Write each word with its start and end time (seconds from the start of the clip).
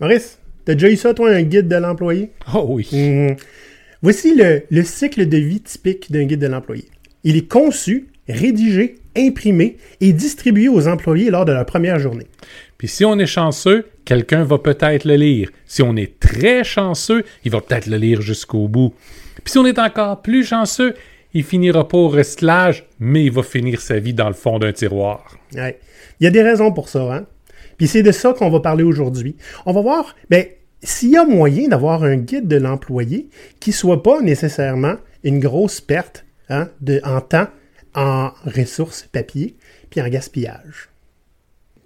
Maurice, 0.00 0.38
t'as 0.64 0.74
déjà 0.74 0.90
eu 0.90 0.96
ça, 0.96 1.12
toi, 1.12 1.30
un 1.30 1.42
guide 1.42 1.68
de 1.68 1.76
l'employé? 1.76 2.30
Oh 2.54 2.64
oui. 2.68 2.88
Mhm. 2.92 3.36
Voici 4.02 4.34
le, 4.34 4.62
le 4.70 4.82
cycle 4.82 5.28
de 5.28 5.36
vie 5.36 5.60
typique 5.60 6.10
d'un 6.10 6.24
guide 6.24 6.40
de 6.40 6.46
l'employé. 6.46 6.84
Il 7.22 7.36
est 7.36 7.46
conçu, 7.46 8.06
rédigé, 8.26 8.96
imprimé 9.14 9.76
et 10.00 10.12
distribué 10.12 10.68
aux 10.68 10.88
employés 10.88 11.30
lors 11.30 11.44
de 11.44 11.52
leur 11.52 11.66
première 11.66 11.98
journée. 11.98 12.26
Puis 12.78 12.88
si 12.88 13.04
on 13.04 13.18
est 13.18 13.26
chanceux, 13.26 13.86
quelqu'un 14.06 14.42
va 14.44 14.56
peut-être 14.56 15.04
le 15.04 15.16
lire. 15.16 15.50
Si 15.66 15.82
on 15.82 15.96
est 15.96 16.18
très 16.18 16.64
chanceux, 16.64 17.24
il 17.44 17.50
va 17.50 17.60
peut-être 17.60 17.86
le 17.86 17.98
lire 17.98 18.22
jusqu'au 18.22 18.68
bout. 18.68 18.94
Puis 19.44 19.52
si 19.52 19.58
on 19.58 19.66
est 19.66 19.78
encore 19.78 20.22
plus 20.22 20.44
chanceux, 20.44 20.94
il 21.34 21.44
finira 21.44 21.86
pas 21.86 21.98
au 21.98 22.08
recyclage, 22.08 22.86
mais 22.98 23.24
il 23.24 23.32
va 23.32 23.42
finir 23.42 23.80
sa 23.82 23.98
vie 23.98 24.14
dans 24.14 24.28
le 24.28 24.34
fond 24.34 24.58
d'un 24.58 24.72
tiroir. 24.72 25.36
Ouais. 25.54 25.78
Il 26.18 26.24
y 26.24 26.26
a 26.26 26.30
des 26.30 26.42
raisons 26.42 26.72
pour 26.72 26.88
ça, 26.88 27.00
hein? 27.14 27.26
Puis 27.80 27.88
c'est 27.88 28.02
de 28.02 28.12
ça 28.12 28.34
qu'on 28.34 28.50
va 28.50 28.60
parler 28.60 28.84
aujourd'hui. 28.84 29.36
On 29.64 29.72
va 29.72 29.80
voir, 29.80 30.14
ben, 30.28 30.44
s'il 30.82 31.12
y 31.12 31.16
a 31.16 31.24
moyen 31.24 31.66
d'avoir 31.66 32.04
un 32.04 32.16
guide 32.16 32.46
de 32.46 32.56
l'employé 32.56 33.30
qui 33.58 33.72
soit 33.72 34.02
pas 34.02 34.20
nécessairement 34.20 34.96
une 35.24 35.40
grosse 35.40 35.80
perte 35.80 36.26
hein, 36.50 36.68
de, 36.82 37.00
en 37.04 37.22
temps, 37.22 37.46
en 37.94 38.32
ressources 38.44 39.04
papier, 39.04 39.56
puis 39.88 40.02
en 40.02 40.08
gaspillage. 40.08 40.90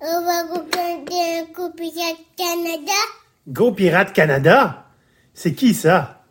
On 0.01 0.20
va 0.24 0.42
regarder 0.52 1.52
coup 1.54 1.70
Pirate 1.77 2.26
Canada. 2.37 3.01
Go 3.46 3.70
Pirate 3.70 4.12
Canada? 4.12 4.87
C'est 5.32 5.52
qui 5.52 5.74
ça? 5.74 6.24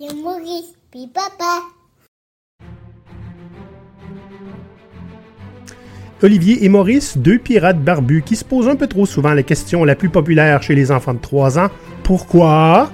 C'est 0.00 0.12
Maurice, 0.12 0.74
puis 0.90 1.06
papa. 1.06 1.60
Olivier 6.24 6.64
et 6.64 6.70
Maurice, 6.70 7.18
deux 7.18 7.36
pirates 7.36 7.84
barbus 7.84 8.22
qui 8.22 8.34
se 8.34 8.46
posent 8.46 8.70
un 8.70 8.76
peu 8.76 8.86
trop 8.86 9.04
souvent 9.04 9.34
la 9.34 9.42
question 9.42 9.84
la 9.84 9.94
plus 9.94 10.08
populaire 10.08 10.62
chez 10.62 10.74
les 10.74 10.90
enfants 10.90 11.12
de 11.12 11.18
3 11.18 11.58
ans. 11.58 11.68
Pourquoi? 12.02 12.90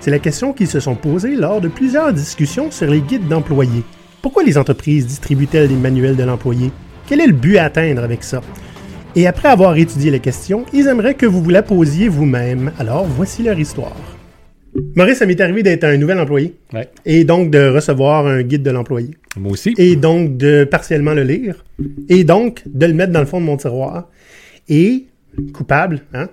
C'est 0.00 0.10
la 0.10 0.18
question 0.18 0.52
qu'ils 0.52 0.68
se 0.68 0.78
sont 0.78 0.94
posées 0.94 1.34
lors 1.34 1.62
de 1.62 1.68
plusieurs 1.68 2.12
discussions 2.12 2.70
sur 2.70 2.90
les 2.90 3.00
guides 3.00 3.26
d'employés. 3.26 3.84
Pourquoi 4.20 4.42
les 4.42 4.58
entreprises 4.58 5.06
distribuent-elles 5.06 5.68
des 5.68 5.76
manuels 5.76 6.16
de 6.16 6.24
l'employé? 6.24 6.70
Quel 7.06 7.22
est 7.22 7.26
le 7.26 7.32
but 7.32 7.56
à 7.56 7.64
atteindre 7.64 8.04
avec 8.04 8.22
ça? 8.22 8.42
Et 9.16 9.26
après 9.26 9.48
avoir 9.48 9.74
étudié 9.74 10.10
la 10.10 10.18
question, 10.18 10.66
ils 10.74 10.88
aimeraient 10.88 11.14
que 11.14 11.24
vous 11.24 11.42
vous 11.42 11.48
la 11.48 11.62
posiez 11.62 12.08
vous-même. 12.08 12.72
Alors, 12.78 13.06
voici 13.06 13.42
leur 13.42 13.58
histoire. 13.58 13.96
Maurice, 14.94 15.18
ça 15.18 15.26
m'est 15.26 15.40
arrivé 15.40 15.62
d'être 15.62 15.84
un 15.84 15.96
nouvel 15.96 16.18
employé 16.18 16.54
Ouais. 16.72 16.88
et 17.04 17.24
donc 17.24 17.50
de 17.50 17.68
recevoir 17.68 18.26
un 18.26 18.42
guide 18.42 18.62
de 18.62 18.70
l'employé 18.70 19.10
Moi 19.36 19.52
aussi. 19.52 19.74
et 19.78 19.96
donc 19.96 20.36
de 20.36 20.64
partiellement 20.64 21.14
le 21.14 21.22
lire, 21.22 21.64
et 22.08 22.24
donc 22.24 22.62
de 22.66 22.86
le 22.86 22.94
mettre 22.94 23.12
dans 23.12 23.20
le 23.20 23.26
fond 23.26 23.40
de 23.40 23.46
mon 23.46 23.56
tiroir, 23.56 24.08
et, 24.68 25.06
coupable, 25.54 26.00
hein, 26.12 26.28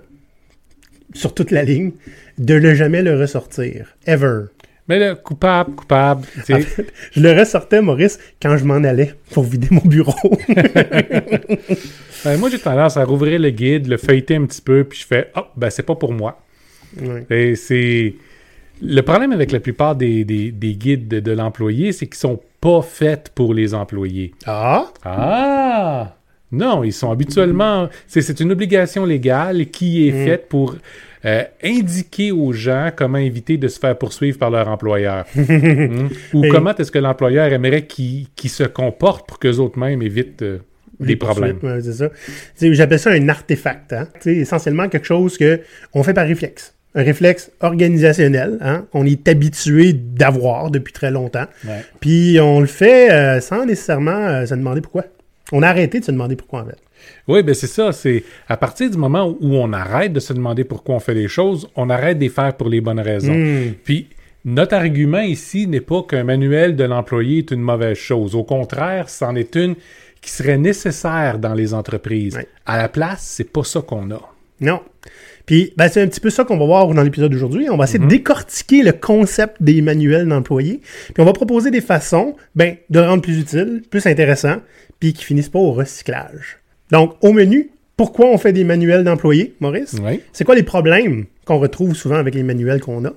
sur 1.14 1.32
toute 1.34 1.50
la 1.50 1.64
ligne, 1.64 1.92
de 2.38 2.58
ne 2.58 2.74
jamais 2.74 3.02
le 3.02 3.18
ressortir. 3.18 3.96
Ever. 4.06 4.42
Mais 4.88 4.98
le 5.00 5.14
coupable, 5.16 5.74
coupable. 5.74 6.26
En 6.38 6.42
fait, 6.42 6.86
je 7.12 7.20
le 7.20 7.32
ressortais, 7.32 7.80
Maurice, 7.80 8.18
quand 8.40 8.56
je 8.56 8.64
m'en 8.64 8.74
allais 8.84 9.14
pour 9.32 9.42
vider 9.44 9.68
mon 9.70 9.80
bureau. 9.84 10.14
Ben, 12.24 12.38
moi, 12.38 12.48
j'ai 12.50 12.58
tendance 12.58 12.96
à 12.96 13.04
rouvrir 13.04 13.38
le 13.38 13.50
guide, 13.50 13.86
le 13.86 13.96
feuilleter 13.98 14.34
un 14.36 14.46
petit 14.46 14.60
peu, 14.62 14.82
puis 14.84 14.98
je 15.00 15.06
fais 15.06 15.30
«Oh, 15.36 15.42
ben 15.56 15.70
c'est 15.70 15.84
pas 15.84 15.94
pour 15.94 16.12
moi. 16.12 16.42
Ouais.» 17.00 17.24
Et 17.30 17.54
c'est... 17.54 18.14
Le 18.82 19.00
problème 19.02 19.32
avec 19.32 19.52
la 19.52 19.60
plupart 19.60 19.96
des, 19.96 20.24
des- 20.24 20.52
des 20.52 20.74
guides 20.74 21.08
de, 21.08 21.20
de 21.20 21.32
l'employé, 21.32 21.92
c'est 21.92 22.06
qu'ils 22.06 22.16
sont 22.16 22.40
pas 22.60 22.82
faits 22.82 23.30
pour 23.34 23.54
les 23.54 23.74
employés. 23.74 24.32
Ah! 24.46 24.86
Ah! 25.04 26.16
Non, 26.52 26.84
ils 26.84 26.92
sont 26.92 27.10
habituellement... 27.10 27.88
C'est, 28.06 28.38
une 28.40 28.52
obligation 28.52 29.04
légale 29.04 29.66
qui 29.66 30.08
est 30.08 30.12
Mm. 30.12 30.24
faite 30.26 30.48
pour 30.48 30.76
euh, 31.24 31.42
indiquer 31.64 32.30
aux 32.32 32.52
gens 32.52 32.90
comment 32.94 33.18
éviter 33.18 33.56
de 33.56 33.66
se 33.66 33.80
faire 33.80 33.96
poursuivre 33.98 34.38
par 34.38 34.50
leur 34.50 34.68
employeur. 34.68 35.24
Hmm? 35.36 36.08
Ou 36.34 36.44
Et- 36.44 36.48
comment 36.50 36.74
est-ce 36.76 36.92
que 36.92 36.98
l'employeur 37.00 37.52
aimerait 37.52 37.86
qu'ils 37.86 38.28
se 38.44 38.62
comportent 38.64 39.26
pour 39.26 39.38
qu'eux 39.38 39.56
autres 39.58 39.78
mêmes 39.78 40.02
évitent 40.02 40.42
euh, 40.42 40.58
des 41.00 41.08
Les 41.08 41.16
problèmes. 41.16 41.58
ouais, 41.62 41.80
c'est 41.82 41.92
ça. 41.94 42.10
J'appelle 42.60 42.98
ça 43.00 43.10
un 43.10 43.28
artefact. 43.28 43.92
Hein? 43.92 44.08
Essentiellement 44.24 44.88
quelque 44.88 45.06
chose 45.06 45.36
que 45.36 45.60
on 45.94 46.02
fait 46.04 46.14
par 46.14 46.26
réflexe. 46.26 46.74
Un 46.94 47.02
réflexe 47.02 47.50
organisationnel. 47.60 48.58
Hein? 48.60 48.86
On 48.94 49.04
est 49.04 49.28
habitué 49.28 49.92
d'avoir 49.92 50.70
depuis 50.70 50.92
très 50.92 51.10
longtemps. 51.10 51.46
Ouais. 51.66 51.84
Puis 52.00 52.38
on 52.40 52.60
le 52.60 52.66
fait 52.66 53.10
euh, 53.10 53.40
sans 53.40 53.66
nécessairement 53.66 54.12
euh, 54.12 54.46
se 54.46 54.54
demander 54.54 54.80
pourquoi. 54.80 55.04
On 55.52 55.62
a 55.62 55.68
arrêté 55.68 56.00
de 56.00 56.04
se 56.04 56.10
demander 56.10 56.36
pourquoi 56.36 56.62
en 56.62 56.66
fait. 56.66 56.78
Oui, 57.28 57.42
ben 57.42 57.54
c'est 57.54 57.66
ça. 57.66 57.92
C'est 57.92 58.24
à 58.48 58.56
partir 58.56 58.90
du 58.90 58.96
moment 58.96 59.36
où 59.40 59.54
on 59.56 59.72
arrête 59.72 60.12
de 60.12 60.20
se 60.20 60.32
demander 60.32 60.64
pourquoi 60.64 60.94
on 60.94 61.00
fait 61.00 61.14
les 61.14 61.28
choses, 61.28 61.68
on 61.76 61.90
arrête 61.90 62.18
de 62.18 62.22
les 62.22 62.30
faire 62.30 62.56
pour 62.56 62.68
les 62.68 62.80
bonnes 62.80 63.00
raisons. 63.00 63.34
Hmm. 63.34 63.74
Puis 63.84 64.08
notre 64.44 64.74
argument 64.74 65.20
ici 65.20 65.66
n'est 65.66 65.80
pas 65.80 66.02
qu'un 66.02 66.24
manuel 66.24 66.76
de 66.76 66.84
l'employé 66.84 67.38
est 67.38 67.50
une 67.50 67.60
mauvaise 67.60 67.96
chose. 67.96 68.34
Au 68.34 68.44
contraire, 68.44 69.08
c'en 69.08 69.34
est 69.34 69.56
une 69.56 69.74
qui 70.20 70.30
serait 70.30 70.58
nécessaire 70.58 71.38
dans 71.38 71.54
les 71.54 71.74
entreprises. 71.74 72.38
À 72.64 72.78
la 72.78 72.88
place, 72.88 73.22
c'est 73.22 73.52
pas 73.52 73.64
ça 73.64 73.80
qu'on 73.80 74.10
a. 74.10 74.20
Non. 74.60 74.80
Puis 75.46 75.72
ben, 75.76 75.88
c'est 75.88 76.02
un 76.02 76.08
petit 76.08 76.20
peu 76.20 76.30
ça 76.30 76.44
qu'on 76.44 76.58
va 76.58 76.66
voir 76.66 76.88
dans 76.88 77.02
l'épisode 77.02 77.32
d'aujourd'hui. 77.32 77.70
On 77.70 77.76
va 77.76 77.84
essayer 77.84 78.00
de 78.00 78.06
décortiquer 78.06 78.82
le 78.82 78.92
concept 78.92 79.56
des 79.60 79.80
manuels 79.80 80.28
d'employés. 80.28 80.80
Puis 81.14 81.22
on 81.22 81.24
va 81.24 81.32
proposer 81.32 81.70
des 81.70 81.80
façons 81.80 82.36
ben, 82.54 82.76
de 82.90 83.00
le 83.00 83.06
rendre 83.06 83.22
plus 83.22 83.38
utile, 83.38 83.82
plus 83.88 84.06
intéressant, 84.06 84.56
puis 84.98 85.12
qui 85.12 85.24
finissent 85.24 85.48
pas 85.48 85.60
au 85.60 85.72
recyclage. 85.72 86.58
Donc, 86.90 87.14
au 87.20 87.32
menu, 87.32 87.70
pourquoi 87.96 88.26
on 88.26 88.36
fait 88.38 88.52
des 88.52 88.64
manuels 88.64 89.04
d'employés, 89.04 89.54
Maurice? 89.60 89.94
Oui. 90.02 90.20
C'est 90.32 90.44
quoi 90.44 90.54
les 90.54 90.62
problèmes 90.62 91.24
qu'on 91.46 91.58
retrouve 91.58 91.94
souvent 91.94 92.16
avec 92.16 92.34
les 92.34 92.42
manuels 92.42 92.80
qu'on 92.80 93.04
a? 93.06 93.12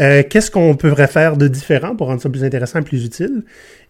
Euh, 0.00 0.22
Qu'est-ce 0.28 0.50
qu'on 0.50 0.74
pourrait 0.74 1.06
faire 1.06 1.36
de 1.36 1.48
différent 1.48 1.94
pour 1.94 2.06
rendre 2.06 2.22
ça 2.22 2.30
plus 2.30 2.44
intéressant 2.44 2.78
et 2.78 2.82
plus 2.82 3.04
utile? 3.04 3.42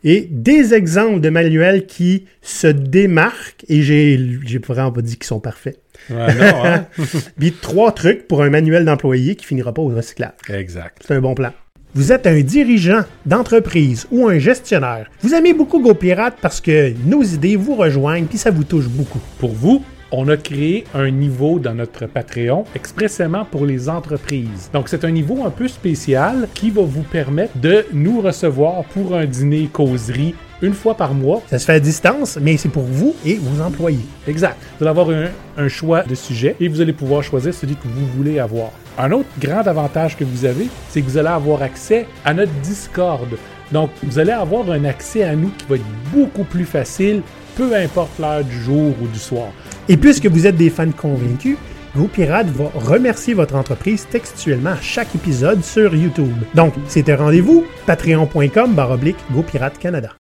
Et 0.03 0.27
des 0.31 0.75
exemples 0.75 1.21
de 1.21 1.29
manuels 1.31 1.87
qui 1.87 2.25
se 2.43 2.67
démarquent, 2.67 3.65
et 3.69 3.83
j'ai 3.83 4.19
j'ai 4.45 4.59
vraiment 4.59 4.91
pas 4.93 5.03
dit 5.03 5.17
qu'ils 5.17 5.27
sont 5.27 5.41
parfaits. 5.41 5.79
Ouais, 6.11 6.35
non, 6.35 6.65
hein? 6.65 6.87
Puis 7.39 7.53
trois 7.53 7.93
trucs 7.93 8.27
pour 8.27 8.43
un 8.43 8.51
manuel 8.51 8.85
d'employé 8.85 9.37
qui 9.37 9.47
finira 9.47 9.73
pas 9.73 9.83
au 9.83 9.89
recyclage. 9.89 10.33
exact. 10.53 11.03
C'est 11.07 11.15
un 11.15 11.21
bon 11.21 11.35
plan. 11.35 11.53
Vous 11.95 12.13
êtes 12.13 12.27
un 12.27 12.41
dirigeant 12.41 13.05
d'entreprise 13.25 14.07
ou 14.11 14.27
un 14.29 14.39
gestionnaire. 14.39 15.09
Vous 15.23 15.35
aimez 15.35 15.55
beaucoup 15.55 15.81
GoPirate 15.81 16.37
parce 16.43 16.61
que 16.61 16.93
nos 17.07 17.23
idées 17.23 17.57
vous 17.57 17.75
rejoignent 17.75 18.27
puis 18.27 18.37
ça 18.39 18.51
vous 18.51 18.65
touche 18.65 18.87
beaucoup. 18.89 19.21
Pour 19.39 19.53
vous, 19.53 19.83
on 20.11 20.29
a 20.29 20.37
créé 20.37 20.85
un 20.95 21.11
niveau 21.11 21.59
dans 21.59 21.75
notre 21.75 22.07
Patreon 22.07 22.65
expressément 22.75 23.45
pour 23.45 23.67
les 23.67 23.89
entreprises. 23.89 24.71
Donc, 24.73 24.89
c'est 24.89 25.05
un 25.05 25.11
niveau 25.11 25.45
un 25.45 25.51
peu 25.51 25.69
spécial 25.69 26.49
qui 26.55 26.71
va 26.71 26.83
vous 26.83 27.03
permettre 27.03 27.59
de 27.59 27.85
nous 27.93 28.21
recevoir 28.21 28.85
pour 28.85 29.15
un 29.15 29.27
dîner 29.27 29.69
causerie 29.73 30.35
une 30.63 30.75
fois 30.75 30.95
par 30.95 31.13
mois. 31.13 31.43
Ça 31.49 31.59
se 31.59 31.67
fait 31.67 31.75
à 31.75 31.81
distance, 31.81 32.39
mais 32.41 32.57
c'est 32.57 32.69
pour 32.69 32.85
vous 32.85 33.15
et 33.25 33.35
vos 33.35 33.63
employés. 33.63 34.07
Exact. 34.27 34.57
Vous 34.79 34.85
allez 34.87 34.91
avoir 34.91 35.11
un, 35.11 35.27
un 35.57 35.69
choix 35.69 36.03
de 36.03 36.15
sujet 36.15 36.57
et 36.61 36.69
vous 36.69 36.81
allez 36.81 36.93
pouvoir 36.93 37.23
choisir 37.23 37.53
celui 37.53 37.75
que 37.75 37.87
vous 37.87 38.07
voulez 38.17 38.39
avoir. 38.39 38.71
Un 38.99 39.13
autre 39.13 39.29
grand 39.39 39.67
avantage 39.67 40.17
que 40.17 40.25
vous 40.25 40.45
avez, 40.45 40.69
c'est 40.89 41.03
que 41.03 41.07
vous 41.07 41.19
allez 41.19 41.29
avoir 41.29 41.63
accès 41.63 42.07
à 42.25 42.33
notre 42.33 42.53
Discord. 42.63 43.29
Donc, 43.73 43.91
vous 44.03 44.19
allez 44.19 44.33
avoir 44.33 44.71
un 44.71 44.85
accès 44.85 45.25
à 45.25 45.35
nous 45.35 45.51
qui 45.59 45.67
va 45.69 45.77
être 45.77 45.85
beaucoup 46.15 46.45
plus 46.45 46.65
facile, 46.65 47.23
peu 47.57 47.75
importe 47.75 48.19
l'heure 48.19 48.45
du 48.45 48.59
jour 48.63 48.95
ou 49.03 49.07
du 49.09 49.19
soir. 49.19 49.49
Et 49.89 49.97
puisque 49.97 50.27
vous 50.27 50.49
êtes 50.49 50.57
des 50.57 50.69
fans 50.69 50.91
convaincus, 50.91 51.57
GoPirate 51.97 52.49
va 52.49 52.71
remercier 52.75 53.35
votre 53.35 53.55
entreprise 53.55 54.09
textuellement 54.11 54.71
à 54.71 54.81
chaque 54.81 55.15
épisode 55.15 55.63
sur 55.63 55.95
YouTube. 55.95 56.35
Donc, 56.55 56.75
c'est 56.89 57.09
un 57.09 57.17
rendez-vous, 57.17 57.65
patreon.com 57.87 58.75
baroblique 58.75 59.17
GoPirate 59.33 59.79
Canada. 59.79 60.17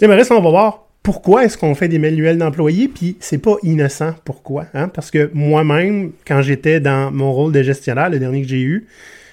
Sais, 0.00 0.08
Maurice, 0.08 0.30
on 0.30 0.40
va 0.40 0.48
voir 0.48 0.88
pourquoi 1.02 1.44
est-ce 1.44 1.58
qu'on 1.58 1.74
fait 1.74 1.88
des 1.88 1.98
manuels 1.98 2.38
d'employés, 2.38 2.88
puis 2.88 3.18
c'est 3.20 3.36
pas 3.36 3.56
innocent 3.62 4.14
pourquoi. 4.24 4.64
Hein? 4.72 4.88
Parce 4.88 5.10
que 5.10 5.30
moi-même, 5.34 6.12
quand 6.26 6.40
j'étais 6.40 6.80
dans 6.80 7.10
mon 7.12 7.34
rôle 7.34 7.52
de 7.52 7.62
gestionnaire, 7.62 8.08
le 8.08 8.18
dernier 8.18 8.40
que 8.40 8.48
j'ai 8.48 8.62
eu, 8.62 8.86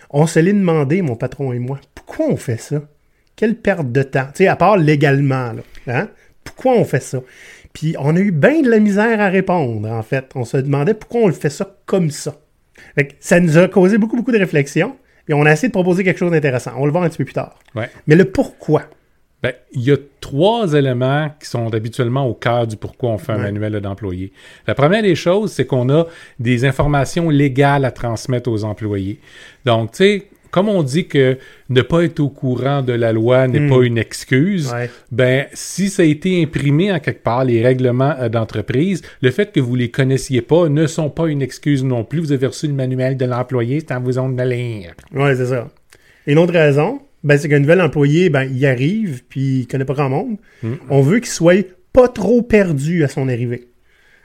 on 0.10 0.28
se 0.28 0.40
l'est 0.40 0.52
demandé, 0.52 1.02
mon 1.02 1.16
patron 1.16 1.54
et 1.54 1.60
moi, 1.60 1.80
pourquoi 1.96 2.26
on 2.28 2.36
fait 2.36 2.60
ça? 2.60 2.82
Quelle 3.38 3.56
perte 3.56 3.94
de 3.94 4.04
temps? 4.04 4.28
Tu 4.36 4.44
sais, 4.44 4.48
à 4.48 4.58
part 4.58 4.76
légalement. 4.76 5.54
Hein? 5.88 6.10
Pourquoi 6.44 6.74
on 6.74 6.84
fait 6.84 7.02
ça? 7.02 7.20
Puis 7.74 7.96
on 8.00 8.16
a 8.16 8.20
eu 8.20 8.32
bien 8.32 8.62
de 8.62 8.70
la 8.70 8.80
misère 8.80 9.20
à 9.22 9.30
répondre, 9.30 9.90
en 9.90 10.04
fait. 10.04 10.30
On 10.36 10.44
se 10.46 10.58
demandait 10.58 10.94
pourquoi 10.94 11.22
on 11.22 11.28
le 11.28 11.34
fait 11.34 11.50
ça 11.50 11.76
comme 11.86 12.10
ça. 12.12 12.36
Fait 12.96 13.08
que 13.08 13.14
ça 13.20 13.40
nous 13.40 13.58
a 13.58 13.68
causé 13.68 13.98
beaucoup, 13.98 14.16
beaucoup 14.18 14.32
de 14.32 14.38
réflexion. 14.40 14.96
Et 15.30 15.34
on 15.34 15.46
a 15.46 15.52
essayé 15.52 15.68
de 15.70 15.74
proposer 15.74 16.04
quelque 16.04 16.18
chose 16.18 16.32
d'intéressant. 16.32 16.72
On 16.76 16.82
va 16.82 16.86
le 16.88 16.92
voir 16.92 17.04
un 17.04 17.10
petit 17.10 17.20
peu 17.20 17.26
plus 17.26 17.34
tard. 17.34 17.58
Ouais. 17.76 17.90
Mais 18.08 18.16
le 18.16 18.26
pourquoi? 18.26 18.84
Ben, 19.44 19.54
il 19.72 19.82
y 19.82 19.92
a 19.92 19.98
trois 20.20 20.74
éléments 20.74 21.30
qui 21.40 21.48
sont 21.50 21.74
habituellement 21.74 22.28
au 22.28 22.34
cœur 22.34 22.68
du 22.68 22.76
pourquoi 22.78 23.12
on 23.12 23.18
fait 23.18 23.32
un 23.32 23.38
Ouais. 23.38 23.52
manuel 23.52 23.80
d'employé. 23.82 24.34
La 24.68 24.76
première 24.76 25.02
des 25.02 25.16
choses, 25.16 25.52
c'est 25.52 25.66
qu'on 25.66 25.90
a 25.90 26.06
des 26.40 26.66
informations 26.66 27.30
légales 27.30 27.86
à 27.86 27.92
transmettre 27.92 28.52
aux 28.52 28.64
employés. 28.64 29.20
Donc, 29.66 29.92
tu 29.94 29.98
sais, 29.98 30.28
comme 30.52 30.70
on 30.70 30.84
dit 30.84 31.08
que 31.08 31.38
ne 31.70 31.82
pas 31.82 32.04
être 32.04 32.20
au 32.20 32.30
courant 32.30 32.82
de 32.82 32.94
la 32.94 33.12
loi 33.14 33.48
n'est 33.48 33.60
Hmm. 33.62 33.70
pas 33.70 33.82
une 33.84 33.98
excuse, 33.98 34.72
Ouais. 34.72 34.90
ben 35.12 35.46
si 35.54 35.90
ça 35.90 36.04
a 36.04 36.06
été 36.06 36.42
imprimé 36.44 36.92
en 36.92 37.00
quelque 37.00 37.24
part, 37.24 37.44
les 37.46 37.64
règlements 37.64 38.14
euh, 38.20 38.30
d'entreprise, 38.30 39.02
le 39.22 39.32
fait 39.32 39.52
que 39.52 39.60
vous 39.60 39.76
les 39.76 39.90
connaissiez 39.90 40.42
pas 40.42 40.70
ne 40.70 40.86
sont 40.88 41.10
pas 41.10 41.28
une 41.28 41.42
excuse 41.42 41.84
non 41.84 42.04
plus. 42.04 42.20
Vous 42.20 42.32
avez 42.34 42.48
reçu 42.48 42.68
le 42.68 42.74
manuel 42.74 43.18
de 43.18 43.26
l'employé, 43.26 43.80
c'est 43.80 43.94
en 43.94 44.02
vous 44.02 44.20
ondes 44.20 44.36
de 44.36 44.44
lire. 44.44 44.94
Ouais, 45.14 45.36
c'est 45.36 45.48
ça. 45.48 45.70
Et 46.28 46.34
une 46.34 46.38
autre 46.38 46.54
raison, 46.54 47.02
ben, 47.24 47.38
c'est 47.38 47.48
qu'un 47.50 47.60
nouvel 47.60 47.82
employé, 47.82 48.30
ben, 48.30 48.44
il 48.44 48.66
arrive, 48.66 49.24
puis 49.30 49.60
il 49.62 49.68
connaît 49.68 49.86
pas 49.86 49.94
grand 49.94 50.10
monde. 50.10 50.38
Mm. 50.64 50.74
On 50.90 51.02
veut 51.02 51.20
qu'il 51.20 51.30
soit 51.30 51.66
pas 51.94 52.08
trop 52.08 52.42
perdu 52.42 53.04
à 53.04 53.08
son 53.08 53.28
arrivée. 53.30 53.68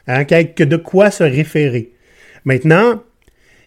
Hein, 0.09 0.25
qu'il 0.25 0.37
y 0.37 0.41
ait 0.41 0.49
que 0.51 0.65
de 0.65 0.77
quoi 0.77 1.11
se 1.11 1.25
référer. 1.25 1.91
Maintenant, 2.45 3.03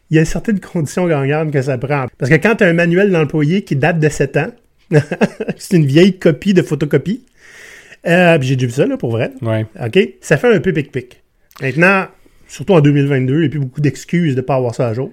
il 0.10 0.18
y 0.18 0.20
a 0.20 0.26
certaines 0.26 0.60
conditions 0.60 1.08
gagnantes 1.08 1.52
que 1.52 1.62
ça 1.62 1.78
prend. 1.78 2.08
Parce 2.18 2.32
que 2.32 2.36
quand 2.36 2.56
tu 2.56 2.64
as 2.64 2.68
un 2.68 2.74
manuel 2.74 3.12
d'employé 3.12 3.64
qui 3.64 3.76
date 3.76 4.00
de 4.00 4.10
7 4.10 4.38
ans, 4.38 4.52
c'est 5.58 5.78
une 5.78 5.86
vieille 5.86 6.18
copie 6.18 6.54
de 6.54 6.62
photocopie. 6.62 7.24
Euh, 8.08 8.38
j'ai 8.42 8.56
déjà 8.56 8.68
vu 8.68 8.74
ça, 8.74 8.86
là, 8.88 8.98
pour 8.98 9.12
vrai. 9.12 9.32
Ouais. 9.42 9.66
OK? 9.80 10.00
Ça 10.22 10.38
fait 10.38 10.54
un 10.54 10.60
peu 10.60 10.74
pic-pic. 10.74 11.22
Maintenant, 11.62 12.08
surtout 12.48 12.74
en 12.74 12.82
2022, 12.82 13.34
il 13.34 13.40
n'y 13.40 13.46
a 13.46 13.50
plus 13.50 13.60
beaucoup 13.60 13.82
d'excuses 13.82 14.36
de 14.36 14.42
ne 14.42 14.46
pas 14.46 14.56
avoir 14.56 14.74
ça 14.74 14.88
à 14.88 14.94
jour. 14.94 15.12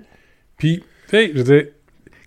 Puis, 0.56 0.82
tu 1.08 1.16
sais, 1.16 1.30
je 1.34 1.42
veux 1.42 1.44
dire, 1.44 1.66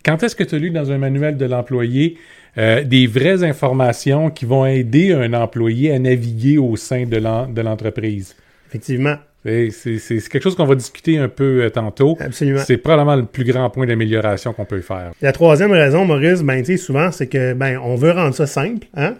quand 0.05 0.21
est-ce 0.21 0.35
que 0.35 0.43
tu 0.43 0.55
as 0.55 0.59
lu 0.59 0.69
dans 0.69 0.91
un 0.91 0.97
manuel 0.97 1.37
de 1.37 1.45
l'employé 1.45 2.17
euh, 2.57 2.83
des 2.83 3.07
vraies 3.07 3.43
informations 3.43 4.29
qui 4.29 4.45
vont 4.45 4.65
aider 4.65 5.13
un 5.13 5.33
employé 5.33 5.91
à 5.91 5.99
naviguer 5.99 6.57
au 6.57 6.75
sein 6.75 7.05
de 7.05 7.61
l'entreprise? 7.61 8.35
Effectivement. 8.67 9.15
C'est 9.43 10.29
quelque 10.29 10.41
chose 10.41 10.55
qu'on 10.55 10.65
va 10.65 10.75
discuter 10.75 11.17
un 11.17 11.29
peu 11.29 11.63
euh, 11.63 11.69
tantôt. 11.69 12.17
Absolument. 12.19 12.61
C'est 12.65 12.77
probablement 12.77 13.15
le 13.15 13.25
plus 13.25 13.45
grand 13.45 13.69
point 13.69 13.85
d'amélioration 13.85 14.53
qu'on 14.53 14.65
peut 14.65 14.81
faire. 14.81 15.11
La 15.21 15.31
troisième 15.31 15.71
raison, 15.71 16.05
Maurice, 16.05 16.41
ben, 16.41 16.59
tu 16.59 16.65
sais, 16.65 16.77
souvent, 16.77 17.11
c'est 17.11 17.27
que, 17.27 17.53
ben, 17.53 17.79
on 17.81 17.95
veut 17.95 18.11
rendre 18.11 18.35
ça 18.35 18.47
simple, 18.47 18.87
hein? 18.95 19.15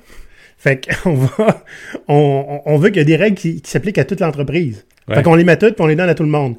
Fait 0.57 0.85
qu'on 0.85 1.13
va, 1.15 1.63
on, 2.09 2.61
on 2.65 2.77
veut 2.77 2.89
qu'il 2.89 2.97
y 2.97 3.01
ait 3.01 3.05
des 3.05 3.15
règles 3.15 3.37
qui, 3.37 3.61
qui 3.61 3.71
s'appliquent 3.71 3.97
à 3.97 4.03
toute 4.03 4.19
l'entreprise. 4.19 4.85
Ouais. 5.07 5.15
Fait 5.15 5.23
qu'on 5.23 5.35
les 5.35 5.45
met 5.45 5.57
toutes, 5.57 5.75
puis 5.75 5.83
on 5.83 5.87
les 5.87 5.95
donne 5.95 6.09
à 6.09 6.15
tout 6.15 6.23
le 6.23 6.29
monde. 6.29 6.55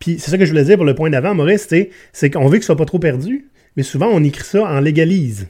Puis 0.00 0.18
c'est 0.18 0.30
ça 0.30 0.36
que 0.36 0.44
je 0.44 0.50
voulais 0.50 0.64
dire 0.64 0.76
pour 0.76 0.84
le 0.84 0.94
point 0.94 1.08
d'avant, 1.08 1.34
Maurice, 1.34 1.68
c'est 2.12 2.30
qu'on 2.30 2.48
veut 2.48 2.58
que 2.58 2.64
ce 2.64 2.66
soit 2.66 2.76
pas 2.76 2.84
trop 2.84 2.98
perdu, 2.98 3.46
mais 3.76 3.82
souvent, 3.82 4.08
on 4.08 4.22
écrit 4.24 4.44
ça 4.44 4.64
en 4.64 4.80
légalise. 4.80 5.46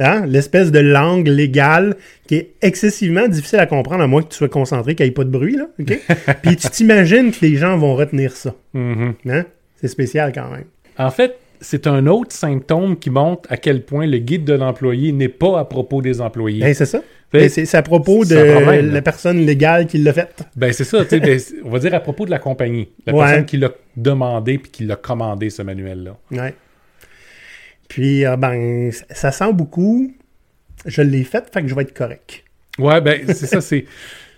Hein? 0.00 0.24
L'espèce 0.26 0.70
de 0.70 0.78
langue 0.78 1.26
légale 1.28 1.96
qui 2.26 2.36
est 2.36 2.50
excessivement 2.62 3.26
difficile 3.28 3.58
à 3.58 3.66
comprendre, 3.66 4.02
à 4.02 4.06
moins 4.06 4.22
que 4.22 4.28
tu 4.28 4.36
sois 4.36 4.48
concentré, 4.48 4.94
qu'il 4.94 5.04
n'y 5.06 5.10
ait 5.10 5.14
pas 5.14 5.24
de 5.24 5.30
bruit, 5.30 5.56
là, 5.56 5.66
puis 6.42 6.56
tu 6.56 6.68
t'imagines 6.70 7.30
que 7.32 7.38
les 7.42 7.56
gens 7.56 7.76
vont 7.76 7.94
retenir 7.96 8.32
ça, 8.36 8.54
Mhm. 8.74 9.14
hein? 9.28 9.44
C'est 9.76 9.88
spécial 9.88 10.32
quand 10.32 10.50
même. 10.50 10.64
En 10.98 11.10
fait, 11.10 11.36
c'est 11.60 11.86
un 11.88 12.06
autre 12.06 12.32
symptôme 12.32 12.96
qui 12.96 13.10
montre 13.10 13.48
à 13.52 13.56
quel 13.56 13.82
point 13.82 14.06
le 14.06 14.18
guide 14.18 14.44
de 14.44 14.52
l'employé 14.54 15.10
n'est 15.12 15.28
pas 15.28 15.58
à 15.58 15.64
propos 15.64 16.02
des 16.02 16.20
employés. 16.20 16.60
Ben, 16.60 16.74
c'est 16.74 16.86
ça. 16.86 17.00
Ben, 17.32 17.48
c'est 17.48 17.74
à 17.74 17.82
propos 17.82 18.24
de 18.24 18.52
problème, 18.54 18.90
la 18.92 19.02
personne 19.02 19.44
légale 19.44 19.86
qui 19.86 19.98
l'a 19.98 20.12
fait. 20.12 20.44
Ben, 20.56 20.72
c'est 20.72 20.84
ça, 20.84 21.04
ben, 21.10 21.38
on 21.64 21.70
va 21.70 21.78
dire 21.80 21.92
à 21.94 22.00
propos 22.00 22.24
de 22.24 22.30
la 22.30 22.38
compagnie. 22.38 22.88
La 23.06 23.12
Ouais. 23.14 23.24
personne 23.24 23.44
qui 23.44 23.56
l'a 23.58 23.70
demandé 23.96 24.58
puis 24.58 24.70
qui 24.70 24.84
l'a 24.84 24.96
commandé, 24.96 25.50
ce 25.50 25.62
manuel-là. 25.62 26.16
Ouais. 26.30 26.54
Puis, 27.88 28.24
euh, 28.24 28.36
ben, 28.36 28.90
ça 29.10 29.32
sent 29.32 29.52
beaucoup. 29.52 30.12
Je 30.86 31.02
l'ai 31.02 31.24
fait, 31.24 31.44
fait 31.52 31.62
que 31.62 31.68
je 31.68 31.74
vais 31.74 31.82
être 31.82 31.94
correct. 31.94 32.44
Ouais, 32.78 33.00
ben, 33.00 33.22
c'est 33.26 33.46
ça, 33.46 33.60
c'est. 33.60 33.84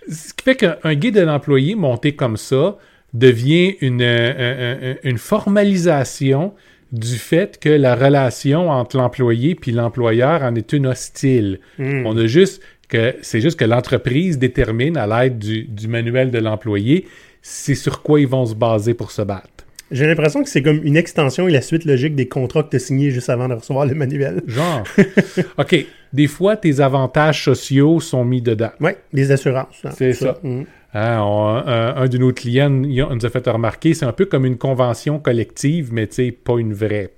Ce 0.09 0.33
qui 0.33 0.43
fait 0.43 0.55
qu'un 0.55 0.95
guide 0.95 1.15
de 1.15 1.21
l'employé 1.21 1.75
monté 1.75 2.15
comme 2.15 2.37
ça 2.37 2.77
devient 3.13 3.75
une, 3.81 4.01
euh, 4.01 4.95
un- 4.95 5.09
une 5.09 5.17
formalisation 5.19 6.53
du 6.91 7.17
fait 7.17 7.59
que 7.59 7.69
la 7.69 7.95
relation 7.95 8.69
entre 8.69 8.97
l'employé 8.97 9.53
puis 9.55 9.71
l'employeur 9.71 10.41
en 10.43 10.55
est 10.55 10.73
une 10.73 10.87
hostile. 10.87 11.59
Hmm. 11.77 12.05
On 12.05 12.17
a 12.17 12.25
juste 12.25 12.61
que 12.89 13.15
c'est 13.21 13.39
juste 13.41 13.59
que 13.59 13.63
l'entreprise 13.65 14.37
détermine 14.39 14.97
à 14.97 15.05
l'aide 15.07 15.37
du, 15.37 15.63
du 15.63 15.87
manuel 15.87 16.31
de 16.31 16.39
l'employé 16.39 17.07
c'est 17.43 17.75
sur 17.75 18.01
quoi 18.01 18.19
ils 18.19 18.27
vont 18.27 18.45
se 18.45 18.53
baser 18.55 18.93
pour 18.93 19.11
se 19.11 19.21
battre. 19.21 19.65
J'ai 19.91 20.07
l'impression 20.07 20.41
que 20.43 20.49
c'est 20.49 20.61
comme 20.61 20.81
une 20.83 20.95
extension 20.97 21.47
et 21.47 21.51
la 21.51 21.61
suite 21.61 21.85
logique 21.85 22.15
des 22.15 22.27
contrats 22.27 22.63
que 22.63 22.69
tu 22.69 22.75
as 22.77 22.79
signés 22.79 23.11
juste 23.11 23.29
avant 23.29 23.47
de 23.49 23.53
recevoir 23.55 23.85
le 23.85 23.93
manuel. 23.93 24.41
Genre, 24.47 24.83
OK, 25.57 25.85
des 26.13 26.27
fois, 26.27 26.55
tes 26.57 26.79
avantages 26.79 27.43
sociaux 27.43 27.99
sont 27.99 28.23
mis 28.25 28.41
dedans. 28.41 28.71
Ouais, 28.79 28.97
les 29.13 29.31
assurances. 29.31 29.81
hein, 29.83 29.91
C'est 29.95 30.13
ça. 30.13 30.37
Mm. 30.43 30.61
Hein, 30.93 31.21
on- 31.21 31.47
un, 31.65 31.95
un 31.95 32.07
de 32.07 32.17
nos 32.17 32.33
clients 32.33 32.69
nous 32.69 33.25
a 33.25 33.29
fait 33.29 33.47
remarquer, 33.47 33.93
c'est 33.93 34.05
un 34.05 34.11
peu 34.11 34.25
comme 34.25 34.45
une 34.45 34.57
convention 34.57 35.19
collective, 35.19 35.93
mais 35.93 36.07
tu 36.07 36.15
sais, 36.15 36.31
pas 36.31 36.57
une 36.59 36.73
vraie. 36.73 37.11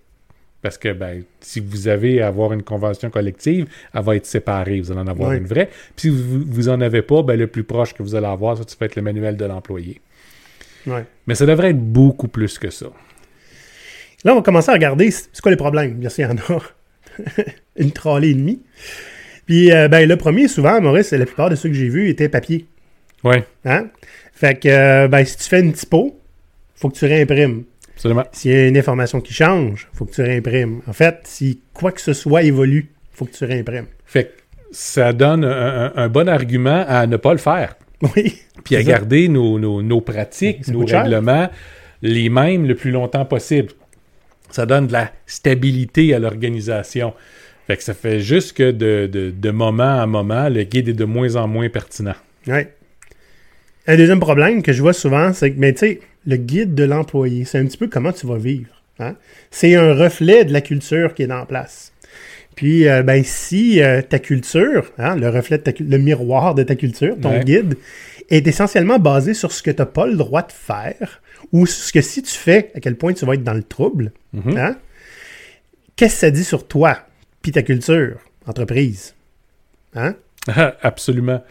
Parce 0.62 0.78
que 0.78 0.94
ben, 0.94 1.24
si 1.42 1.60
vous 1.60 1.88
avez 1.90 2.22
à 2.22 2.28
avoir 2.28 2.54
une 2.54 2.64
convention 2.64 3.10
collective, 3.10 3.66
elle 3.94 4.02
va 4.04 4.16
être 4.16 4.26
séparée. 4.26 4.80
Vous 4.80 4.92
allez 4.92 5.02
en 5.02 5.08
avoir 5.08 5.34
une 5.34 5.46
vraie. 5.46 5.68
Puis 5.96 6.08
si 6.08 6.10
vous, 6.10 6.44
vous 6.48 6.70
en 6.70 6.80
avez 6.80 7.02
pas, 7.02 7.22
ben, 7.22 7.38
le 7.38 7.48
plus 7.48 7.66
proche 7.66 7.94
que 7.94 8.02
vous 8.02 8.16
allez 8.16 8.28
avoir, 8.28 8.56
ça, 8.58 8.64
ça 8.66 8.76
va 8.80 8.86
être 8.86 8.96
le 8.96 9.02
manuel 9.02 9.36
de 9.36 9.44
l'employé. 9.46 10.00
Ouais. 10.88 11.06
Mais 11.28 11.36
ça 11.36 11.46
devrait 11.46 11.70
être 11.72 11.80
beaucoup 11.80 12.28
plus 12.28 12.58
que 12.60 12.70
ça. 12.70 12.88
Là, 14.26 14.34
on 14.34 14.36
va 14.38 14.42
commencer 14.42 14.70
à 14.70 14.74
regarder 14.74 15.12
c'est 15.12 15.42
quoi 15.42 15.52
les 15.52 15.58
problèmes? 15.58 15.94
Bien 15.96 16.10
sûr, 16.10 16.26
il 16.30 16.38
y 16.38 16.54
en 16.54 16.56
a 16.58 16.62
une 17.78 17.92
trollée 17.92 18.30
et 18.30 18.34
demie. 18.34 18.62
Puis, 19.46 19.72
euh, 19.72 19.88
ben, 19.90 20.08
le 20.08 20.16
premier, 20.16 20.48
souvent, 20.48 20.80
Maurice, 20.80 21.12
la 21.12 21.26
plupart 21.26 21.50
de 21.50 21.56
ceux 21.56 21.70
que 21.70 21.76
j'ai 21.76 21.90
vus 21.90 22.08
étaient 22.10 22.30
papier. 22.30 22.66
Ouais, 23.24 23.46
Hein? 23.66 23.88
Fait 24.34 24.56
que, 24.60 24.68
euh, 24.70 25.08
ben, 25.08 25.24
si 25.26 25.38
tu 25.38 25.44
fais 25.44 25.60
une 25.60 25.74
typo, 25.74 26.20
faut 26.76 26.90
que 26.90 26.96
tu 26.98 27.06
réimprimes. 27.06 27.64
absolument. 27.94 28.26
S'il 28.32 28.52
y 28.52 28.56
a 28.56 28.68
une 28.68 28.78
information 28.78 29.22
qui 29.22 29.34
change, 29.34 29.88
faut 29.94 30.06
que 30.06 30.12
tu 30.14 30.22
réimprimes. 30.22 30.82
En 30.88 30.94
fait, 30.94 31.20
si 31.26 31.62
quoi 31.74 31.92
que 31.92 32.02
ce 32.02 32.14
soit 32.14 32.44
évolue, 32.44 32.90
faut 33.12 33.26
que 33.26 33.32
tu 33.32 33.46
réimprimes. 33.46 33.86
Fait 34.06 34.26
que 34.26 34.32
ça 34.72 35.14
donne 35.14 35.44
un, 35.46 35.86
un- 35.86 35.94
un 35.96 36.10
bon 36.10 36.28
argument 36.28 36.84
à 36.88 37.06
ne 37.08 37.16
pas 37.18 37.32
le 37.34 37.38
faire. 37.40 37.76
Oui. 38.16 38.36
Puis 38.64 38.76
à 38.76 38.80
ça. 38.84 38.90
garder 38.90 39.28
nos, 39.30 39.58
nos- 39.60 39.82
nos 39.82 40.02
pratiques, 40.02 40.68
nos 40.68 40.86
cher. 40.88 41.04
règlements 41.04 41.50
les 42.02 42.30
mêmes 42.30 42.66
le 42.68 42.76
plus 42.76 42.92
longtemps 42.92 43.26
possible. 43.26 43.70
Ça 44.52 44.66
donne 44.66 44.88
de 44.88 44.94
la 44.94 45.12
stabilité 45.26 46.14
à 46.14 46.20
l'organisation. 46.20 47.14
Fait 47.66 47.78
que 47.78 47.84
ça 47.84 47.94
fait 47.94 48.20
juste 48.20 48.54
que 48.58 48.72
de, 48.72 49.08
de- 49.12 49.32
de 49.32 49.52
moment 49.52 50.02
à 50.02 50.06
moment, 50.06 50.50
le 50.50 50.64
guide 50.64 50.90
est 50.90 50.94
de 50.94 51.06
moins 51.06 51.36
en 51.38 51.48
moins 51.48 51.70
pertinent. 51.70 52.16
Ouais. 52.46 52.74
Un 53.88 53.96
deuxième 53.98 54.20
problème 54.20 54.62
que 54.64 54.74
je 54.74 54.82
vois 54.82 54.94
souvent, 54.94 55.32
c'est 55.34 55.52
que, 55.54 55.60
mais 55.60 55.72
tu 55.74 55.80
sais, 55.80 56.00
le 56.26 56.36
guide 56.38 56.76
de 56.76 56.84
l'employé, 56.84 57.46
c'est 57.46 57.58
un 57.60 57.66
petit 57.66 57.78
peu 57.78 57.88
comment 57.88 58.12
tu 58.12 58.28
vas 58.28 58.38
vivre. 58.38 58.70
hein? 59.00 59.16
C'est 59.50 59.76
un 59.76 59.94
reflet 59.94 60.44
de 60.46 60.52
la 60.54 60.62
culture 60.62 61.14
qui 61.14 61.24
est 61.24 61.32
en 61.32 61.46
place. 61.46 61.93
Puis, 62.56 62.88
euh, 62.88 63.04
ben, 63.04 63.24
si 63.24 63.82
euh, 63.82 64.02
ta 64.02 64.20
culture, 64.20 64.92
hein, 64.98 65.16
le 65.16 65.30
reflet 65.30 65.58
de 65.58 65.64
ta 65.64 65.72
cul- 65.72 65.86
le 65.86 65.98
miroir 65.98 66.56
de 66.56 66.64
ta 66.64 66.76
culture, 66.76 67.16
ton 67.22 67.32
Ouais. 67.32 67.44
guide, 67.44 67.76
est 68.30 68.46
essentiellement 68.48 69.00
basé 69.00 69.34
sur 69.34 69.52
ce 69.52 69.62
que 69.64 69.72
tu 69.72 69.78
n'as 69.80 69.86
pas 69.86 70.06
le 70.08 70.16
droit 70.16 70.42
de 70.44 70.52
faire, 70.52 71.22
ou 71.52 71.66
sur 71.66 71.84
ce 71.86 71.92
que 71.94 72.02
si 72.02 72.22
tu 72.24 72.34
fais, 72.34 72.72
à 72.76 72.80
quel 72.80 72.96
point 72.96 73.14
tu 73.14 73.26
vas 73.26 73.34
être 73.34 73.44
dans 73.44 73.54
le 73.54 73.64
trouble, 73.64 74.12
Mhm. 74.34 74.58
hein, 74.58 74.78
qu'est-ce 75.96 76.14
que 76.16 76.20
ça 76.20 76.32
dit 76.32 76.44
sur 76.44 76.68
toi, 76.68 76.98
puis 77.42 77.52
ta 77.52 77.62
culture, 77.64 78.18
entreprise? 78.48 79.14
Hein? 79.96 80.16
Absolument. 80.82 81.44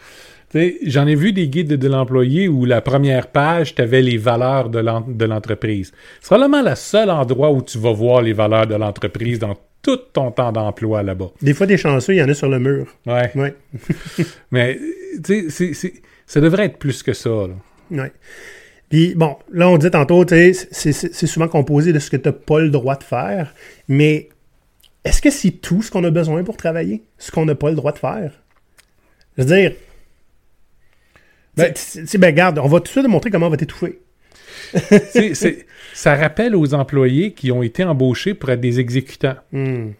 J'en 0.85 1.07
ai 1.07 1.15
vu 1.15 1.33
des 1.33 1.49
guides 1.49 1.73
de 1.79 1.89
l'employé 1.89 2.47
où 2.47 2.67
la 2.67 2.83
première 2.83 3.29
page, 3.29 3.75
tu 3.75 3.81
avais 3.81 4.03
les 4.03 4.19
valeurs 4.19 4.69
de 4.69 5.25
l'entreprise. 5.25 5.93
C'est 6.21 6.27
probablement 6.27 6.69
le 6.69 6.75
seul 6.77 7.09
endroit 7.11 7.51
où 7.53 7.63
tu 7.63 7.79
vas 7.79 7.93
voir 7.93 8.21
les 8.21 8.35
valeurs 8.35 8.67
de 8.67 8.75
l'entreprise 8.75 9.39
dans 9.39 9.57
tout 9.83 9.97
ton 9.97 10.31
temps 10.31 10.53
d'emploi 10.53 11.03
là-bas. 11.03 11.31
Des 11.43 11.55
fois, 11.55 11.67
des 11.67 11.77
chanceux, 11.77 12.15
il 12.15 12.19
y 12.19 12.23
en 12.23 12.29
a 12.29 12.35
sur 12.35 12.49
le 12.49 12.59
mur. 12.61 12.87
Ouais. 13.07 13.31
Ouais. 13.35 13.55
Mais, 14.51 14.79
tu 15.25 15.51
sais, 15.51 15.73
ça 16.27 16.41
devrait 16.41 16.67
être 16.67 16.79
plus 16.79 17.03
que 17.03 17.13
ça. 17.13 17.31
là. 17.31 17.55
Ouais. 17.91 18.13
Puis 18.89 19.15
bon, 19.15 19.37
là, 19.51 19.69
on 19.69 19.79
dit 19.79 19.91
tantôt, 19.91 20.25
tu 20.25 20.55
sais, 20.55 20.93
c'est- 20.93 21.27
souvent 21.27 21.49
composé 21.49 21.93
de 21.93 21.99
ce 21.99 22.11
que 22.11 22.17
tu 22.17 22.29
n'as 22.29 22.33
pas 22.33 22.61
le 22.61 22.69
droit 22.71 22.97
de 22.97 23.03
faire, 23.05 23.55
mais 23.89 24.29
est-ce 25.05 25.21
que 25.23 25.31
c'est 25.31 25.51
tout 25.51 25.83
ce 25.83 25.91
qu'on 25.91 26.05
a 26.05 26.11
besoin 26.11 26.45
pour 26.45 26.57
travailler? 26.57 27.03
Ce 27.19 27.31
qu'on 27.31 27.45
n'a 27.47 27.55
pas 27.55 27.71
le 27.71 27.77
droit 27.77 27.93
de 27.93 27.99
faire? 27.99 28.33
Je 29.39 29.43
veux 29.43 29.57
dire, 29.57 29.73
Ben- 31.57 31.73
tu 31.73 32.07
sais, 32.07 32.19
ben, 32.19 32.29
regarde, 32.29 32.59
on 32.59 32.69
va 32.69 32.79
tout 32.79 32.85
de 32.85 32.89
suite 32.89 33.09
montrer 33.09 33.31
comment 33.31 33.47
on 33.47 33.51
va 33.51 33.57
t'étouffer. 33.57 33.99
C'est- 34.75 35.67
ça 35.95 36.15
rappelle 36.17 36.57
aux 36.57 36.75
employés 36.75 37.33
qui 37.33 37.53
ont 37.53 37.63
été 37.63 37.85
embauchés 37.85 38.35
pour 38.35 38.51
être 38.51 38.61
des 38.61 38.81
exécutants. 38.81 39.37
Hmm. 39.53 39.91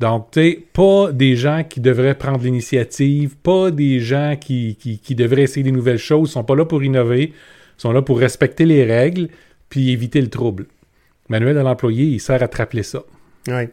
Donc, 0.00 0.30
tu 0.32 0.40
sais, 0.40 0.62
pas 0.72 1.10
des 1.10 1.34
gens 1.34 1.64
qui 1.68 1.80
devraient 1.80 2.14
prendre 2.14 2.42
l'initiative, 2.44 3.36
pas 3.36 3.70
des 3.70 3.98
gens 3.98 4.36
qui, 4.40 4.76
qui, 4.80 4.98
qui 4.98 5.14
devraient 5.14 5.42
essayer 5.42 5.64
des 5.64 5.72
nouvelles 5.72 5.98
choses, 5.98 6.30
sont 6.30 6.44
pas 6.44 6.54
là 6.54 6.64
pour 6.64 6.84
innover, 6.84 7.32
sont 7.76 7.90
là 7.92 8.02
pour 8.02 8.18
respecter 8.20 8.64
les 8.64 8.84
règles 8.84 9.28
puis 9.68 9.90
éviter 9.90 10.20
le 10.20 10.28
trouble. 10.28 10.66
Manuel 11.28 11.56
de 11.56 11.60
l'employé, 11.60 12.04
il 12.04 12.20
sert 12.20 12.42
à 12.42 12.48
te 12.48 12.56
rappeler 12.58 12.82
ça. 12.84 13.02
Oui. 13.48 13.64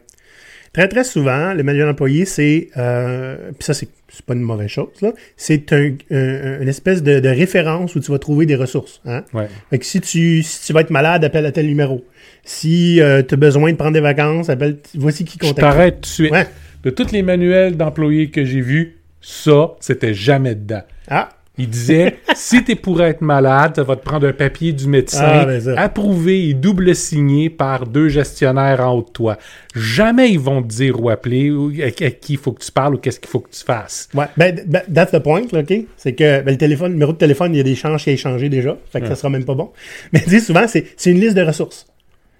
Très, 0.72 0.88
très 0.88 1.04
souvent, 1.04 1.54
le 1.54 1.62
manuel 1.62 1.88
employé, 1.88 2.24
c'est, 2.24 2.68
euh, 2.76 3.36
puis 3.58 3.64
ça, 3.64 3.74
c'est 3.74 3.88
c'est 4.08 4.24
pas 4.24 4.34
une 4.34 4.40
mauvaise 4.40 4.68
chose, 4.68 4.88
là, 5.02 5.12
c'est 5.36 5.72
un, 5.74 5.92
un- 6.10 6.60
une 6.62 6.68
espèce 6.68 7.02
de, 7.02 7.18
de 7.20 7.28
référence 7.28 7.96
où 7.96 8.00
tu 8.00 8.10
vas 8.12 8.18
trouver 8.18 8.46
des 8.46 8.54
ressources. 8.54 9.02
Hein? 9.04 9.24
Ouais. 9.34 9.48
Fait 9.68 9.78
que 9.78 9.84
si 9.84 10.00
tu, 10.00 10.42
si 10.42 10.64
tu 10.66 10.72
vas 10.72 10.80
être 10.82 10.90
malade, 10.90 11.22
appelle 11.24 11.44
à 11.44 11.52
tel 11.52 11.66
numéro. 11.66 12.02
Si 12.44 12.94
tu 12.98 13.02
as 13.02 13.36
besoin 13.36 13.72
de 13.72 13.76
prendre 13.76 13.92
des 13.92 14.00
vacances, 14.00 14.48
appelle, 14.48 14.78
voici 14.94 15.24
qui 15.24 15.34
Je 15.42 15.48
contacte. 15.48 15.60
t'arrête 15.60 15.94
tout 15.96 16.00
de 16.02 16.06
suite. 16.06 16.30
Ouais. 16.32 16.46
De 16.84 16.90
tous 16.90 17.10
les 17.12 17.22
manuels 17.22 17.76
d'employés 17.76 18.30
que 18.30 18.44
j'ai 18.44 18.60
vus, 18.60 18.96
ça, 19.20 19.72
c'était 19.80 20.14
jamais 20.14 20.54
dedans. 20.54 20.82
Ah, 21.08 21.30
Il 21.58 21.68
disait, 21.70 22.18
si 22.34 22.62
t'es 22.64 22.74
pour 22.74 23.02
être 23.02 23.22
malade, 23.22 23.72
ça 23.76 23.82
va 23.82 23.96
te 23.96 24.04
prendre 24.04 24.26
un 24.28 24.32
papier 24.34 24.72
du 24.72 24.86
médecin, 24.88 25.24
Ah, 25.24 25.46
ben 25.46 25.78
approuvé 25.78 26.48
et 26.50 26.54
double 26.54 26.94
signé 26.94 27.48
par 27.48 27.86
deux 27.86 28.08
gestionnaires 28.10 28.80
en 28.86 28.92
haut 28.92 29.02
de 29.02 29.08
toi. 29.10 29.38
Jamais 29.74 30.30
ils 30.30 30.38
vont 30.38 30.62
te 30.62 30.68
dire 30.68 31.00
où 31.02 31.08
appeler, 31.08 31.50
ou 31.50 31.72
à, 31.82 31.86
à 31.86 32.10
qui 32.10 32.34
il 32.34 32.38
faut 32.38 32.52
que 32.52 32.62
tu 32.62 32.70
parles 32.70 32.94
ou 32.94 32.98
qu'est-ce 32.98 33.18
qu'il 33.20 33.30
faut 33.30 33.40
que 33.40 33.50
tu 33.50 33.64
fasses. 33.64 34.08
ouais. 34.14 34.26
Ben, 34.36 34.60
ben, 34.66 34.82
that's 34.92 35.12
the 35.12 35.18
point, 35.20 35.44
là, 35.52 35.60
OK? 35.60 35.72
C'est 35.96 36.12
que 36.14 36.42
ben, 36.42 36.50
le 36.52 36.58
téléphone, 36.58 36.88
le 36.88 36.94
numéro 36.94 37.12
de 37.12 37.18
téléphone, 37.18 37.54
il 37.54 37.58
y 37.58 37.60
a 37.60 37.64
des 37.64 37.74
changes 37.74 38.04
qui 38.04 38.10
a 38.10 38.12
échangé 38.12 38.48
déjà. 38.50 38.76
Fait 38.92 39.00
que 39.00 39.08
ça 39.08 39.14
sera 39.16 39.30
même 39.30 39.44
pas 39.44 39.54
bon. 39.54 39.70
Mais 40.12 40.20
tu 40.20 40.30
sais, 40.30 40.40
souvent, 40.40 40.66
c'est 40.68 40.84
c'est 40.96 41.10
une 41.10 41.20
liste 41.20 41.36
de 41.36 41.42
ressources. 41.42 41.86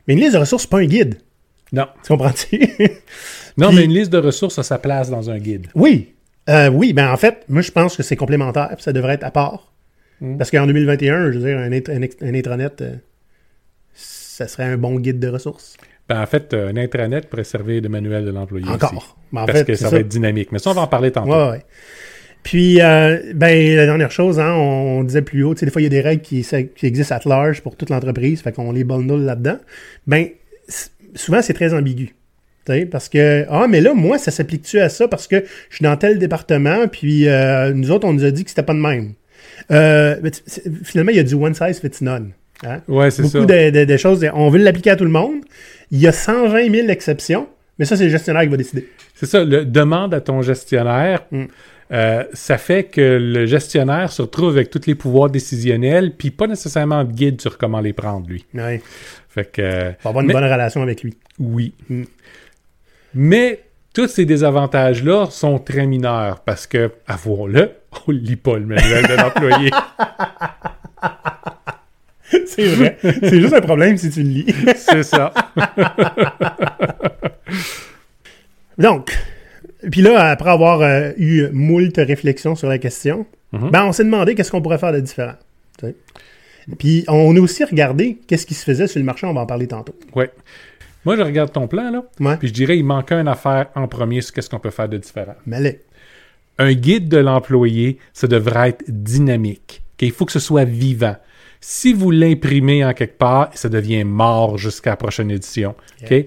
Mais 0.07 0.15
une 0.15 0.21
liste 0.21 0.35
de 0.35 0.39
ressources, 0.39 0.65
c'est 0.65 0.71
pas 0.71 0.79
un 0.81 0.85
guide. 0.87 1.17
Non. 1.73 1.87
Tu 2.03 2.09
comprends-tu? 2.09 2.59
Non, 3.57 3.69
Puis- 3.69 3.77
mais 3.77 3.85
une 3.85 3.93
liste 3.95 4.13
de 4.13 4.19
ressources 4.19 4.59
a 4.59 4.63
sa 4.63 4.79
place 4.79 5.11
dans 5.11 5.31
un 5.31 5.39
guide. 5.39 5.67
Oui. 5.75 6.13
Euh, 6.49 6.69
oui, 6.69 6.93
ben 6.93 7.11
en 7.11 7.17
fait, 7.17 7.45
moi 7.49 7.63
je 7.63 7.73
pense 7.73 7.97
que 7.97 8.03
c'est 8.03 8.17
complémentaire, 8.17 8.71
puis 8.75 8.83
ça 8.83 8.93
devrait 8.93 9.15
être 9.15 9.25
à 9.25 9.31
part. 9.31 9.73
Mm. 10.21 10.39
Parce 10.39 10.51
qu'en 10.51 10.67
2021, 10.67 11.33
je 11.33 11.39
veux 11.39 11.45
dire, 11.45 11.59
un, 11.59 11.73
intranet, 12.35 12.81
euh, 12.81 12.95
ça 13.93 14.49
serait 14.49 14.65
un 14.65 14.77
bon 14.77 14.99
guide 14.99 15.19
de 15.19 15.29
ressources. 15.29 15.77
Ben, 16.09 16.21
en 16.21 16.27
fait, 16.27 16.55
euh, 16.55 16.71
un 16.71 16.77
intranet 16.77 17.23
pourrait 17.29 17.45
servir 17.45 17.83
de 17.83 17.89
manuel 17.89 18.25
de 18.25 18.31
l'employé. 18.31 18.69
Encore. 18.69 19.17
Ben, 19.33 19.43
en 19.43 19.47
parce 19.47 19.59
fait, 19.59 19.65
que 19.65 19.75
ça 19.75 19.91
va 19.91 19.99
être 19.99 20.09
dynamique. 20.09 20.53
Mais 20.53 20.59
ça, 20.59 20.71
on 20.71 20.75
va 20.75 20.83
en 20.83 20.87
parler 20.87 21.11
tantôt. 21.11 21.31
Ouais, 21.31 21.51
ouais. 21.51 21.65
Puis, 22.45 22.81
euh, 22.81 23.33
ben, 23.35 23.77
la 23.77 23.87
dernière 23.87 24.13
chose, 24.13 24.39
hein, 24.39 24.53
on, 24.53 25.03
disait 25.03 25.23
plus 25.23 25.43
haut, 25.43 25.55
tu 25.55 25.61
sais, 25.61 25.67
des 25.67 25.73
fois, 25.73 25.83
il 25.83 25.85
y 25.85 25.89
a 25.89 25.91
des 25.91 26.01
règles 26.01 26.23
qui, 26.23 26.45
ça- 26.45 26.63
qui 26.63 26.87
existent 26.87 27.17
at 27.17 27.29
large 27.29 27.61
pour 27.61 27.77
toute 27.77 27.91
l'entreprise, 27.91 28.41
fait 28.41 28.53
qu'on 28.53 28.71
les 28.71 28.85
bundle 28.85 29.25
là-dedans. 29.25 29.59
Ben, 30.07 30.29
souvent, 31.17 31.43
c'est 31.43 31.55
très 31.55 31.75
ambigu. 31.75 32.15
Parce 32.91 33.09
que, 33.09 33.45
ah, 33.49 33.67
mais 33.69 33.81
là, 33.81 33.95
moi, 33.95 34.19
ça 34.19 34.31
s'applique-tu 34.31 34.79
à 34.81 34.89
ça? 34.89 35.09
Parce 35.09 35.27
que 35.27 35.45
je 35.71 35.77
suis 35.77 35.83
dans 35.85 35.97
tel 35.97 36.19
département, 36.19 36.89
puis 36.89 37.29
euh, 37.29 37.73
nous 37.73 37.91
autres, 37.91 38.07
on 38.07 38.13
nous 38.13 38.25
a 38.25 38.31
dit 38.31 38.45
que 38.45 38.51
c'était 38.51 38.63
pas 38.63 38.75
de 38.75 38.79
même. 38.81 39.13
Euh, 39.71 40.17
mais 40.23 40.31
finalement, 40.85 41.11
il 41.11 41.17
y 41.17 41.21
a 41.21 41.25
du 41.25 41.35
one 41.35 41.55
size 41.55 41.81
fits 41.81 42.03
none. 42.05 42.33
Hein? 42.65 42.81
Ouais, 42.89 43.11
c'est 43.11 43.23
ça. 43.25 43.39
Beaucoup 43.41 43.51
de, 43.53 43.71
de- 43.71 43.85
de 43.85 43.97
choses, 43.97 44.27
on 44.35 44.49
veut 44.51 44.59
l'appliquer 44.59 44.91
à 44.91 44.97
tout 44.97 45.05
le 45.05 45.11
monde. 45.11 45.41
Il 45.91 46.01
y 46.01 46.07
a 46.07 46.13
120 46.13 46.71
000 46.71 46.89
exceptions, 46.89 47.49
mais 47.79 47.85
ça, 47.85 47.97
c'est 47.97 48.05
le 48.05 48.11
gestionnaire 48.11 48.43
qui 48.43 48.49
va 48.49 48.57
décider. 48.57 48.89
C'est 49.15 49.27
ça, 49.27 49.45
le 49.45 49.65
demande 49.65 50.15
à 50.15 50.21
ton 50.21 50.43
gestionnaire, 50.43 51.25
Mm. 51.31 51.45
euh, 51.93 52.25
ça 52.33 52.59
fait 52.59 52.85
que 52.85 53.19
le 53.21 53.47
gestionnaire 53.47 54.11
se 54.13 54.23
retrouve 54.23 54.57
avec 54.57 54.71
tous 54.71 54.87
les 54.87 54.95
pouvoirs 54.95 55.31
décisionnels, 55.31 56.13
puis 56.17 56.31
pas 56.31 56.47
nécessairement 56.47 57.05
de 57.05 57.13
guide 57.13 57.41
sur 57.41 57.57
comment 57.59 57.81
les 57.81 57.93
prendre, 57.93 58.27
lui. 58.29 58.45
Ouais. 58.55 58.81
Fait 59.29 59.51
que, 59.51 59.63
euh, 59.63 59.93
Faut 60.01 60.09
avoir 60.09 60.23
une 60.23 60.29
Mais- 60.29 60.35
bonne 60.35 60.45
relation 60.45 60.83
avec 60.83 61.03
lui. 61.03 61.15
oui. 61.39 61.73
Mm. 61.89 62.03
Mais 63.19 63.61
tous 63.95 64.09
ces 64.09 64.27
désavantages-là 64.27 65.27
sont 65.31 65.59
très 65.59 65.87
mineurs, 65.87 66.41
parce 66.41 66.67
que, 66.67 66.93
avouons-le, 67.07 67.71
on 68.07 68.13
lit 68.13 68.37
pas 68.37 68.59
le 68.59 68.67
manuel 68.67 69.07
de 69.07 69.15
l'employé. 69.15 69.71
C'est 72.47 72.67
vrai. 72.67 72.99
c'est 73.03 73.41
juste 73.41 73.55
un 73.55 73.61
problème 73.61 73.97
si 73.97 74.11
tu 74.11 74.23
le 74.23 74.29
lis. 74.29 74.55
C'est 74.77 75.03
ça. 75.05 75.33
Donc, 78.79 79.17
puis 79.91 80.03
là, 80.03 80.25
après 80.31 80.51
avoir 80.51 80.83
euh, 80.83 81.13
eu 81.17 81.49
moult 81.53 81.97
réflexions 81.97 82.55
sur 82.55 82.69
la 82.69 82.79
question, 82.79 83.27
Mhm. 83.53 83.71
ben 83.71 83.85
on 83.85 83.93
s'est 83.93 84.03
demandé 84.05 84.35
qu'est-ce 84.35 84.51
qu'on 84.51 84.61
pourrait 84.61 84.77
faire 84.79 84.93
de 84.93 84.99
différent. 84.99 85.35
Puis 86.79 87.05
on 87.07 87.35
a 87.37 87.41
aussi 87.41 87.63
regardé 87.63 88.19
qu'est-ce 88.27 88.45
qui 88.45 88.55
se 88.55 88.65
faisait 88.65 88.89
sur 88.89 88.99
le 88.99 89.05
marché, 89.05 89.25
on 89.25 89.33
va 89.33 89.43
en 89.43 89.47
parler 89.47 89.69
tantôt. 89.69 89.95
Ouais. 90.17 90.31
Moi, 91.07 91.17
je 91.17 91.23
regarde 91.23 91.53
ton 91.53 91.67
plan, 91.69 91.91
là, 91.91 92.03
Ouais. 92.21 92.37
puis 92.37 92.49
je 92.49 92.53
dirais, 92.53 92.77
il 92.77 92.85
manque 92.85 93.13
une 93.13 93.29
affaire 93.29 93.69
en 93.75 93.87
premier 93.89 94.21
sur 94.21 94.35
qu'est-ce 94.35 94.51
qu'on 94.51 94.59
peut 94.59 94.71
faire 94.71 94.89
de 94.89 94.99
différent. 94.99 95.37
Mais 95.47 95.57
allez. 95.57 95.81
un 96.59 96.73
guide 96.73 97.09
de 97.09 97.19
l'employé, 97.19 97.99
ça 98.13 98.27
devrait 98.27 98.71
être 98.71 98.85
dynamique. 98.89 99.83
OK? 99.95 100.03
Il 100.03 100.11
faut 100.13 100.25
que 100.25 100.33
ce 100.33 100.39
soit 100.41 100.65
vivant. 100.65 101.17
Si 101.61 101.93
vous 101.93 102.11
l'imprimez 102.11 102.85
en 102.85 102.93
quelque 102.95 103.19
part, 103.19 103.51
ça 103.55 103.69
devient 103.69 104.05
mort 104.05 104.57
jusqu'à 104.59 104.91
la 104.91 104.97
prochaine 104.97 105.31
édition. 105.31 105.75
OK? 106.03 106.27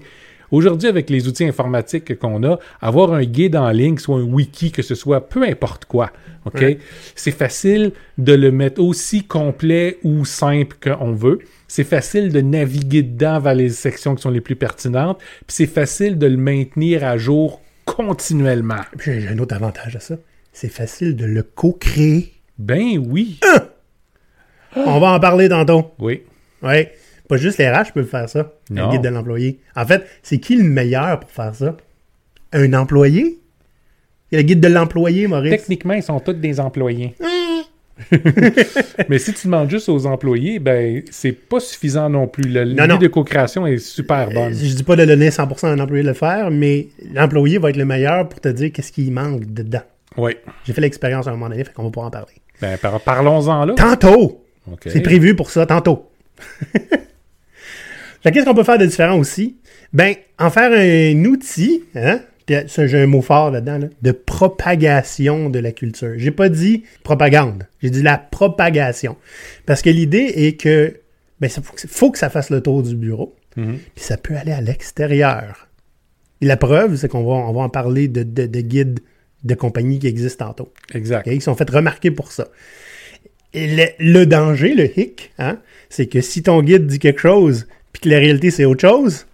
Aujourd'hui, 0.52 0.88
avec 0.88 1.10
les 1.10 1.28
outils 1.28 1.44
informatiques 1.44 2.18
qu'on 2.18 2.42
a, 2.44 2.58
avoir 2.80 3.12
un 3.12 3.22
guide 3.24 3.54
en 3.56 3.70
ligne, 3.70 3.98
soit 3.98 4.16
un 4.18 4.22
wiki, 4.24 4.72
que 4.72 4.82
ce 4.82 4.94
soit 4.96 5.28
peu 5.28 5.42
importe 5.44 5.84
quoi, 5.84 6.10
OK? 6.44 6.54
Ouais. 6.60 6.78
C'est 7.14 7.30
facile 7.30 7.92
de 8.18 8.32
le 8.32 8.50
mettre 8.50 8.80
aussi 8.80 9.24
complet 9.24 9.98
ou 10.04 10.24
simple 10.24 10.76
qu'on 10.82 11.12
veut. 11.12 11.38
C'est 11.72 11.84
facile 11.84 12.32
de 12.32 12.40
naviguer 12.40 13.04
dedans 13.04 13.38
vers 13.38 13.54
les 13.54 13.68
sections 13.68 14.16
qui 14.16 14.22
sont 14.22 14.30
les 14.30 14.40
plus 14.40 14.56
pertinentes. 14.56 15.18
Puis 15.18 15.54
c'est 15.54 15.66
facile 15.68 16.18
de 16.18 16.26
le 16.26 16.36
maintenir 16.36 17.04
à 17.04 17.16
jour 17.16 17.62
continuellement. 17.84 18.80
Puis 18.98 19.20
j'ai 19.20 19.28
un 19.28 19.38
autre 19.38 19.54
avantage 19.54 19.94
à 19.94 20.00
ça. 20.00 20.16
C'est 20.52 20.68
facile 20.68 21.14
de 21.14 21.26
le 21.26 21.44
co-créer. 21.44 22.32
Ben 22.58 22.98
oui. 22.98 23.38
On 24.74 24.98
va 24.98 25.12
en 25.12 25.20
parler 25.20 25.48
tantôt. 25.48 25.92
Oui. 26.00 26.24
Oui. 26.64 26.88
Pas 27.28 27.36
juste 27.36 27.58
les 27.58 27.70
RH 27.70 27.92
peuvent 27.94 28.04
faire 28.04 28.28
ça. 28.28 28.52
Non. 28.68 28.88
Un 28.88 28.90
guide 28.90 29.02
de 29.02 29.08
l'employé. 29.08 29.60
En 29.76 29.86
fait, 29.86 30.04
c'est 30.24 30.38
qui 30.38 30.56
le 30.56 30.64
meilleur 30.64 31.20
pour 31.20 31.30
faire 31.30 31.54
ça? 31.54 31.76
Un 32.52 32.72
employé? 32.72 33.38
Il 34.32 34.34
y 34.34 34.38
a 34.38 34.40
le 34.40 34.46
guide 34.48 34.60
de 34.60 34.66
l'employé, 34.66 35.28
Maurice. 35.28 35.52
Techniquement, 35.52 35.94
ils 35.94 36.02
sont 36.02 36.18
tous 36.18 36.32
des 36.32 36.58
employés. 36.58 37.14
Mais 39.08 39.18
si 39.18 39.32
tu 39.34 39.46
demandes 39.46 39.70
juste 39.70 39.88
aux 39.88 40.06
employés, 40.06 40.58
ben 40.58 41.02
c'est 41.10 41.32
pas 41.32 41.60
suffisant 41.60 42.08
non 42.10 42.26
plus. 42.26 42.44
Le- 42.48 42.64
de 42.98 43.06
co-création 43.08 43.66
est 43.66 43.78
super 43.78 44.28
Euh, 44.30 44.34
bonne. 44.34 44.54
Je 44.54 44.74
dis 44.74 44.82
pas 44.82 44.96
de 44.96 45.04
donner 45.04 45.30
100% 45.30 45.66
à 45.66 45.70
un 45.70 45.78
employé 45.78 46.02
de 46.02 46.08
le 46.08 46.14
faire, 46.14 46.50
mais 46.50 46.88
l'employé 47.14 47.58
va 47.58 47.70
être 47.70 47.76
le 47.76 47.84
meilleur 47.84 48.28
pour 48.28 48.40
te 48.40 48.48
dire 48.48 48.70
qu'est-ce 48.72 48.92
qu'il 48.92 49.12
manque 49.12 49.44
dedans. 49.46 49.82
Oui. 50.16 50.32
J'ai 50.64 50.72
fait 50.72 50.80
l'expérience 50.80 51.26
à 51.26 51.30
un 51.30 51.34
moment 51.34 51.48
donné, 51.48 51.62
fait 51.64 51.72
qu'on 51.72 51.84
va 51.84 51.90
pouvoir 51.90 52.06
en 52.08 52.10
parler. 52.10 52.32
Ben 52.60 52.76
par- 52.78 53.00
parlons-en 53.00 53.64
là. 53.66 53.74
Tantôt! 53.74 54.44
C'est 54.86 55.00
prévu 55.00 55.34
pour 55.34 55.50
ça, 55.50 55.66
tantôt. 55.66 56.10
qu'est-ce 58.22 58.44
qu'on 58.44 58.54
peut 58.54 58.64
faire 58.64 58.78
de 58.78 58.86
différent 58.86 59.18
aussi? 59.18 59.56
Ben, 59.92 60.14
en 60.38 60.50
faire 60.50 60.70
un 60.72 61.24
outil, 61.24 61.84
hein? 61.94 62.20
Ça, 62.66 62.86
j'ai 62.86 62.98
un 62.98 63.06
mot 63.06 63.22
fort 63.22 63.50
là-dedans, 63.50 63.78
là, 63.78 63.86
de 64.02 64.12
propagation 64.12 65.50
de 65.50 65.58
la 65.58 65.72
culture. 65.72 66.12
J'ai 66.16 66.30
pas 66.30 66.48
dit 66.48 66.84
propagande, 67.02 67.66
j'ai 67.82 67.90
dit 67.90 68.02
la 68.02 68.18
propagation. 68.18 69.16
Parce 69.66 69.82
que 69.82 69.90
l'idée 69.90 70.32
est 70.36 70.60
que, 70.60 70.96
ben, 71.40 71.48
ça 71.48 71.62
faut, 71.62 71.74
que- 71.74 71.86
faut 71.88 72.10
que 72.10 72.18
ça 72.18 72.30
fasse 72.30 72.50
le 72.50 72.60
tour 72.60 72.82
du 72.82 72.94
bureau, 72.96 73.34
Mhm. 73.56 73.78
puis 73.94 74.04
ça 74.04 74.16
peut 74.16 74.36
aller 74.36 74.52
à 74.52 74.60
l'extérieur. 74.60 75.68
Et 76.40 76.46
la 76.46 76.56
preuve, 76.56 76.96
c'est 76.96 77.08
qu'on 77.08 77.24
va, 77.24 77.32
on 77.48 77.52
va 77.52 77.60
en 77.62 77.68
parler 77.68 78.08
de, 78.08 78.22
de, 78.22 78.46
de 78.46 78.60
guides 78.60 79.00
de 79.44 79.54
compagnies 79.54 79.98
qui 79.98 80.06
existent 80.06 80.46
tantôt. 80.46 80.72
Exact. 80.94 81.26
OK? 81.26 81.32
Ils 81.34 81.42
sont 81.42 81.54
fait 81.54 81.68
remarquer 81.70 82.10
pour 82.10 82.30
ça. 82.32 82.48
Et 83.52 83.66
le, 83.74 83.84
le 83.98 84.26
danger, 84.26 84.74
le 84.74 84.98
hic, 84.98 85.32
hein, 85.38 85.58
c'est 85.88 86.06
que 86.06 86.20
si 86.20 86.42
ton 86.42 86.62
guide 86.62 86.86
dit 86.86 86.98
quelque 86.98 87.20
chose, 87.20 87.66
puis 87.92 88.02
que 88.02 88.08
la 88.08 88.18
réalité 88.18 88.50
c'est 88.50 88.64
autre 88.64 88.80
chose, 88.82 89.26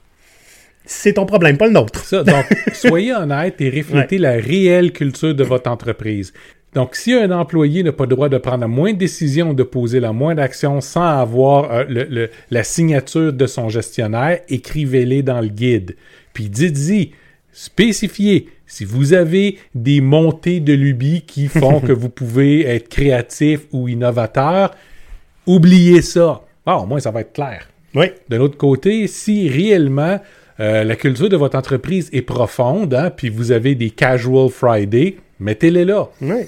c'est 0.86 1.14
ton 1.14 1.26
problème, 1.26 1.56
pas 1.58 1.66
le 1.66 1.72
nôtre. 1.72 2.04
Ça, 2.04 2.22
donc, 2.24 2.44
soyez 2.72 3.12
honnête 3.12 3.60
et 3.60 3.70
reflétez 3.70 4.18
la 4.18 4.32
réelle 4.32 4.92
culture 4.92 5.34
de 5.34 5.44
votre 5.44 5.70
entreprise. 5.70 6.32
Donc, 6.74 6.94
si 6.94 7.14
un 7.14 7.30
employé 7.30 7.82
n'a 7.82 7.92
pas 7.92 8.04
le 8.04 8.10
droit 8.10 8.28
de 8.28 8.36
prendre 8.38 8.60
la 8.60 8.68
moindre 8.68 8.98
décision, 8.98 9.54
de 9.54 9.62
poser 9.62 9.98
la 9.98 10.12
moindre 10.12 10.42
action 10.42 10.80
sans 10.80 11.20
avoir 11.20 11.72
euh, 11.72 11.84
le- 11.88 12.04
le- 12.10 12.30
la 12.50 12.64
signature 12.64 13.32
de 13.32 13.46
son 13.46 13.68
gestionnaire, 13.70 14.40
écrivez-les 14.48 15.22
dans 15.22 15.40
le 15.40 15.48
guide. 15.48 15.96
Puis 16.34 16.50
dites-y, 16.50 17.12
spécifiez, 17.50 18.48
si 18.66 18.84
vous 18.84 19.14
avez 19.14 19.58
des 19.74 20.00
montées 20.00 20.60
de 20.60 20.72
lubie 20.74 21.22
qui 21.26 21.48
font 21.48 21.80
que 21.80 21.92
vous 21.92 22.10
pouvez 22.10 22.66
être 22.66 22.88
créatif 22.88 23.60
ou 23.72 23.88
innovateur, 23.88 24.74
oubliez 25.46 26.02
ça. 26.02 26.42
Ah, 26.66 26.78
au 26.80 26.86
moins, 26.86 27.00
ça 27.00 27.10
va 27.10 27.20
être 27.22 27.32
clair. 27.32 27.68
Oui. 27.94 28.06
De 28.28 28.36
l'autre 28.36 28.58
côté, 28.58 29.06
si 29.06 29.48
réellement 29.48 30.20
euh, 30.60 30.84
la 30.84 30.96
culture 30.96 31.28
de 31.28 31.36
votre 31.36 31.56
entreprise 31.56 32.08
est 32.12 32.22
profonde, 32.22 32.94
hein, 32.94 33.10
puis 33.10 33.28
vous 33.28 33.52
avez 33.52 33.74
des 33.74 33.90
casual 33.90 34.48
Friday, 34.48 35.16
mettez-les 35.38 35.84
là. 35.84 36.08
Oui. 36.20 36.46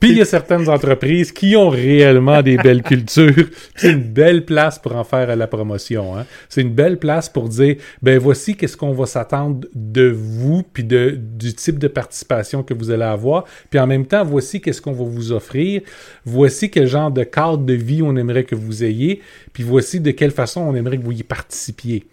Puis 0.00 0.12
il 0.12 0.16
y 0.16 0.22
a 0.22 0.24
certaines 0.24 0.66
entreprises 0.70 1.30
qui 1.30 1.54
ont 1.56 1.68
réellement 1.68 2.40
des 2.40 2.56
belles 2.56 2.82
cultures. 2.82 3.50
C'est 3.76 3.92
une 3.92 4.02
belle 4.02 4.46
place 4.46 4.78
pour 4.78 4.96
en 4.96 5.04
faire 5.04 5.28
à 5.28 5.36
la 5.36 5.46
promotion. 5.46 6.16
Hein. 6.16 6.24
C'est 6.48 6.62
une 6.62 6.72
belle 6.72 6.98
place 6.98 7.28
pour 7.28 7.50
dire, 7.50 7.76
ben 8.00 8.18
voici 8.18 8.56
qu'est-ce 8.56 8.78
qu'on 8.78 8.94
va 8.94 9.04
s'attendre 9.04 9.68
de 9.74 10.08
vous, 10.08 10.62
puis 10.62 10.84
de, 10.84 11.10
du 11.10 11.52
type 11.52 11.78
de 11.78 11.86
participation 11.86 12.62
que 12.62 12.72
vous 12.72 12.90
allez 12.90 13.04
avoir. 13.04 13.44
Puis 13.68 13.78
en 13.78 13.86
même 13.86 14.06
temps, 14.06 14.24
voici 14.24 14.62
qu'est-ce 14.62 14.80
qu'on 14.80 14.92
va 14.92 15.04
vous 15.04 15.32
offrir. 15.32 15.82
Voici 16.24 16.70
quel 16.70 16.86
genre 16.86 17.10
de 17.10 17.22
cadre 17.22 17.58
de 17.58 17.74
vie 17.74 18.00
on 18.02 18.16
aimerait 18.16 18.44
que 18.44 18.54
vous 18.54 18.82
ayez. 18.82 19.20
Puis 19.52 19.62
voici 19.62 20.00
de 20.00 20.12
quelle 20.12 20.30
façon 20.30 20.62
on 20.62 20.74
aimerait 20.74 20.96
que 20.96 21.04
vous 21.04 21.12
y 21.12 21.22
participiez. 21.22 22.06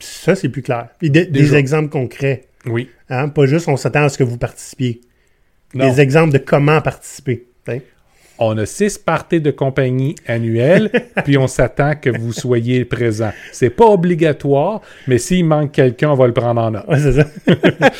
Ça, 0.00 0.34
c'est 0.34 0.48
plus 0.48 0.62
clair. 0.62 0.88
Puis 0.98 1.10
de- 1.10 1.24
des 1.24 1.54
exemples 1.54 1.88
concrets. 1.90 2.44
Oui. 2.66 2.88
Hein? 3.08 3.28
Pas 3.28 3.46
juste 3.46 3.68
on 3.68 3.76
s'attend 3.76 4.04
à 4.04 4.08
ce 4.08 4.18
que 4.18 4.24
vous 4.24 4.38
participiez. 4.38 5.00
Non. 5.74 5.90
Des 5.90 6.00
exemples 6.00 6.32
de 6.32 6.38
comment 6.38 6.80
participer. 6.80 7.46
T'sais. 7.64 7.82
On 8.42 8.56
a 8.56 8.64
six 8.64 8.96
parties 8.96 9.40
de 9.42 9.50
compagnie 9.50 10.14
annuelles, 10.26 10.90
puis 11.24 11.36
on 11.36 11.46
s'attend 11.46 11.94
que 11.94 12.08
vous 12.08 12.32
soyez 12.32 12.86
présent. 12.86 13.32
C'est 13.52 13.68
pas 13.68 13.84
obligatoire, 13.86 14.80
mais 15.06 15.18
s'il 15.18 15.44
manque 15.44 15.72
quelqu'un, 15.72 16.08
on 16.10 16.14
va 16.14 16.26
le 16.26 16.32
prendre 16.32 16.58
en 16.60 16.70
note. 16.70 16.88
Ouais, 16.88 16.98
c'est 16.98 17.12
ça. 17.12 17.26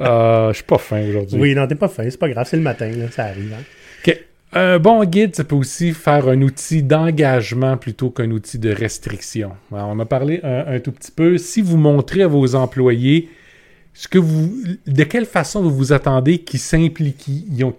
Euh, 0.00 0.48
je 0.50 0.56
suis 0.56 0.64
pas 0.64 0.78
fin 0.78 1.06
aujourd'hui. 1.08 1.38
Oui, 1.40 1.54
non, 1.54 1.66
t'es 1.66 1.74
pas 1.74 1.88
fin. 1.88 2.08
C'est 2.08 2.18
pas 2.18 2.28
grave. 2.28 2.46
C'est 2.48 2.56
le 2.56 2.62
matin. 2.62 2.88
Là, 2.90 3.06
ça 3.10 3.24
arrive. 3.24 3.52
hein. 3.58 3.62
OK. 4.06 4.18
Un 4.58 4.78
bon 4.78 5.04
guide, 5.04 5.36
ça 5.36 5.44
peut 5.44 5.54
aussi 5.54 5.92
faire 5.92 6.28
un 6.28 6.40
outil 6.40 6.82
d'engagement 6.82 7.76
plutôt 7.76 8.08
qu'un 8.08 8.30
outil 8.30 8.58
de 8.58 8.70
restriction. 8.70 9.52
Alors, 9.70 9.90
on 9.90 9.98
a 9.98 10.06
parlé 10.06 10.40
un, 10.42 10.64
un 10.66 10.80
tout 10.80 10.92
petit 10.92 11.12
peu. 11.12 11.36
Si 11.36 11.60
vous 11.60 11.76
montrez 11.76 12.22
à 12.22 12.26
vos 12.26 12.54
employés 12.54 13.28
ce 13.92 14.08
que 14.08 14.16
vous, 14.16 14.50
de 14.86 15.02
quelle 15.04 15.26
façon 15.26 15.60
vous 15.60 15.76
vous 15.76 15.92
attendez 15.92 16.38
qu'ils 16.38 16.60
s'impliquent, 16.60 17.28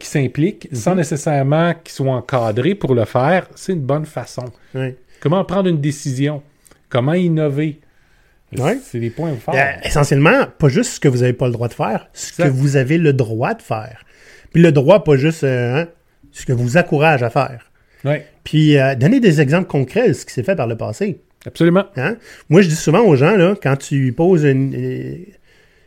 s'impliquent, 0.01 0.69
sans 0.71 0.93
nécessairement 0.93 1.73
qu'ils 1.83 1.93
soient 1.93 2.13
encadrés 2.13 2.75
pour 2.75 2.93
le 2.93 3.05
faire, 3.05 3.47
c'est 3.55 3.73
une 3.73 3.81
bonne 3.81 4.05
façon. 4.05 4.45
Comment 5.19 5.43
prendre 5.45 5.69
une 5.69 5.81
décision? 5.81 6.43
Comment 6.89 7.13
innover? 7.13 7.79
C'est 8.83 8.99
des 8.99 9.09
points 9.09 9.33
forts. 9.37 9.55
Euh, 9.55 9.71
essentiellement, 9.83 10.45
pas 10.59 10.69
juste 10.69 10.91
ce 10.91 10.99
que 10.99 11.07
vous 11.07 11.21
n'avez 11.21 11.33
pas 11.33 11.47
le 11.47 11.53
droit 11.53 11.69
de 11.69 11.73
faire, 11.73 12.07
ce 12.13 12.43
que 12.43 12.47
vous 12.47 12.75
avez 12.75 12.99
le 12.99 13.13
droit 13.13 13.55
de 13.55 13.63
faire. 13.63 14.05
Puis 14.53 14.61
le 14.61 14.71
droit, 14.71 15.03
pas 15.03 15.17
juste 15.17 15.43
euh, 15.43 15.81
hein, 15.81 15.87
ce 16.41 16.45
que 16.45 16.53
vous 16.53 16.77
encourage 16.77 17.23
à 17.23 17.29
faire. 17.29 17.71
Puis 18.43 18.77
euh, 18.77 18.95
donner 18.95 19.19
des 19.19 19.41
exemples 19.41 19.67
concrets 19.67 20.09
de 20.09 20.13
ce 20.13 20.25
qui 20.25 20.33
s'est 20.33 20.43
fait 20.43 20.55
par 20.55 20.67
le 20.67 20.77
passé. 20.77 21.19
absolument. 21.45 21.85
Hein? 21.97 22.17
Moi, 22.49 22.61
je 22.61 22.67
dis 22.69 22.75
souvent 22.75 23.01
aux 23.01 23.15
gens, 23.15 23.35
là, 23.35 23.55
quand 23.61 23.75
tu 23.77 24.11
poses 24.13 24.43
une. 24.43 24.73
euh, 24.75 25.15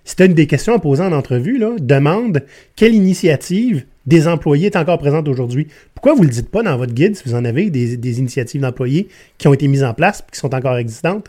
si 0.05 0.17
tu 0.17 0.23
as 0.23 0.27
une 0.27 0.35
des 0.35 0.47
questions 0.47 0.75
à 0.75 0.79
poser 0.79 1.03
en 1.03 1.13
entrevue, 1.13 1.59
là, 1.59 1.77
demande 1.79 2.43
quelle 2.75 2.95
initiative 2.95 3.85
des 4.07 4.27
employés 4.27 4.67
est 4.67 4.77
encore 4.77 4.99
présente 4.99 5.29
aujourd'hui. 5.29 5.69
Pourquoi 5.95 6.15
vous 6.15 6.23
ne 6.23 6.27
le 6.27 6.33
dites 6.33 6.51
pas 6.51 6.63
dans 6.63 6.77
votre 6.77 6.95
guide 6.95 7.15
si 7.17 7.23
vous 7.29 7.35
en 7.35 7.45
avez 7.45 7.71
des, 7.71 7.97
des 7.97 8.19
initiatives 8.19 8.61
d'employés 8.63 9.09
qui 9.39 9.47
ont 9.47 9.53
été 9.55 9.69
mises 9.69 9.85
en 9.85 9.95
place 9.95 10.21
et 10.27 10.33
qui 10.33 10.39
sont 10.41 10.55
encore 10.55 10.79
existantes? 10.79 11.29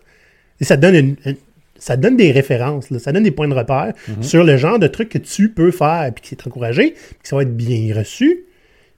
Et 0.60 0.63
ça 0.63 0.78
donne 0.78 0.96
une- 0.96 1.16
une- 1.25 1.36
ça 1.78 1.98
donne 1.98 2.16
des 2.16 2.32
références, 2.32 2.90
là, 2.92 3.00
ça 3.00 3.12
donne 3.12 3.24
des 3.24 3.32
points 3.32 3.48
de 3.48 3.54
repère 3.56 3.94
sur 4.22 4.44
le 4.44 4.56
genre 4.56 4.78
de 4.80 4.88
trucs 4.88 5.10
que 5.10 5.18
tu 5.18 5.50
peux 5.50 5.72
faire 5.72 6.12
puis 6.16 6.22
qui 6.24 6.36
est 6.36 6.48
encouragé, 6.48 6.92
puis 6.92 7.16
que 7.24 7.28
ça 7.28 7.36
va 7.36 7.42
être 7.42 7.56
bien 7.56 7.94
reçu. 7.96 8.46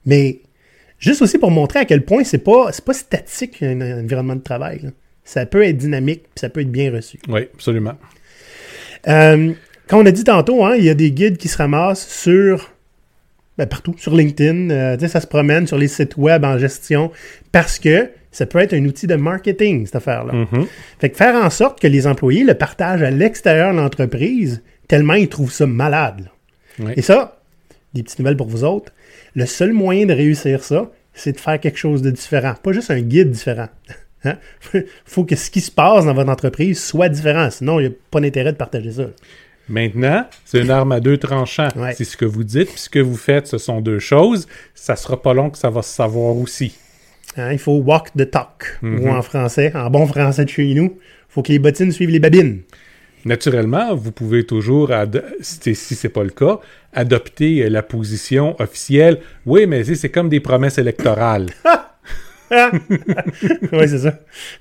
Mais 0.06 0.40
juste 0.98 1.22
aussi 1.22 1.38
pour 1.38 1.50
montrer 1.50 1.80
à 1.80 1.84
quel 1.84 2.04
point 2.04 2.24
c'est 2.24 2.38
pas 2.38 2.70
pas 2.84 2.94
statique 2.94 3.62
un, 3.62 3.80
un 3.80 4.00
environnement 4.00 4.36
de 4.36 4.42
travail. 4.42 4.80
là. 4.82 4.90
Ça 5.24 5.46
peut 5.46 5.64
être 5.64 5.78
dynamique, 5.78 6.22
puis 6.22 6.40
ça 6.40 6.50
peut 6.50 6.60
être 6.60 6.70
bien 6.70 6.92
reçu. 6.92 7.18
Oui, 7.28 7.48
absolument. 7.54 7.94
Euh, 9.08 9.52
quand 9.88 10.02
on 10.02 10.06
a 10.06 10.10
dit 10.10 10.24
tantôt, 10.24 10.64
hein, 10.64 10.76
il 10.76 10.84
y 10.84 10.90
a 10.90 10.94
des 10.94 11.10
guides 11.10 11.38
qui 11.38 11.48
se 11.48 11.56
ramassent 11.56 12.06
sur 12.06 12.70
ben, 13.56 13.66
partout, 13.66 13.94
sur 13.98 14.14
LinkedIn, 14.14 14.70
euh, 14.70 15.08
ça 15.08 15.20
se 15.20 15.26
promène 15.26 15.66
sur 15.66 15.78
les 15.78 15.88
sites 15.88 16.16
web 16.16 16.44
en 16.44 16.58
gestion 16.58 17.10
parce 17.52 17.78
que 17.78 18.10
ça 18.32 18.46
peut 18.46 18.58
être 18.58 18.74
un 18.74 18.84
outil 18.84 19.06
de 19.06 19.14
marketing, 19.14 19.86
cette 19.86 19.96
affaire-là. 19.96 20.32
Mhm. 20.32 20.66
Fait 20.98 21.10
que 21.10 21.16
faire 21.16 21.36
en 21.36 21.50
sorte 21.50 21.80
que 21.80 21.86
les 21.86 22.06
employés 22.06 22.42
le 22.44 22.54
partagent 22.54 23.02
à 23.02 23.10
l'extérieur 23.10 23.72
de 23.72 23.78
l'entreprise, 23.78 24.62
tellement 24.88 25.14
ils 25.14 25.28
trouvent 25.28 25.52
ça 25.52 25.66
malade. 25.66 26.28
Oui. 26.80 26.92
Et 26.96 27.02
ça, 27.02 27.40
des 27.94 28.02
petites 28.02 28.18
nouvelles 28.18 28.36
pour 28.36 28.48
vous 28.48 28.64
autres, 28.64 28.92
le 29.34 29.46
seul 29.46 29.72
moyen 29.72 30.06
de 30.06 30.12
réussir 30.12 30.62
ça, 30.64 30.90
c'est 31.12 31.32
de 31.32 31.40
faire 31.40 31.60
quelque 31.60 31.78
chose 31.78 32.02
de 32.02 32.10
différent, 32.10 32.54
pas 32.62 32.72
juste 32.72 32.90
un 32.90 33.00
guide 33.00 33.30
différent. 33.30 33.68
Hein? 34.24 34.36
faut 35.04 35.24
que 35.24 35.36
ce 35.36 35.50
qui 35.50 35.60
se 35.60 35.70
passe 35.70 36.04
dans 36.06 36.14
votre 36.14 36.30
entreprise 36.30 36.82
soit 36.82 37.08
différent, 37.08 37.50
sinon 37.50 37.78
il 37.80 37.88
n'y 37.88 37.92
a 37.92 37.96
pas 38.10 38.20
d'intérêt 38.20 38.52
de 38.52 38.56
partager 38.56 38.92
ça. 38.92 39.04
Maintenant, 39.68 40.26
c'est 40.44 40.60
une 40.60 40.70
arme 40.70 40.92
à 40.92 41.00
deux 41.00 41.16
tranchants. 41.16 41.68
Ouais. 41.76 41.94
C'est 41.96 42.04
ce 42.04 42.16
que 42.18 42.26
vous 42.26 42.44
dites, 42.44 42.68
puis 42.68 42.78
ce 42.78 42.90
que 42.90 42.98
vous 42.98 43.16
faites, 43.16 43.46
ce 43.46 43.56
sont 43.56 43.80
deux 43.80 43.98
choses. 43.98 44.46
Ça 44.74 44.94
sera 44.94 45.20
pas 45.22 45.32
long 45.32 45.48
que 45.48 45.56
ça 45.56 45.70
va 45.70 45.80
se 45.80 45.94
savoir 45.94 46.36
aussi. 46.36 46.74
Hein, 47.38 47.52
il 47.52 47.58
faut 47.58 47.78
walk 47.78 48.10
the 48.16 48.30
talk, 48.30 48.78
Mhm. 48.82 49.00
ou 49.00 49.08
en 49.08 49.22
français, 49.22 49.72
en 49.74 49.88
bon 49.90 50.06
français 50.06 50.44
de 50.44 50.50
chez 50.50 50.74
nous, 50.74 50.98
faut 51.30 51.42
que 51.42 51.50
les 51.50 51.58
bottines 51.58 51.92
suivent 51.92 52.10
les 52.10 52.18
babines. 52.18 52.60
Naturellement, 53.24 53.94
vous 53.94 54.12
pouvez 54.12 54.44
toujours, 54.44 54.90
si 55.40 55.74
c'est 55.74 56.08
pas 56.08 56.22
le 56.22 56.30
cas, 56.30 56.60
adopter 56.92 57.64
euh, 57.64 57.68
la 57.68 57.82
position 57.82 58.54
officielle. 58.60 59.18
Oui, 59.46 59.66
mais 59.66 59.84
c'est 59.84 60.10
comme 60.10 60.28
des 60.28 60.40
promesses 60.40 60.78
électorales. 60.78 61.46
oui, 62.50 63.88
c'est 63.88 63.98
ça. 63.98 64.18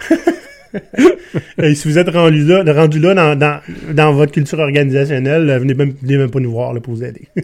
Et 1.62 1.76
si 1.76 1.88
vous 1.88 2.00
êtes 2.00 2.10
rendu 2.10 2.44
là, 2.46 2.64
rendu 2.74 3.00
là 3.00 3.14
dans, 3.14 3.38
dans, 3.38 3.60
dans 3.92 4.14
votre 4.14 4.32
culture 4.32 4.60
organisationnelle, 4.60 5.50
euh, 5.50 5.60
venez 5.60 5.74
même, 5.76 5.94
venez 6.02 6.18
même 6.18 6.32
pas 6.32 6.40
nous 6.40 6.52
voir 6.52 6.74
là, 6.74 6.80
pour 6.80 6.94
vous 6.94 7.04
aider. 7.04 7.28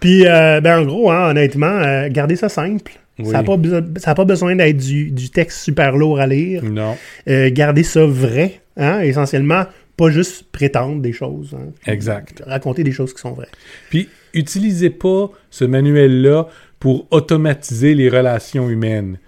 Puis, 0.00 0.26
euh, 0.26 0.60
ben, 0.60 0.80
en 0.80 0.84
gros, 0.84 1.10
hein, 1.10 1.30
honnêtement, 1.30 1.66
euh, 1.66 2.08
gardez 2.10 2.36
ça 2.36 2.48
simple. 2.48 2.92
Oui. 3.18 3.26
Ça 3.26 3.42
n'a 3.42 4.14
pas, 4.14 4.24
besoin 4.24 4.54
d'être 4.54 4.76
du, 4.76 5.10
du 5.10 5.30
texte 5.30 5.58
super 5.60 5.96
lourd 5.96 6.20
à 6.20 6.26
lire. 6.26 6.62
Non. 6.62 6.96
Euh, 7.28 7.50
gardez 7.52 7.82
ça 7.82 8.06
vrai, 8.06 8.60
hein, 8.78 9.00
essentiellement, 9.00 9.64
pas 9.96 10.10
juste 10.10 10.44
prétendre 10.50 11.02
des 11.02 11.12
choses. 11.12 11.54
hein. 11.58 11.72
Exact. 11.86 12.42
Raconter 12.46 12.84
des 12.84 12.92
choses 12.92 13.12
qui 13.12 13.20
sont 13.20 13.32
vraies. 13.32 13.48
Puis, 13.90 14.08
utilisez 14.32 14.90
pas 14.90 15.30
ce 15.50 15.64
manuel-là 15.64 16.46
pour 16.78 17.06
automatiser 17.10 17.94
les 17.94 18.08
relations 18.08 18.68
humaines. 18.70 19.18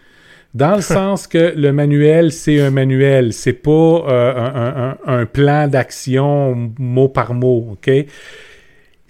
Dans 0.54 0.76
le 0.76 0.82
sens 0.96 1.26
que 1.26 1.52
le 1.56 1.72
manuel, 1.72 2.32
c'est 2.32 2.60
un 2.60 2.70
manuel, 2.70 3.32
c'est 3.32 3.52
pas 3.52 3.70
euh, 3.70 4.32
un, 4.36 4.96
un- 5.06 5.26
plan 5.26 5.66
d'action 5.68 6.72
mot 6.78 7.08
par 7.08 7.34
mot, 7.34 7.70
OK? 7.72 7.90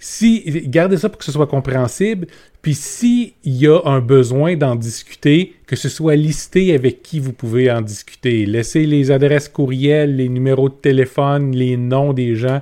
Si, 0.03 0.63
gardez 0.67 0.97
ça 0.97 1.09
pour 1.09 1.19
que 1.19 1.25
ce 1.25 1.31
soit 1.31 1.45
compréhensible, 1.47 2.25
puis 2.61 2.75
s'il 2.75 3.33
y 3.43 3.67
a 3.67 3.79
un 3.85 3.99
besoin 4.01 4.55
d'en 4.55 4.75
discuter, 4.75 5.55
que 5.65 5.75
ce 5.75 5.89
soit 5.89 6.15
listé 6.15 6.75
avec 6.75 7.01
qui 7.01 7.19
vous 7.19 7.33
pouvez 7.33 7.71
en 7.71 7.81
discuter. 7.81 8.45
Laissez 8.45 8.85
les 8.85 9.09
adresses 9.09 9.49
courriels, 9.49 10.15
les 10.17 10.29
numéros 10.29 10.69
de 10.69 10.75
téléphone, 10.75 11.55
les 11.55 11.75
noms 11.77 12.13
des 12.13 12.35
gens 12.35 12.61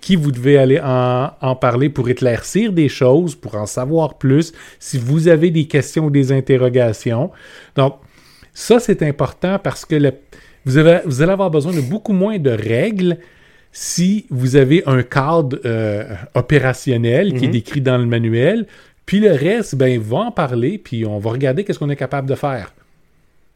qui 0.00 0.16
vous 0.16 0.30
devez 0.30 0.56
aller 0.56 0.80
en, 0.80 1.30
en 1.40 1.56
parler 1.56 1.88
pour 1.90 2.08
éclaircir 2.08 2.72
des 2.72 2.88
choses, 2.88 3.34
pour 3.34 3.56
en 3.56 3.66
savoir 3.66 4.18
plus, 4.18 4.52
si 4.78 4.98
vous 4.98 5.28
avez 5.28 5.50
des 5.50 5.66
questions 5.66 6.06
ou 6.06 6.10
des 6.10 6.32
interrogations. 6.32 7.30
Donc, 7.76 7.96
ça, 8.54 8.78
c'est 8.80 9.02
important 9.02 9.58
parce 9.62 9.84
que 9.84 9.96
le- 9.96 10.12
vous, 10.64 10.76
avez- 10.78 11.00
vous 11.04 11.22
allez 11.22 11.32
avoir 11.32 11.50
besoin 11.50 11.72
de 11.74 11.80
beaucoup 11.80 12.12
moins 12.12 12.38
de 12.38 12.50
règles 12.50 13.18
si 13.72 14.26
vous 14.30 14.56
avez 14.56 14.82
un 14.86 15.02
cadre 15.02 15.58
euh, 15.64 16.04
opérationnel 16.34 17.34
qui 17.34 17.44
est 17.44 17.48
décrit 17.48 17.80
dans 17.80 17.98
le 17.98 18.06
manuel. 18.06 18.66
Puis 19.10 19.18
le 19.18 19.32
reste, 19.32 19.74
ben, 19.74 19.98
va 20.00 20.18
en 20.18 20.30
parler, 20.30 20.78
puis 20.78 21.04
on 21.04 21.18
va 21.18 21.30
regarder 21.32 21.64
qu'est-ce 21.64 21.80
qu'on 21.80 21.90
est 21.90 21.96
capable 21.96 22.28
de 22.28 22.36
faire. 22.36 22.72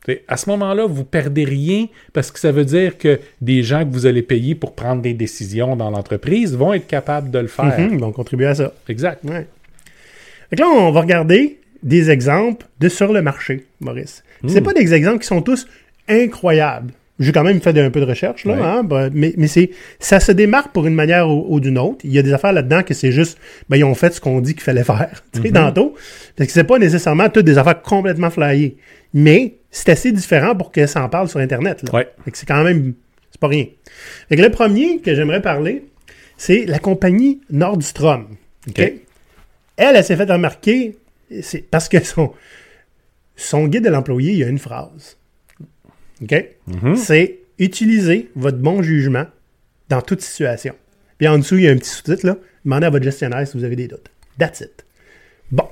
T'sais, 0.03 0.25
À 0.27 0.37
ce 0.37 0.51
moment-là, 0.51 0.85
vous 0.87 1.05
perdez 1.05 1.45
rien 1.45 1.87
parce 2.13 2.33
que 2.33 2.41
ça 2.41 2.51
veut 2.51 2.65
dire 2.65 2.99
que 2.99 3.21
des 3.41 3.63
gens 3.63 3.85
que 3.87 3.93
vous 3.93 4.05
allez 4.07 4.23
payer 4.23 4.57
pour 4.57 4.75
prendre 4.75 5.01
des 5.01 5.15
décisions 5.15 5.77
dans 5.77 5.91
l'entreprise 5.91 6.57
vont 6.57 6.73
être 6.75 6.89
capables 6.89 7.31
de 7.31 7.39
le 7.39 7.47
faire. 7.47 7.79
Ils 7.79 8.01
vont 8.01 8.11
contribuer 8.11 8.47
à 8.47 8.57
ça. 8.57 8.73
Exact. 8.89 9.23
Ouais. 9.23 9.47
Que 10.51 10.57
là, 10.61 10.67
on 10.69 10.91
va 10.91 11.01
regarder 11.03 11.61
des 11.85 12.11
exemples 12.11 12.67
de 12.81 12.89
sur 12.89 13.13
le 13.13 13.23
marché, 13.23 13.65
Maurice. 13.81 14.25
C'est 14.49 14.61
Mm. 14.61 14.65
pas 14.65 14.73
des 14.73 14.93
exemples 14.93 15.21
qui 15.21 15.29
sont 15.29 15.41
tous 15.41 15.69
incroyables. 16.09 16.93
J'ai 17.21 17.31
quand 17.31 17.45
même 17.45 17.61
fait 17.61 17.79
un 17.79 17.91
peu 17.91 18.01
de 18.01 18.07
recherche, 18.07 18.45
là, 18.45 18.55
Ouais. 18.55 18.61
hein, 18.63 18.83
ben, 18.83 19.09
mais, 19.15 19.35
mais 19.37 19.47
c'est, 19.47 19.71
ça 20.01 20.19
se 20.19 20.33
démarque 20.33 20.73
pour 20.73 20.85
une 20.87 20.95
manière 20.95 21.31
ou, 21.31 21.47
ou 21.49 21.61
d'une 21.61 21.79
autre. 21.79 21.99
Il 22.05 22.11
y 22.13 22.19
a 22.19 22.23
des 22.23 22.33
affaires 22.33 22.53
là-dedans 22.53 22.83
que 22.83 22.93
c'est 22.93 23.13
juste, 23.13 23.39
ben, 23.69 23.77
ils 23.77 23.85
ont 23.85 23.95
fait 23.95 24.13
ce 24.13 24.21
qu'on 24.21 24.41
dit 24.41 24.55
qu'il 24.55 24.65
fallait 24.65 24.83
faire, 24.83 25.23
tu 25.33 25.41
sais, 25.43 25.51
tantôt. 25.53 25.95
Parce 26.37 26.49
que 26.49 26.53
c'est 26.53 26.65
pas 26.65 26.79
nécessairement 26.79 27.29
toutes 27.29 27.45
des 27.47 27.57
affaires 27.57 27.81
complètement 27.83 28.31
flyées. 28.31 28.77
Mais 29.13 29.55
c'est 29.71 29.91
assez 29.91 30.11
différent 30.11 30.57
pour 30.57 30.73
que 30.73 30.87
ça 30.87 31.05
en 31.05 31.09
parle 31.09 31.29
sur 31.29 31.39
Internet, 31.39 31.85
là. 31.85 31.95
Ouais. 31.95 32.09
Fait 32.25 32.31
que 32.33 32.37
c'est 32.39 32.47
quand 32.47 32.65
même, 32.65 32.95
c'est 33.31 33.41
pas 33.41 33.47
rien. 33.49 33.67
Fait 34.29 34.37
que 34.37 34.43
le 34.43 34.51
premier 34.51 34.99
que 34.99 35.15
j'aimerais 35.15 35.41
parler, 35.41 35.85
c'est 36.37 36.65
la 36.67 36.81
compagnie 36.81 37.41
Nordstrom. 37.49 38.27
OK? 38.69 38.71
OK. 38.81 38.93
Elle, 39.77 39.97
elle 39.97 40.05
s'est 40.05 40.17
fait 40.17 40.29
remarquer, 40.31 40.97
c'est 41.43 41.61
parce 41.71 41.89
que 41.89 42.03
son, 42.03 42.33
son 43.37 43.67
guide 43.69 43.85
de 43.85 43.89
l'employé, 43.91 44.33
il 44.33 44.39
y 44.39 44.45
a 44.45 44.49
une 44.49 44.59
phrase. 44.59 45.17
OK? 46.23 46.45
Mhm. 46.67 46.97
C'est 46.97 47.39
utiliser 47.59 48.31
votre 48.35 48.59
bon 48.59 48.83
jugement 48.83 49.27
dans 49.89 50.01
toute 50.01 50.21
situation. 50.21 50.75
Puis 51.19 51.29
en 51.29 51.39
dessous, 51.39 51.57
il 51.57 51.65
y 51.65 51.69
a 51.69 51.71
un 51.71 51.77
petit 51.77 51.91
sous-titre, 51.91 52.27
là. 52.27 52.37
Demandez 52.65 52.87
à 52.87 52.91
votre 52.91 53.05
gestionnaire 53.05 53.47
si 53.47 53.57
vous 53.57 53.65
avez 53.65 53.77
des 53.77 53.89
doutes. 53.89 54.11
That's 54.39 54.61
it. 54.61 54.85
Bon. 55.51 55.69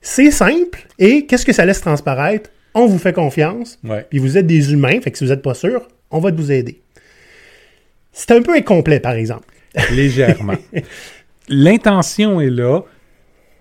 C'est 0.00 0.30
simple. 0.30 0.86
Et 0.98 1.26
qu'est-ce 1.26 1.46
que 1.46 1.52
ça 1.52 1.64
laisse 1.64 1.80
transparaître? 1.80 2.50
On 2.74 2.86
vous 2.86 2.98
fait 2.98 3.12
confiance. 3.12 3.78
Ouais. 3.82 4.06
Puis 4.08 4.18
vous 4.18 4.36
êtes 4.36 4.46
des 4.46 4.72
humains. 4.72 5.00
Fait 5.00 5.10
que 5.10 5.18
si 5.18 5.24
vous 5.24 5.30
n'êtes 5.30 5.42
pas 5.42 5.54
sûr, 5.54 5.88
on 6.10 6.20
va 6.20 6.30
vous 6.30 6.52
aider. 6.52 6.80
C'est 8.12 8.30
un 8.32 8.42
peu 8.42 8.54
incomplet, 8.54 9.00
par 9.00 9.12
exemple. 9.14 9.46
Légèrement. 9.92 10.56
L'intention 11.48 12.40
est 12.40 12.50
là, 12.50 12.82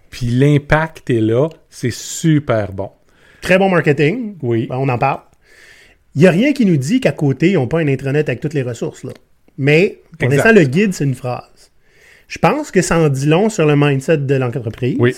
puis 0.09 0.27
l'impact 0.27 1.09
est 1.09 1.21
là. 1.21 1.49
C'est 1.69 1.91
super 1.91 2.71
bon. 2.71 2.89
Très 3.41 3.57
bon 3.57 3.69
marketing. 3.69 4.37
Oui. 4.41 4.67
Ben, 4.67 4.77
on 4.77 4.89
en 4.89 4.97
parle. 4.97 5.21
Il 6.15 6.21
n'y 6.21 6.27
a 6.27 6.31
rien 6.31 6.53
qui 6.53 6.65
nous 6.65 6.77
dit 6.77 6.99
qu'à 7.01 7.11
côté, 7.11 7.51
ils 7.51 7.53
n'ont 7.55 7.67
pas 7.67 7.79
un 7.79 7.87
intranet 7.87 8.27
avec 8.29 8.39
toutes 8.39 8.53
les 8.53 8.61
ressources. 8.61 9.03
Là. 9.03 9.11
Mais 9.57 9.99
pour 10.19 10.29
l'instant, 10.29 10.51
le 10.53 10.63
guide, 10.63 10.93
c'est 10.93 11.03
une 11.03 11.15
phrase. 11.15 11.71
Je 12.27 12.39
pense 12.39 12.71
que 12.71 12.81
ça 12.81 12.97
en 12.97 13.09
dit 13.09 13.25
long 13.27 13.49
sur 13.49 13.65
le 13.65 13.75
mindset 13.75 14.17
de 14.19 14.35
l'entreprise. 14.35 14.95
Oui. 14.99 15.13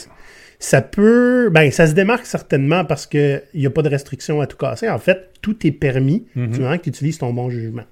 Ça 0.60 0.81
peut. 0.81 1.49
Ben, 1.51 1.71
ça 1.71 1.86
se 1.88 1.93
démarque 1.93 2.25
certainement 2.25 2.83
parce 2.83 3.05
qu'il 3.05 3.41
n'y 3.53 3.65
a 3.67 3.69
pas 3.69 3.83
de 3.83 3.89
restriction 3.89 4.41
à 4.41 4.47
tout 4.47 4.57
casser. 4.57 4.89
En 4.89 4.97
fait, 4.97 5.29
tout 5.41 5.65
est 5.67 5.71
permis 5.71 6.25
Mhm. 6.36 6.51
du 6.51 6.60
moment 6.62 6.77
que 6.77 6.83
tu 6.83 6.89
utilises 6.89 7.19
ton 7.19 7.31
bon 7.31 7.49
jugement. 7.51 7.83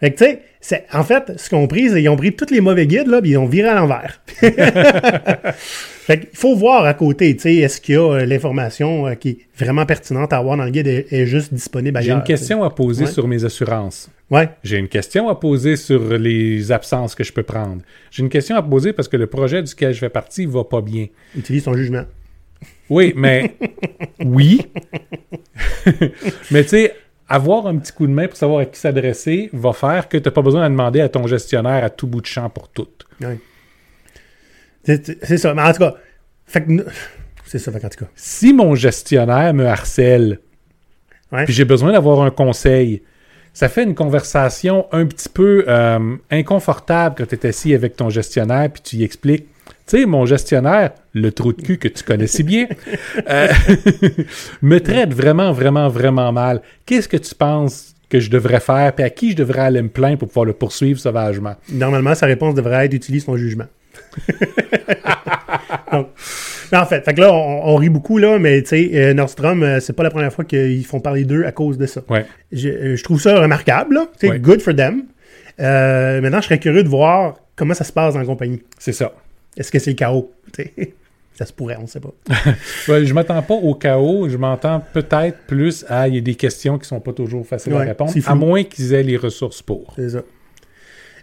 Fait 0.00 0.12
que, 0.12 0.18
tu 0.18 0.24
sais, 0.24 0.42
c'est- 0.60 0.84
en 0.92 1.02
fait, 1.02 1.32
ce 1.38 1.50
qu'on 1.50 1.66
pris, 1.66 1.88
c'est 1.88 1.96
qu'ils 1.96 2.08
ont 2.08 2.16
pris 2.16 2.34
tous 2.34 2.50
les 2.52 2.60
mauvais 2.60 2.86
guides, 2.86 3.08
là, 3.08 3.20
puis 3.20 3.30
ils 3.30 3.36
ont 3.36 3.46
viré 3.46 3.68
à 3.68 3.74
l'envers. 3.74 4.20
fait 4.32 6.20
qu'il 6.20 6.28
faut 6.38 6.54
voir 6.56 6.84
à 6.84 6.94
côté, 6.94 7.34
tu 7.36 7.42
sais, 7.42 7.54
est-ce 7.56 7.80
qu'il 7.80 7.94
y 7.94 7.98
a 7.98 8.02
euh, 8.20 8.24
l'information 8.26 9.06
euh, 9.08 9.14
qui 9.14 9.28
est 9.30 9.38
vraiment 9.56 9.84
pertinente 9.86 10.32
à 10.32 10.38
avoir 10.38 10.56
dans 10.56 10.64
le 10.64 10.70
guide 10.70 10.86
est, 10.86 11.12
est 11.12 11.26
juste 11.26 11.52
disponible 11.52 12.00
J'ai 12.02 12.12
une 12.12 12.22
question 12.22 12.62
à 12.64 12.70
poser 12.70 13.04
Ouais. 13.04 13.10
sur 13.10 13.26
mes 13.28 13.44
assurances. 13.44 14.08
Ouais. 14.30 14.48
J'ai 14.62 14.76
une 14.78 14.88
question 14.88 15.28
à 15.28 15.34
poser 15.34 15.76
sur 15.76 16.16
les 16.18 16.70
absences 16.72 17.14
que 17.14 17.24
je 17.24 17.32
peux 17.32 17.42
prendre. 17.42 17.82
J'ai 18.10 18.22
une 18.22 18.28
question 18.28 18.56
à 18.56 18.62
poser 18.62 18.92
parce 18.92 19.08
que 19.08 19.16
le 19.16 19.26
projet 19.26 19.62
duquel 19.62 19.92
je 19.94 19.98
fais 19.98 20.08
partie 20.10 20.46
va 20.46 20.64
pas 20.64 20.80
bien. 20.80 21.06
Utilise 21.36 21.64
ton 21.64 21.74
jugement. 21.74 22.04
Oui, 22.90 23.12
mais 23.16 23.54
oui. 24.24 24.60
mais 26.50 26.62
tu 26.62 26.68
sais, 26.70 26.94
avoir 27.28 27.66
un 27.66 27.76
petit 27.76 27.92
coup 27.92 28.06
de 28.06 28.12
main 28.12 28.26
pour 28.26 28.36
savoir 28.36 28.60
à 28.60 28.64
qui 28.64 28.78
s'adresser 28.80 29.50
va 29.52 29.72
faire 29.72 30.08
que 30.08 30.16
tu 30.16 30.24
n'as 30.24 30.30
pas 30.32 30.42
besoin 30.42 30.64
de 30.64 30.68
demander 30.74 31.00
à 31.00 31.08
ton 31.08 31.26
gestionnaire 31.26 31.84
à 31.84 31.90
tout 31.90 32.06
bout 32.06 32.20
de 32.20 32.26
champ 32.26 32.48
pour 32.50 32.68
tout. 32.68 32.88
Ouais. 33.20 33.38
C'est 34.84 35.36
ça. 35.36 35.54
Mais 35.54 35.62
en 35.62 35.72
tout 35.72 35.78
cas, 35.80 35.94
fait 36.46 36.62
que 36.64 36.70
nous- 36.70 36.84
c'est 37.44 37.58
ça, 37.58 37.70
fait 37.72 37.80
qu'en 37.80 37.88
tout 37.88 38.04
cas. 38.04 38.10
Si 38.14 38.52
mon 38.52 38.74
gestionnaire 38.74 39.52
me 39.54 39.66
harcèle, 39.66 40.40
Ouais. 41.30 41.44
puis 41.44 41.52
j'ai 41.52 41.66
besoin 41.66 41.92
d'avoir 41.92 42.22
un 42.22 42.30
conseil, 42.30 43.02
ça 43.52 43.68
fait 43.68 43.82
une 43.84 43.94
conversation 43.94 44.86
un 44.92 45.04
petit 45.04 45.28
peu 45.28 45.62
euh, 45.68 46.16
inconfortable 46.30 47.16
quand 47.18 47.26
tu 47.28 47.34
es 47.34 47.46
assis 47.46 47.74
avec 47.74 47.96
ton 47.96 48.08
gestionnaire 48.08 48.70
puis 48.72 48.80
tu 48.82 48.96
y 48.96 49.04
expliques. 49.04 49.46
Tu 49.88 50.00
sais, 50.00 50.06
mon 50.06 50.26
gestionnaire, 50.26 50.90
le 51.14 51.32
trou 51.32 51.52
de 51.52 51.62
cul 51.62 51.78
que 51.78 51.88
tu 51.88 52.04
connais 52.04 52.26
si 52.26 52.42
bien, 52.42 52.66
euh, 53.30 53.48
me 54.62 54.78
traite 54.78 55.14
vraiment, 55.14 55.52
vraiment, 55.52 55.88
vraiment 55.88 56.30
mal. 56.30 56.60
Qu'est-ce 56.84 57.08
que 57.08 57.16
tu 57.16 57.34
penses 57.34 57.94
que 58.10 58.20
je 58.20 58.30
devrais 58.30 58.60
faire, 58.60 58.94
puis 58.94 59.04
à 59.04 59.10
qui 59.10 59.32
je 59.32 59.36
devrais 59.36 59.62
aller 59.62 59.82
me 59.82 59.88
plaindre 59.88 60.18
pour 60.18 60.28
pouvoir 60.28 60.44
le 60.44 60.52
poursuivre 60.52 60.98
sauvagement? 61.00 61.54
Normalement, 61.72 62.14
sa 62.14 62.26
réponse 62.26 62.54
devrait 62.54 62.86
être 62.86 62.94
utilise 62.94 63.24
ton 63.24 63.36
jugement. 63.36 63.66
Donc, 65.92 66.08
en 66.72 66.84
fait, 66.84 67.02
fait 67.02 67.14
que 67.14 67.20
là, 67.22 67.32
on, 67.32 67.62
on 67.68 67.76
rit 67.76 67.88
beaucoup, 67.88 68.18
là, 68.18 68.38
mais 68.38 68.60
tu 68.62 68.68
sais, 68.68 68.90
euh, 68.92 69.14
Nordstrom, 69.14 69.62
euh, 69.62 69.80
c'est 69.80 69.94
pas 69.94 70.02
la 70.02 70.10
première 70.10 70.32
fois 70.32 70.44
qu'ils 70.44 70.84
font 70.84 71.00
parler 71.00 71.24
d'eux 71.24 71.44
à 71.44 71.52
cause 71.52 71.78
de 71.78 71.86
ça. 71.86 72.02
Ouais. 72.10 72.26
Je, 72.52 72.68
euh, 72.68 72.96
je 72.96 73.02
trouve 73.04 73.20
ça 73.20 73.40
remarquable, 73.40 73.94
là. 73.94 74.06
Ouais. 74.22 74.38
good 74.38 74.60
for 74.60 74.74
them. 74.74 75.04
Euh, 75.60 76.20
maintenant, 76.20 76.40
je 76.40 76.46
serais 76.46 76.58
curieux 76.58 76.82
de 76.82 76.88
voir 76.88 77.36
comment 77.56 77.74
ça 77.74 77.84
se 77.84 77.92
passe 77.92 78.14
dans 78.14 78.20
la 78.20 78.26
compagnie. 78.26 78.62
C'est 78.78 78.92
ça. 78.92 79.12
Est-ce 79.56 79.70
que 79.72 79.78
c'est 79.78 79.90
le 79.90 79.96
chaos? 79.96 80.30
Ça 81.34 81.46
se 81.46 81.52
pourrait, 81.52 81.76
on 81.80 81.86
sait 81.86 82.00
pas. 82.00 82.12
Ouais, 82.88 83.04
je 83.04 83.14
m'attends 83.14 83.40
pas 83.42 83.54
au 83.54 83.74
chaos, 83.74 84.28
je 84.28 84.36
m'entends 84.36 84.82
peut-être 84.92 85.38
plus 85.46 85.84
à 85.88 86.08
il 86.08 86.16
y 86.16 86.18
a 86.18 86.20
des 86.20 86.34
questions 86.34 86.78
qui 86.78 86.88
sont 86.88 86.98
pas 87.00 87.12
toujours 87.12 87.46
faciles 87.46 87.74
à 87.74 87.78
répondre, 87.80 88.12
à 88.26 88.34
moins 88.34 88.64
qu'ils 88.64 88.92
aient 88.92 89.04
les 89.04 89.16
ressources 89.16 89.62
pour. 89.62 89.92
C'est 89.96 90.10
ça. 90.10 90.22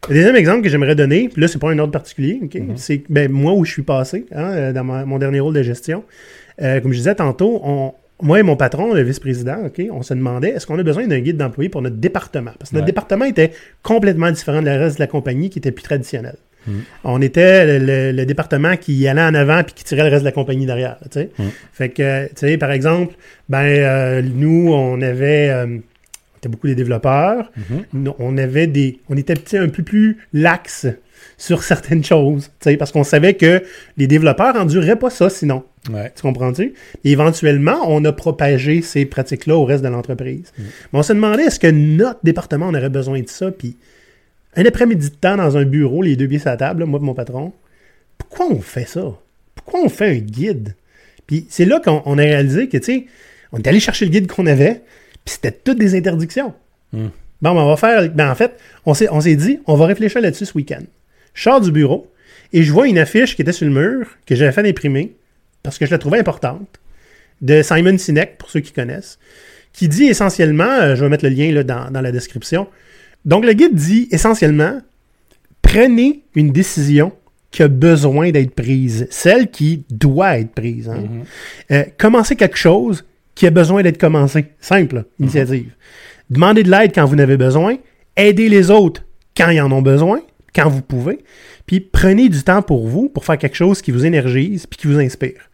Le 0.08 0.14
deuxième 0.16 0.36
exemple 0.36 0.62
que 0.62 0.70
j'aimerais 0.70 0.96
donner, 0.96 1.28
puis 1.30 1.42
là, 1.42 1.48
c'est 1.48 1.58
pas 1.60 1.70
un 1.72 1.80
ordre 1.80 1.92
particulier, 1.92 2.40
ok? 2.44 2.58
c'est 2.76 3.04
ben, 3.10 3.30
moi 3.32 3.54
où 3.54 3.66
je 3.66 3.72
suis 3.72 3.82
passé, 3.82 4.26
hein, 4.32 4.52
euh, 4.54 4.72
dans 4.74 4.84
ma- 4.84 5.04
mon 5.06 5.18
dernier 5.18 5.40
rôle 5.40 5.54
de 5.56 5.64
gestion. 5.64 6.04
Euh, 6.62 6.80
comme 6.80 6.92
je 6.94 6.98
disais 6.98 7.16
tantôt, 7.16 7.60
on, 7.64 7.94
moi 8.22 8.40
et 8.40 8.44
mon 8.44 8.56
patron, 8.56 8.94
le 8.94 9.02
vice-président, 9.02 9.58
on 9.92 10.02
se 10.04 10.14
demandait 10.14 10.50
est-ce 10.52 10.66
qu'on 10.68 10.78
a 10.80 10.84
besoin 10.84 11.08
d'un 11.08 11.20
guide 11.20 11.38
d'employés 11.38 11.70
pour 11.70 11.82
notre 11.82 11.96
département? 11.98 12.52
Parce 12.58 12.70
que 12.70 12.76
notre 12.76 12.86
Ouais. 12.86 12.92
département 12.92 13.26
était 13.26 13.52
complètement 13.84 14.32
différent 14.32 14.62
de 14.62 14.68
la 14.68 14.78
reste 14.78 14.98
de 14.98 15.02
la 15.02 15.08
compagnie 15.08 15.50
qui 15.50 15.58
était 15.60 15.72
plus 15.72 15.84
traditionnelle. 15.84 16.38
Mhm. 16.68 16.82
On 17.04 17.22
était 17.22 17.80
le, 17.80 18.26
département 18.26 18.76
qui 18.78 19.08
allait 19.08 19.22
en 19.22 19.34
avant 19.34 19.64
puis 19.64 19.74
qui 19.74 19.84
tirait 19.84 20.04
le 20.04 20.10
reste 20.10 20.24
de 20.24 20.30
la 20.30 20.32
compagnie 20.32 20.66
derrière. 20.66 20.98
Mhm. 21.16 21.28
Fait 21.74 21.90
que, 21.90 22.28
tu 22.28 22.34
sais, 22.36 22.58
par 22.58 22.72
exemple, 22.72 23.16
ben, 23.50 23.64
euh, 23.64 24.22
nous, 24.22 24.72
on 24.74 25.02
avait. 25.02 25.50
euh, 25.50 25.66
on 25.66 26.38
était 26.38 26.50
beaucoup 26.50 26.68
des 26.68 26.76
développeurs. 26.76 27.52
Mhm. 27.56 27.84
Nous, 27.94 28.16
on 28.20 28.38
avait 28.38 28.68
des. 28.68 29.00
On 29.10 29.18
était 29.18 29.58
un 29.58 29.70
peu 29.70 29.84
plus 29.84 30.18
lax 30.34 30.88
sur 31.38 31.64
certaines 31.64 32.04
choses. 32.04 32.52
Parce 32.80 32.92
qu'on 32.92 33.04
savait 33.04 33.34
que 33.34 33.64
les 33.98 34.08
développeurs 34.08 34.56
endureraient 34.56 35.00
pas 35.00 35.10
ça 35.10 35.30
sinon. 35.30 35.64
Ouais. 35.92 36.12
Tu 36.16 36.22
comprends-tu? 36.22 36.74
Et 37.04 37.12
éventuellement, 37.12 37.78
on 37.88 38.04
a 38.06 38.12
propagé 38.12 38.82
ces 38.82 39.06
pratiques-là 39.06 39.56
au 39.56 39.66
reste 39.66 39.84
de 39.84 39.90
l'entreprise. 39.90 40.52
Mm. 40.58 40.64
Mais 40.94 41.00
on 41.00 41.04
se 41.04 41.14
demandait 41.14 41.44
est-ce 41.44 41.60
que 41.60 41.70
notre 41.70 42.20
département, 42.24 42.68
on 42.70 42.74
aurait 42.74 42.90
besoin 42.90 43.22
de 43.22 43.30
ça? 43.30 43.52
Puis, 43.52 43.78
un 44.56 44.66
après-midi 44.66 45.10
de 45.10 45.16
temps 45.16 45.38
dans 45.38 45.58
un 45.58 45.66
bureau, 45.66 46.02
les 46.02 46.16
deux 46.16 46.28
pieds 46.28 46.40
sur 46.40 46.50
la 46.50 46.58
table, 46.58 46.82
là, 46.82 46.86
moi 46.86 47.00
et 47.02 47.06
mon 47.06 47.14
patron, 47.14 47.54
pourquoi 48.18 48.48
on 48.48 48.62
fait 48.62 48.88
ça? 48.88 49.14
Pourquoi 49.56 49.82
on 49.82 49.90
fait 49.90 50.10
un 50.10 50.20
guide? 50.20 50.76
Puis 51.28 51.46
c'est 51.50 51.66
là 51.66 51.80
qu'on 51.80 52.02
on 52.06 52.18
a 52.18 52.22
réalisé 52.22 52.70
que, 52.70 52.78
tu 52.78 52.84
sais, 52.84 53.06
on 53.52 53.58
est 53.58 53.68
allé 53.68 53.80
chercher 53.80 54.06
le 54.06 54.12
guide 54.12 54.28
qu'on 54.28 54.46
avait, 54.46 54.82
puis 55.24 55.36
c'était 55.36 55.52
toutes 55.52 55.80
des 55.80 55.96
interdictions. 55.96 56.54
Mm. 56.94 57.08
Bon, 57.42 57.54
ben, 57.54 57.62
on 57.62 57.68
va 57.68 57.78
faire. 57.78 58.10
Ben, 58.10 58.30
en 58.30 58.36
fait, 58.36 58.58
on 58.86 58.94
s'est, 58.94 59.10
on 59.12 59.22
s'est 59.22 59.36
dit, 59.36 59.60
on 59.68 59.76
va 59.76 59.86
réfléchir 59.86 60.22
là-dessus 60.22 60.46
ce 60.46 60.54
week-end. 60.54 60.84
Je 61.34 61.44
sors 61.44 61.60
du 61.60 61.72
bureau 61.72 62.12
et 62.54 62.64
je 62.64 62.72
vois 62.72 62.88
une 62.88 62.98
affiche 62.98 63.36
qui 63.36 63.42
était 63.42 63.52
sur 63.52 63.68
le 63.68 63.74
mur 63.74 64.08
que 64.26 64.36
j'avais 64.36 64.52
fait 64.52 64.68
imprimer 64.68 65.16
parce 65.64 65.78
que 65.78 65.86
je 65.86 65.92
la 65.92 65.98
trouvais 65.98 66.20
importante 66.20 66.80
de 67.42 67.62
Simon 67.62 67.98
Sinek, 67.98 68.38
pour 68.38 68.50
ceux 68.50 68.62
qui 68.62 68.72
connaissent, 68.72 69.20
qui 69.74 69.90
dit 69.90 70.06
essentiellement, 70.06 70.64
euh, 70.64 70.96
je 70.96 71.04
vais 71.04 71.10
mettre 71.10 71.26
le 71.26 71.32
lien 71.32 71.52
là, 71.52 71.64
dans, 71.64 71.92
dans 71.92 72.02
la 72.02 72.12
description. 72.12 72.68
Donc, 73.26 73.46
le 73.46 73.54
guide 73.54 73.74
dit 73.76 74.08
essentiellement, 74.12 74.80
prenez 75.62 76.24
une 76.36 76.52
décision 76.52 77.12
qui 77.52 77.64
a 77.64 77.68
besoin 77.68 78.32
d'être 78.32 78.54
prise, 78.54 79.08
celle 79.10 79.50
qui 79.50 79.84
doit 79.90 80.40
être 80.40 80.52
prise. 80.52 80.90
hein. 80.90 80.98
Mhm. 81.02 81.24
Euh, 81.72 81.84
commencez 81.98 82.36
quelque 82.36 82.58
chose 82.58 83.06
qui 83.34 83.48
a 83.48 83.50
besoin 83.50 83.82
d'être 83.82 83.98
commencé. 83.98 84.46
Simple, 84.60 85.06
initiative. 85.20 85.72
Demandez 86.30 86.64
de 86.64 86.72
l'aide 86.72 86.92
quand 86.94 87.06
vous 87.06 87.16
en 87.16 87.20
avez 87.20 87.38
besoin. 87.38 87.78
Aidez 88.16 88.50
les 88.50 88.72
autres 88.72 89.04
quand 89.38 89.50
ils 89.50 89.62
en 89.62 89.72
ont 89.72 89.82
besoin, 89.82 90.22
quand 90.54 90.70
vous 90.70 90.82
pouvez. 90.82 91.20
Puis 91.66 91.80
prenez 91.80 92.30
du 92.30 92.44
temps 92.44 92.62
pour 92.62 92.88
vous, 92.88 93.10
pour 93.10 93.26
faire 93.26 93.38
quelque 93.38 93.56
chose 93.58 93.82
qui 93.82 93.92
vous 93.92 94.06
énergise 94.06 94.66
puis 94.68 94.78
qui 94.78 94.88
vous 94.88 95.00
inspire. 95.00 95.50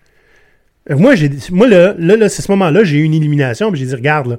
Euh, 0.89 0.97
Moi, 0.97 1.15
j'ai, 1.15 1.29
moi 1.51 1.67
là, 1.67 1.93
là, 1.97 2.15
là, 2.15 2.29
c'est 2.29 2.41
ce 2.41 2.51
moment-là, 2.51 2.84
j'ai 2.84 2.97
eu 2.97 3.03
une 3.03 3.13
illumination, 3.13 3.71
puis 3.71 3.79
j'ai 3.79 3.88
dit, 3.88 3.95
regarde, 3.95 4.27
là, 4.27 4.38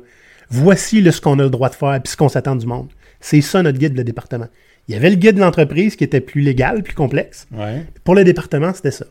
voici 0.50 1.00
là, 1.00 1.12
ce 1.12 1.20
qu'on 1.20 1.38
a 1.38 1.42
le 1.44 1.50
droit 1.50 1.68
de 1.68 1.74
faire, 1.74 2.00
puis 2.02 2.10
ce 2.12 2.16
qu'on 2.16 2.28
s'attend 2.28 2.56
du 2.56 2.66
monde. 2.66 2.88
C'est 3.22 3.40
ça 3.40 3.62
notre 3.62 3.78
guide, 3.78 3.96
le 3.96 4.04
département. 4.04 4.48
Il 4.88 4.94
y 4.94 4.98
avait 4.98 5.08
le 5.10 5.16
guide 5.16 5.36
de 5.36 5.40
l'entreprise 5.40 5.96
qui 5.96 6.04
était 6.04 6.20
plus 6.20 6.42
légal, 6.42 6.82
plus 6.82 6.92
complexe. 6.94 7.46
Ouais. 7.52 7.84
Pour 8.04 8.14
le 8.14 8.24
département, 8.24 8.74
c'était 8.74 8.90
ça. 8.90 9.06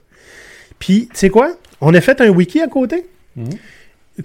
Puis, 0.79 1.07
tu 1.11 1.17
sais 1.17 1.29
quoi? 1.29 1.55
On 1.79 1.93
a 1.93 2.01
fait 2.01 2.21
un 2.21 2.29
wiki 2.29 2.61
à 2.61 2.67
côté 2.67 3.05
Mhm. 3.37 3.49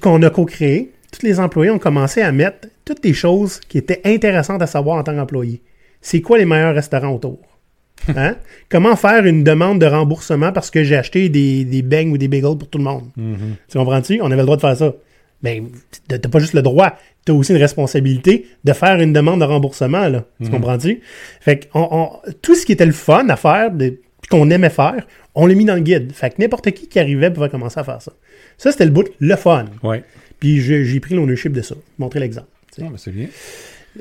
qu'on 0.00 0.20
a 0.22 0.30
co-créé. 0.30 0.90
Tous 1.12 1.24
les 1.24 1.38
employés 1.38 1.70
ont 1.70 1.78
commencé 1.78 2.20
à 2.20 2.32
mettre 2.32 2.68
toutes 2.84 3.02
les 3.04 3.14
choses 3.14 3.60
qui 3.60 3.78
étaient 3.78 4.00
intéressantes 4.04 4.60
à 4.60 4.66
savoir 4.66 4.98
en 4.98 5.04
tant 5.04 5.14
qu'employé. 5.14 5.62
C'est 6.02 6.20
quoi 6.20 6.36
les 6.38 6.44
meilleurs 6.44 6.74
restaurants 6.74 7.14
autour? 7.14 7.38
Hein? 8.16 8.36
Comment 8.68 8.94
faire 8.96 9.24
une 9.24 9.42
demande 9.42 9.80
de 9.80 9.86
remboursement 9.86 10.52
parce 10.52 10.70
que 10.70 10.84
j'ai 10.84 10.96
acheté 10.96 11.28
des, 11.28 11.64
des 11.64 11.82
beignes 11.82 12.10
ou 12.12 12.18
des 12.18 12.28
bagels 12.28 12.58
pour 12.58 12.68
tout 12.68 12.78
le 12.78 12.84
monde? 12.84 13.04
Mhm. 13.16 13.54
Tu 13.68 13.78
comprends-tu? 13.78 14.20
On 14.20 14.26
avait 14.26 14.36
le 14.36 14.42
droit 14.44 14.56
de 14.56 14.60
faire 14.60 14.76
ça. 14.76 14.92
Mais 15.42 15.62
t'as 16.08 16.18
t'as 16.18 16.28
pas 16.28 16.38
juste 16.38 16.54
le 16.54 16.62
droit, 16.62 16.96
t'as 17.24 17.32
aussi 17.32 17.52
une 17.52 17.58
responsabilité 17.58 18.46
de 18.64 18.72
faire 18.72 18.98
une 19.00 19.12
demande 19.12 19.40
de 19.40 19.44
remboursement, 19.44 20.08
là. 20.08 20.24
Tu 20.42 20.50
comprends-tu? 20.50 21.00
Fait 21.40 21.58
que 21.60 21.66
on- 21.74 21.88
on- 21.90 22.32
tout 22.42 22.54
ce 22.54 22.64
qui 22.66 22.72
était 22.72 22.86
le 22.86 22.92
fun 22.92 23.28
à 23.28 23.36
faire, 23.36 23.70
qu'on 24.30 24.50
aimait 24.50 24.70
faire, 24.70 25.06
on 25.34 25.46
l'a 25.46 25.54
mis 25.54 25.64
dans 25.64 25.74
le 25.74 25.80
guide. 25.82 26.12
Fait 26.12 26.30
que 26.30 26.36
n'importe 26.40 26.70
qui 26.72 26.88
qui 26.88 26.98
arrivait 26.98 27.30
pouvait 27.30 27.48
commencer 27.50 27.78
à 27.78 27.84
faire 27.84 28.00
ça. 28.02 28.12
Ça, 28.58 28.72
c'était 28.72 28.86
le 28.86 28.90
bout, 28.90 29.08
le 29.20 29.36
fun. 29.36 29.66
Ouais. 29.82 30.02
Puis 30.40 30.60
j'ai 30.60 31.00
pris 31.00 31.14
l'ownership 31.14 31.52
de 31.52 31.62
ça, 31.62 31.74
montrer 31.98 32.20
l'exemple. 32.20 32.48
Non, 32.78 32.90
mais 32.90 32.98
c'est 32.98 33.10
bien. 33.12 33.26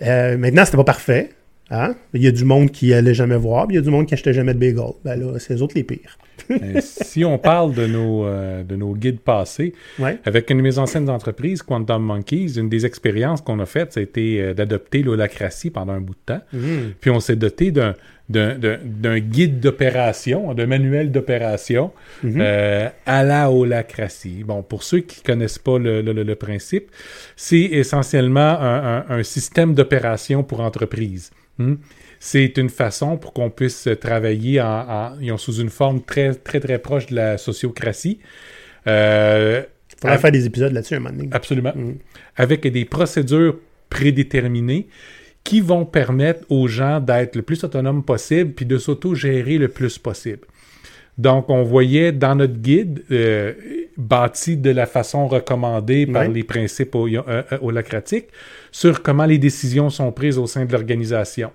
Euh, 0.02 0.38
maintenant, 0.38 0.66
c'était 0.66 0.78
pas 0.78 0.84
parfait. 0.84 1.30
Hein? 1.72 1.96
Il 2.14 2.22
y 2.22 2.28
a 2.28 2.32
du 2.32 2.46
monde 2.46 2.70
qui 2.72 2.94
allait 2.94 3.16
jamais 3.16 3.38
voir, 3.38 3.66
puis 3.68 3.76
il 3.76 3.80
y 3.80 3.82
a 3.82 3.84
du 3.84 3.90
monde 3.90 4.06
qui 4.06 4.14
achetait 4.14 4.34
jamais 4.34 4.54
de 4.54 4.60
bagel. 4.60 4.94
Ben 5.04 5.16
là, 5.20 5.40
c'est 5.40 5.54
les 5.56 5.62
autres 5.62 5.74
les 5.76 5.84
pires. 5.84 6.18
Si 6.82 7.24
on 7.26 7.38
parle 7.40 7.74
de 7.74 7.88
nos, 7.88 8.26
euh, 8.26 8.64
de 8.64 8.76
nos 8.76 8.94
guides 8.94 9.20
passés, 9.22 9.74
Ouais. 9.98 10.20
avec 10.26 10.50
une 10.52 10.58
de 10.58 10.62
mes 10.64 10.78
anciennes 10.78 11.10
entreprises, 11.10 11.64
Quantum 11.64 12.04
Monkeys, 12.04 12.58
une 12.60 12.70
des 12.70 12.86
expériences 12.86 13.42
qu'on 13.42 13.60
a 13.60 13.66
faites, 13.66 13.98
été 13.98 14.42
euh, 14.42 14.54
d'adopter 14.54 15.02
l'holacratie 15.02 15.70
pendant 15.72 15.94
un 15.94 16.02
bout 16.02 16.14
de 16.14 16.34
temps. 16.34 16.42
Mhm. 16.54 16.94
Puis 17.00 17.10
on 17.10 17.20
s'est 17.20 17.38
doté 17.38 17.72
d'un, 17.72 17.96
d'un, 18.30 19.20
guide 19.20 19.60
d'opération, 19.60 20.54
d'un 20.54 20.68
manuel 20.68 21.12
d'opération 21.12 21.92
Mhm. 22.24 22.38
euh, 22.42 22.90
à 23.06 23.24
la 23.24 23.50
holacratie. 23.50 24.44
Bon, 24.44 24.62
pour 24.62 24.84
ceux 24.84 25.00
qui 25.00 25.22
connaissent 25.24 25.60
pas 25.60 25.80
le, 25.80 26.02
le- 26.02 26.14
le- 26.14 26.24
le 26.24 26.36
principe, 26.36 26.92
c'est 27.36 27.58
essentiellement 27.62 28.60
un, 28.60 28.98
un- 28.98 29.06
un 29.10 29.24
système 29.24 29.74
d'opération 29.74 30.44
pour 30.44 30.60
entreprise. 30.60 31.32
Hmm? 31.58 31.76
C'est 32.20 32.58
une 32.58 32.70
façon 32.70 33.18
pour 33.18 33.34
qu'on 33.34 33.50
puisse 33.50 33.88
travailler 34.02 34.60
en, 34.62 34.66
en- 34.68 35.20
ils 35.22 35.32
ont 35.32 35.38
sous 35.38 35.56
une 35.62 35.70
forme 35.70 36.02
très, 36.02 36.34
très, 36.34 36.60
très 36.60 36.80
proche 36.80 37.08
de 37.08 37.16
la 37.16 37.38
sociocratie. 37.38 38.20
Euh, 38.88 39.64
faudrait 40.02 40.18
faire 40.18 40.32
des 40.32 40.46
épisodes 40.46 40.72
là-dessus 40.74 40.96
un 40.96 41.00
moment 41.00 41.16
donné. 41.16 41.30
Absolument. 41.32 41.74
Mm. 41.76 41.94
Avec 42.36 42.68
des 42.68 42.86
procédures 42.86 43.58
prédéterminées 43.90 44.88
qui 45.44 45.62
vont 45.62 45.86
permettre 45.86 46.44
aux 46.50 46.68
gens 46.68 47.00
d'être 47.00 47.36
le 47.36 47.42
plus 47.44 47.64
autonomes 47.64 48.04
possible 48.04 48.52
puis 48.54 48.66
de 48.66 48.78
s'auto-gérer 48.78 49.58
le 49.58 49.68
plus 49.68 49.98
possible. 49.98 50.46
Donc, 51.18 51.50
on 51.50 51.64
voyait 51.64 52.12
dans 52.12 52.36
notre 52.36 52.58
guide, 52.58 53.04
euh, 53.12 53.54
bâti 53.98 54.58
de 54.58 54.70
la 54.72 54.86
façon 54.86 55.28
recommandée 55.28 56.06
par 56.06 56.24
les 56.34 56.44
principes 56.44 56.94
ho- 56.96 57.08
euh, 57.08 57.22
euh, 57.52 57.58
holacratiques, 57.62 58.28
sur 58.72 59.02
comment 59.02 59.26
les 59.26 59.38
décisions 59.38 59.90
sont 59.90 60.12
prises 60.12 60.38
au 60.38 60.46
sein 60.48 60.66
de 60.66 60.72
l'organisation. 60.74 61.52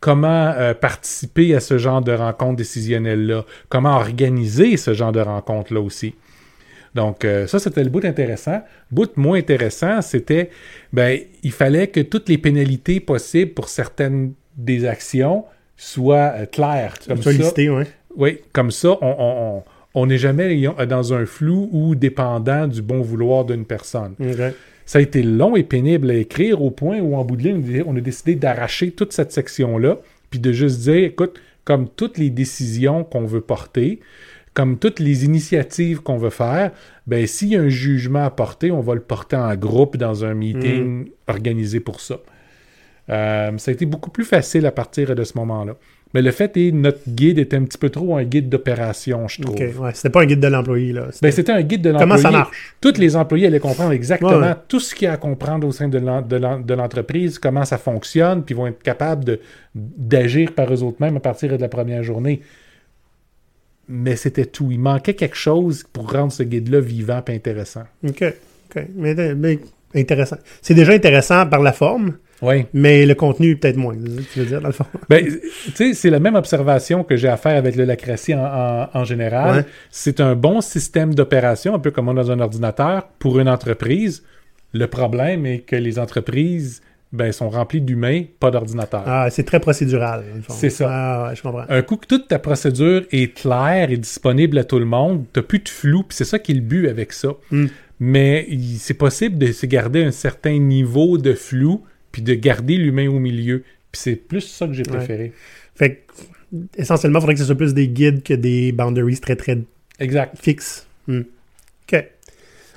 Comment 0.00 0.52
euh, 0.56 0.74
participer 0.74 1.54
à 1.54 1.60
ce 1.60 1.78
genre 1.78 2.02
de 2.02 2.12
rencontres 2.12 2.56
décisionnelles-là. 2.56 3.44
Comment 3.68 3.94
organiser 3.96 4.76
ce 4.76 4.92
genre 4.94 5.12
de 5.12 5.20
rencontres-là 5.20 5.80
aussi. 5.80 6.14
Donc, 6.94 7.24
euh, 7.24 7.46
ça, 7.46 7.58
c'était 7.58 7.82
le 7.84 7.90
bout 7.90 8.04
intéressant. 8.04 8.62
Le 8.90 8.94
bout 8.94 9.16
moins 9.16 9.38
intéressant, 9.38 10.02
c'était, 10.02 10.50
ben, 10.92 11.18
il 11.42 11.52
fallait 11.52 11.86
que 11.86 12.00
toutes 12.00 12.28
les 12.28 12.38
pénalités 12.38 13.00
possibles 13.00 13.52
pour 13.52 13.68
certaines 13.68 14.32
des 14.56 14.86
actions 14.86 15.44
soient 15.76 16.32
euh, 16.36 16.46
claires. 16.46 16.94
Comme 17.06 17.18
ça, 17.22 17.30
ouais. 17.70 17.86
Oui, 18.16 18.38
comme 18.52 18.70
ça, 18.70 18.90
on- 19.00 19.16
on 19.18 19.56
on- 19.58 19.62
on 19.96 20.06
n'est 20.06 20.18
jamais 20.18 20.60
dans 20.88 21.14
un 21.14 21.24
flou 21.24 21.68
ou 21.72 21.94
dépendant 21.94 22.66
du 22.66 22.82
bon 22.82 23.00
vouloir 23.00 23.44
d'une 23.44 23.64
personne. 23.64 24.14
Ça 24.86 24.98
a 24.98 25.02
été 25.02 25.22
long 25.22 25.54
et 25.56 25.62
pénible 25.62 26.10
à 26.10 26.14
écrire 26.14 26.60
au 26.62 26.70
point 26.72 26.98
où, 26.98 27.14
en 27.16 27.24
bout 27.24 27.36
de 27.36 27.42
ligne, 27.44 27.84
on 27.86 27.96
a 27.96 28.00
décidé 28.00 28.34
d'arracher 28.34 28.90
toute 28.90 29.12
cette 29.12 29.30
section-là, 29.32 29.98
puis 30.30 30.40
de 30.40 30.50
juste 30.52 30.80
dire, 30.80 31.04
écoute, 31.04 31.40
comme 31.64 31.88
toutes 31.88 32.18
les 32.18 32.28
décisions 32.30 33.04
qu'on 33.04 33.24
veut 33.24 33.40
porter, 33.40 34.00
comme 34.52 34.78
toutes 34.78 34.98
les 35.00 35.24
initiatives 35.24 36.00
qu'on 36.02 36.18
veut 36.18 36.30
faire, 36.30 36.72
ben 37.06 37.26
s'il 37.26 37.48
y 37.48 37.56
a 37.56 37.60
un 37.60 37.68
jugement 37.68 38.24
à 38.24 38.30
porter, 38.30 38.70
on 38.72 38.80
va 38.80 38.94
le 38.94 39.00
porter 39.00 39.36
en 39.36 39.54
groupe 39.54 39.96
dans 39.96 40.24
un 40.24 40.34
meeting 40.34 41.06
organisé 41.28 41.78
pour 41.80 42.00
ça. 42.00 42.18
Euh, 43.10 43.56
ça 43.58 43.70
a 43.70 43.74
été 43.74 43.86
beaucoup 43.86 44.10
plus 44.10 44.24
facile 44.24 44.66
à 44.66 44.72
partir 44.72 45.14
de 45.14 45.24
ce 45.24 45.36
moment-là. 45.38 45.76
Mais 46.14 46.22
le 46.22 46.30
fait 46.30 46.56
est, 46.56 46.70
notre 46.70 47.00
guide 47.08 47.38
était 47.40 47.56
un 47.56 47.64
petit 47.64 47.76
peu 47.76 47.90
trop 47.90 48.16
un 48.16 48.22
guide 48.24 48.48
d'opération, 48.48 49.26
je 49.26 49.42
trouve. 49.42 49.56
Ok, 49.56 49.60
ouais. 49.80 49.90
C'était 49.94 50.10
pas 50.10 50.22
un 50.22 50.26
guide 50.26 50.38
de 50.40 50.46
l'employé, 50.46 50.92
là. 50.92 51.02
Ben, 51.02 51.10
C'était- 51.12 51.30
c'était 51.32 51.52
un 51.52 51.62
guide 51.62 51.82
de 51.82 51.90
l'employé. 51.90 52.08
Comment 52.12 52.22
ça 52.22 52.30
marche? 52.30 52.74
Tous 52.80 52.96
les 52.98 53.16
employés 53.16 53.48
allaient 53.48 53.58
comprendre 53.58 53.90
exactement 53.92 54.30
Ouais, 54.30 54.46
ouais. 54.46 54.54
tout 54.68 54.78
ce 54.80 54.94
qu'il 54.94 55.06
y 55.06 55.08
a 55.08 55.12
à 55.14 55.16
comprendre 55.16 55.66
au 55.66 55.72
sein 55.72 55.88
de 55.88 55.98
l'en- 55.98 56.22
de 56.22 56.36
l'en- 56.36 56.60
de 56.60 56.72
l'entreprise, 56.74 57.38
comment 57.40 57.64
ça 57.64 57.78
fonctionne, 57.78 58.44
puis 58.44 58.54
vont 58.54 58.68
être 58.68 58.82
capables 58.82 59.24
de- 59.24 59.40
d'agir 59.74 60.52
par 60.52 60.72
eux 60.72 60.82
autres 60.84 60.98
mêmes 61.00 61.16
à 61.16 61.20
partir 61.20 61.50
de 61.50 61.60
la 61.60 61.68
première 61.68 62.02
journée. 62.04 62.40
Mais 63.88 64.16
c'était 64.16 64.46
tout. 64.46 64.70
Il 64.70 64.78
manquait 64.80 65.14
quelque 65.14 65.36
chose 65.36 65.84
pour 65.92 66.10
rendre 66.10 66.32
ce 66.32 66.42
guide-là 66.42 66.80
vivant 66.80 67.22
et 67.28 67.34
intéressant. 67.34 67.82
OK. 68.06 68.22
OK. 68.70 68.84
Mais, 68.96 69.14
mais 69.34 69.58
intéressant. 69.94 70.36
C'est 70.62 70.74
déjà 70.74 70.92
intéressant 70.92 71.46
par 71.46 71.60
la 71.60 71.72
forme, 71.72 72.14
Oui. 72.44 72.66
mais 72.72 73.06
le 73.06 73.14
contenu, 73.14 73.56
peut-être 73.56 73.76
moins. 73.76 73.94
Tu 74.32 74.40
veux 74.40 74.46
dire, 74.46 74.60
dans 74.60 74.68
le 74.68 74.72
fond? 74.74 74.84
Ben, 75.08 75.24
tu 75.26 75.40
sais, 75.74 75.94
c'est 75.94 76.10
la 76.10 76.20
même 76.20 76.34
observation 76.34 77.02
que 77.04 77.16
j'ai 77.16 77.28
à 77.28 77.36
faire 77.36 77.56
avec 77.56 77.76
le 77.76 77.84
lacratie 77.84 78.34
en, 78.34 78.44
en- 78.44 78.88
en 78.92 79.04
général. 79.04 79.56
Ouais. 79.56 79.64
C'est 79.90 80.20
un 80.20 80.34
bon 80.34 80.60
système 80.60 81.14
d'opération, 81.14 81.74
un 81.74 81.78
peu 81.78 81.90
comme 81.90 82.08
on 82.08 82.12
a 82.16 82.22
dans 82.24 82.30
un 82.30 82.40
ordinateur, 82.40 83.08
pour 83.18 83.38
une 83.40 83.48
entreprise. 83.48 84.22
Le 84.72 84.86
problème 84.86 85.46
est 85.46 85.60
que 85.60 85.76
les 85.76 85.98
entreprises 85.98 86.82
ben, 87.12 87.30
sont 87.30 87.48
remplies 87.48 87.80
d'humains, 87.80 88.24
pas 88.40 88.50
d'ordinateurs. 88.50 89.04
Ah, 89.06 89.28
c'est 89.30 89.44
très 89.44 89.60
procédural. 89.60 90.24
C'est 90.48 90.68
ça. 90.70 90.88
Ah, 90.90 91.28
ouais, 91.28 91.36
je 91.36 91.42
comprends. 91.42 91.64
Un 91.68 91.82
coup 91.82 91.96
que 91.96 92.06
toute 92.08 92.26
ta 92.26 92.40
procédure 92.40 93.02
est 93.12 93.32
claire 93.36 93.90
et 93.92 93.96
disponible 93.96 94.58
à 94.58 94.64
tout 94.64 94.80
le 94.80 94.84
monde, 94.84 95.24
t'as 95.32 95.42
plus 95.42 95.60
de 95.60 95.68
flou, 95.68 96.02
puis 96.02 96.16
c'est 96.16 96.24
ça 96.24 96.40
qui 96.40 96.50
est 96.50 96.56
le 96.56 96.60
but 96.60 96.88
avec 96.88 97.12
ça. 97.12 97.28
Mm. 97.52 97.66
Mais 98.00 98.48
c'est 98.78 98.94
possible 98.94 99.38
de 99.38 99.52
se 99.52 99.66
garder 99.66 100.02
un 100.02 100.10
certain 100.10 100.58
niveau 100.58 101.16
de 101.16 101.34
flou, 101.34 101.84
puis 102.14 102.22
de 102.22 102.34
garder 102.34 102.76
l'humain 102.76 103.08
au 103.08 103.18
milieu. 103.18 103.64
Puis 103.90 104.00
c'est 104.00 104.14
plus 104.14 104.42
ça 104.42 104.68
que 104.68 104.72
j'ai 104.72 104.84
préféré. 104.84 105.32
Fait 105.74 106.04
que, 106.06 106.52
essentiellement, 106.76 107.18
il 107.18 107.22
faudrait 107.22 107.34
que 107.34 107.40
ce 107.40 107.46
soit 107.46 107.56
plus 107.56 107.74
des 107.74 107.88
guides 107.88 108.22
que 108.22 108.34
des 108.34 108.70
boundaries 108.70 109.18
très, 109.18 109.34
très 109.34 109.58
Exact. 109.98 110.36
fixes. 110.40 110.86
Hmm. 111.08 111.22
OK. 111.92 112.04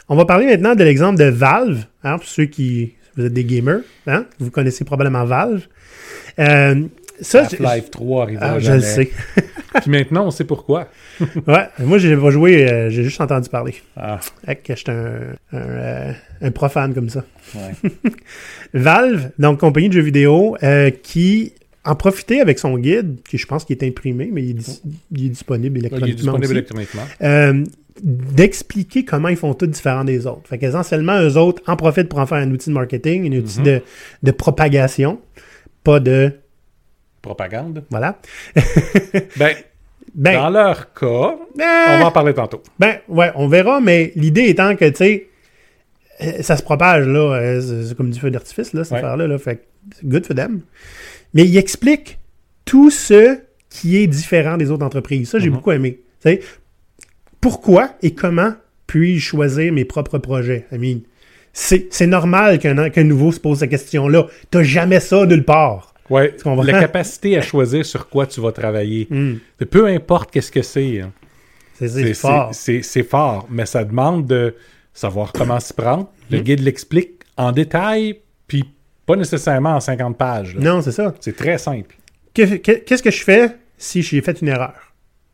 On 0.10 0.15
va 0.15 0.26
parler 0.26 0.47
maintenant 0.47 0.73
de 0.73 0.84
l'exemple 0.84 1.19
de 1.19 1.26
Valve. 1.26 1.86
Hein, 2.04 2.17
pour 2.17 2.28
ceux 2.28 2.45
qui... 2.45 2.95
Vous 3.15 3.26
êtes 3.26 3.34
des 3.34 3.45
gamers. 3.45 3.82
Hein? 4.08 4.26
Vous 4.39 4.50
connaissez 4.50 4.86
probablement 4.86 5.23
Valve. 5.23 5.67
Euh, 6.39 6.88
ça, 7.21 7.41
Half-Life 7.41 7.89
3 7.91 8.23
arrivera 8.23 8.45
Ah, 8.53 8.60
je 8.60 8.71
le 8.73 8.80
sais. 8.82 9.10
Puis 9.82 9.91
maintenant, 9.91 10.27
on 10.27 10.32
sait 10.32 10.43
pourquoi. 10.45 10.88
Ouais, 11.47 11.67
moi, 11.80 11.97
j'ai 11.97 12.15
pas 12.15 12.30
joué, 12.32 12.71
euh, 12.71 12.89
j'ai 12.89 13.03
juste 13.03 13.19
entendu 13.21 13.49
parler. 13.49 13.75
Ah, 13.95 14.19
que 14.45 14.75
j'étais 14.75 14.91
un, 14.91 15.36
un, 15.53 15.58
euh, 15.58 16.12
un 16.41 16.51
profane 16.51 16.93
comme 16.93 17.10
ça. 17.10 17.23
ouais. 17.56 17.91
Valve, 18.73 19.32
donc 19.39 19.60
compagnie 19.60 19.89
de 19.89 19.93
jeux 19.93 20.01
vidéo, 20.01 20.56
euh, 20.63 20.89
qui 20.91 21.53
en 21.86 21.95
profitait 21.95 22.41
avec 22.41 22.60
son 22.60 22.77
guide, 22.77 23.17
qui 23.27 23.38
je 23.38 23.45
pense 23.47 23.63
qu'il 23.65 23.77
est 23.77 23.88
imprimé, 23.88 24.30
mais 24.32 24.43
il 24.43 24.49
est, 24.51 24.53
dis- 24.53 24.82
il 25.15 25.25
est 25.27 25.30
disponible 25.30 25.77
Il 25.80 25.86
est 25.86 25.88
électroniquement 25.88 26.34
disponible 26.34 26.51
électroniquement. 26.53 27.03
euh, 27.21 27.63
d'expliquer 28.03 29.06
comment 29.06 29.30
ils 29.30 29.38
font 29.38 29.53
tout 29.53 29.67
différent 29.67 30.03
des 30.03 30.27
autres. 30.27 30.47
Fait 30.47 30.58
qu'essentiellement, 30.58 31.19
eux 31.21 31.38
autres 31.38 31.62
en 31.67 31.75
profitent 31.75 32.10
pour 32.10 32.19
en 32.19 32.25
faire 32.25 32.38
un 32.39 32.51
outil 32.51 32.69
de 32.69 32.75
marketing, 32.75 33.34
un 33.34 33.38
outil 33.38 33.60
Mhm. 33.60 33.65
de, 33.65 33.82
de 34.23 34.32
propagation, 34.32 35.19
pas 35.84 35.99
de... 35.99 36.32
Propagande. 37.28 37.84
Voilà. 37.90 38.20
Ben, 39.38 39.56
Ben, 40.16 40.34
dans 40.34 40.50
leur 40.50 40.94
cas, 40.94 41.36
ben, 41.56 41.66
on 41.90 42.00
va 42.00 42.06
en 42.08 42.12
parler 42.12 42.34
tantôt. 42.34 42.63
Ben, 42.80 42.98
ouais, 43.08 43.32
on 43.36 43.48
verra, 43.48 43.80
mais 43.82 44.12
l'idée 44.16 44.46
étant 44.48 44.76
que, 44.76 44.86
tu 44.86 44.96
sais, 44.96 45.28
euh, 46.24 46.42
ça 46.42 46.58
se 46.58 46.63
propage, 46.63 47.06
là. 47.06 47.36
euh, 47.36 47.84
C'est 47.88 47.96
comme 47.96 48.10
du 48.10 48.20
feu 48.20 48.32
d'artifice, 48.32 48.74
là, 48.74 48.84
cette 48.84 48.94
Ouais. 48.94 48.98
affaire-là. 49.00 49.28
Là, 49.28 49.38
fait 49.38 49.68
good 50.04 50.26
for 50.26 50.36
them. 50.36 50.62
Mais 51.34 51.44
il 51.46 51.56
explique 51.58 52.18
tout 52.66 52.90
ce 52.90 53.38
qui 53.70 53.98
est 53.98 54.08
différent 54.08 54.58
des 54.58 54.72
autres 54.72 54.86
entreprises. 54.86 55.30
Ça, 55.30 55.38
j'ai 55.40 55.50
Mhm. 55.50 55.56
beaucoup 55.56 55.72
aimé. 55.72 56.00
Tu 56.24 56.30
sais, 56.32 56.40
pourquoi 57.42 57.92
et 58.02 58.12
comment 58.12 58.54
puis-je 58.88 59.24
choisir 59.24 59.72
mes 59.74 59.86
propres 59.86 60.18
projets? 60.18 60.66
Mean, 60.72 61.00
c'est 61.54 62.08
normal 62.08 62.60
qu'un 62.60 62.90
qu'un 62.90 63.04
nouveau 63.04 63.32
se 63.32 63.40
pose 63.40 63.60
cette 63.60 63.70
question-là. 63.70 64.28
T'as 64.52 64.63
jamais 64.63 65.00
ça 65.00 65.26
nulle 65.26 65.44
part. 65.46 65.94
Ouais, 66.10 66.36
la 66.63 66.80
capacité 66.80 67.38
à 67.38 67.41
choisir 67.41 67.86
sur 67.86 68.08
quoi 68.10 68.26
tu 68.26 68.39
vas 68.41 68.52
travailler. 68.52 69.08
Hmm. 69.10 69.36
Peu 69.70 69.88
importe 69.88 70.32
qu'est-ce 70.32 70.52
que 70.52 70.62
c'est. 70.62 71.02
hein. 71.02 71.12
C'est 71.76 72.13
fort. 72.15 72.50
c'est- 72.54 73.04
fort, 73.04 73.48
mais 73.52 73.65
ça 73.65 73.84
demande 73.84 74.26
de 74.26 74.56
savoir 74.93 75.32
comment 75.32 75.60
s'y 75.60 75.74
prendre. 75.74 76.10
Le 76.32 76.38
Mhm. 76.39 76.43
guide 76.43 76.60
l'explique 76.62 77.22
en 77.38 77.52
détail, 77.52 78.20
puis 78.48 78.63
pas 79.06 79.15
nécessairement 79.15 79.76
en 79.76 79.80
50 79.80 80.17
pages. 80.17 80.56
là. 80.56 80.62
Non, 80.62 80.82
c'est 80.82 80.91
ça. 80.91 81.13
C'est 81.20 81.36
très 81.36 81.58
simple. 81.60 81.96
Que- 82.34 82.56
que- 82.58 82.72
Qu'est-ce 82.84 83.04
que 83.04 83.12
je 83.12 83.24
fais 83.24 83.56
si 83.78 84.02
j'ai 84.02 84.22
fait 84.22 84.41
une 84.41 84.48
erreur? 84.48 84.74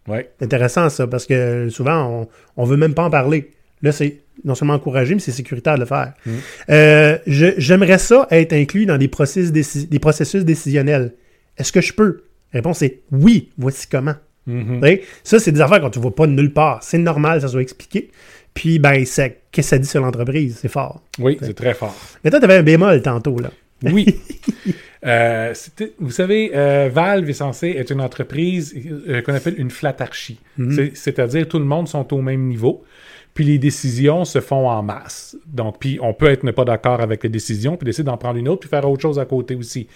Ouais. 0.07 0.31
C'est 0.37 0.45
intéressant 0.45 0.89
ça, 0.89 1.07
parce 1.07 1.25
que 1.25 1.69
souvent, 1.69 2.03
on, 2.05 2.27
on 2.61 2.65
veut 2.65 2.75
même 2.77 2.93
pas 2.93 3.05
en 3.05 3.09
parler. 3.09 3.51
Là, 3.81 3.91
c'est 3.93 4.22
non 4.43 4.55
seulement 4.55 4.73
encouragé, 4.73 5.13
mais 5.13 5.19
c'est 5.21 5.31
sécuritaire 5.31 5.75
de 5.75 5.81
le 5.81 5.85
faire. 5.85 6.13
Mm. 6.25 6.31
Euh, 6.69 7.17
je- 7.27 7.53
J'aimerais 7.57 7.97
ça 7.97 8.27
être 8.31 8.53
inclus 8.53 8.85
dans 8.85 8.97
des 8.97 9.07
processus, 9.07 9.51
des 9.51 9.99
processus 9.99 10.43
décisionnels. 10.45 11.13
Est-ce 11.57 11.71
que 11.71 11.81
je 11.81 11.93
peux? 11.93 12.23
La 12.53 12.59
réponse 12.59 12.81
est 12.81 13.01
oui, 13.11 13.49
voici 13.57 13.87
comment. 13.87 14.15
Mhm. 14.45 14.81
Sais, 14.83 15.01
Ça, 15.23 15.39
c'est 15.39 15.51
des 15.51 15.61
affaires 15.61 15.79
quand 15.81 15.89
tu 15.89 15.99
ne 15.99 16.01
vois 16.03 16.13
pas 16.15 16.27
de 16.27 16.31
nulle 16.33 16.51
part. 16.53 16.83
C'est 16.83 16.97
normal, 16.97 17.41
ça 17.41 17.47
soit 17.47 17.61
expliqué. 17.61 18.11
Puis, 18.53 18.77
ben, 18.77 19.05
ça- 19.05 19.29
qu'est-ce 19.29 19.51
que 19.51 19.61
ça 19.61 19.77
dit 19.79 19.87
sur 19.87 20.01
l'entreprise? 20.01 20.57
C'est 20.61 20.67
fort. 20.67 21.01
Oui, 21.19 21.37
c'est 21.41 21.53
très 21.55 21.73
fort. 21.73 21.95
Mais 22.23 22.29
toi, 22.29 22.39
tu 22.39 22.45
avais 22.45 22.57
un 22.57 22.63
bémol 22.63 23.01
tantôt, 23.01 23.39
là. 23.39 23.51
Oui. 23.83 24.05
Euh, 25.05 25.53
vous 25.99 26.11
savez, 26.11 26.51
euh, 26.55 26.89
Valve 26.91 27.29
est 27.29 27.33
censé 27.33 27.69
être 27.77 27.91
une 27.91 28.01
entreprise 28.01 28.73
euh, 29.07 29.21
qu'on 29.21 29.33
appelle 29.33 29.55
une 29.59 29.69
flatarchie. 29.71 30.39
C'est- 30.71 30.95
C'est-à-dire 30.95 31.47
tout 31.47 31.59
le 31.59 31.65
monde 31.65 31.87
sont 31.87 32.13
au 32.13 32.21
même 32.21 32.47
niveau, 32.47 32.83
puis 33.33 33.43
les 33.43 33.57
décisions 33.57 34.23
se 34.25 34.39
font 34.39 34.69
en 34.69 34.81
masse. 34.81 35.35
Donc, 35.45 35.77
puis 35.79 35.99
on 36.01 36.13
peut 36.13 36.27
être 36.27 36.43
ne 36.43 36.51
pas 36.51 36.65
d'accord 36.65 37.01
avec 37.01 37.23
les 37.23 37.29
décisions, 37.29 37.75
puis 37.75 37.85
décider 37.85 38.05
d'en 38.05 38.17
prendre 38.17 38.37
une 38.37 38.47
autre, 38.47 38.61
puis 38.61 38.69
faire 38.69 38.89
autre 38.89 39.01
chose 39.01 39.19
à 39.19 39.25
côté 39.25 39.55
aussi. 39.55 39.87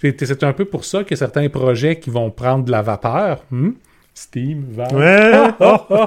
C'est 0.00 0.42
un 0.44 0.52
peu 0.52 0.64
pour 0.64 0.84
ça 0.84 1.02
a 1.14 1.16
certains 1.16 1.48
projets 1.48 1.98
qui 1.98 2.10
vont 2.10 2.30
prendre 2.30 2.64
de 2.64 2.70
la 2.70 2.82
vapeur. 2.82 3.44
hmm? 3.50 3.70
Steam, 4.14 4.64
Valve. 4.70 4.94
Ouais! 4.94 5.48
oh, 5.60 5.76
oh, 5.88 6.06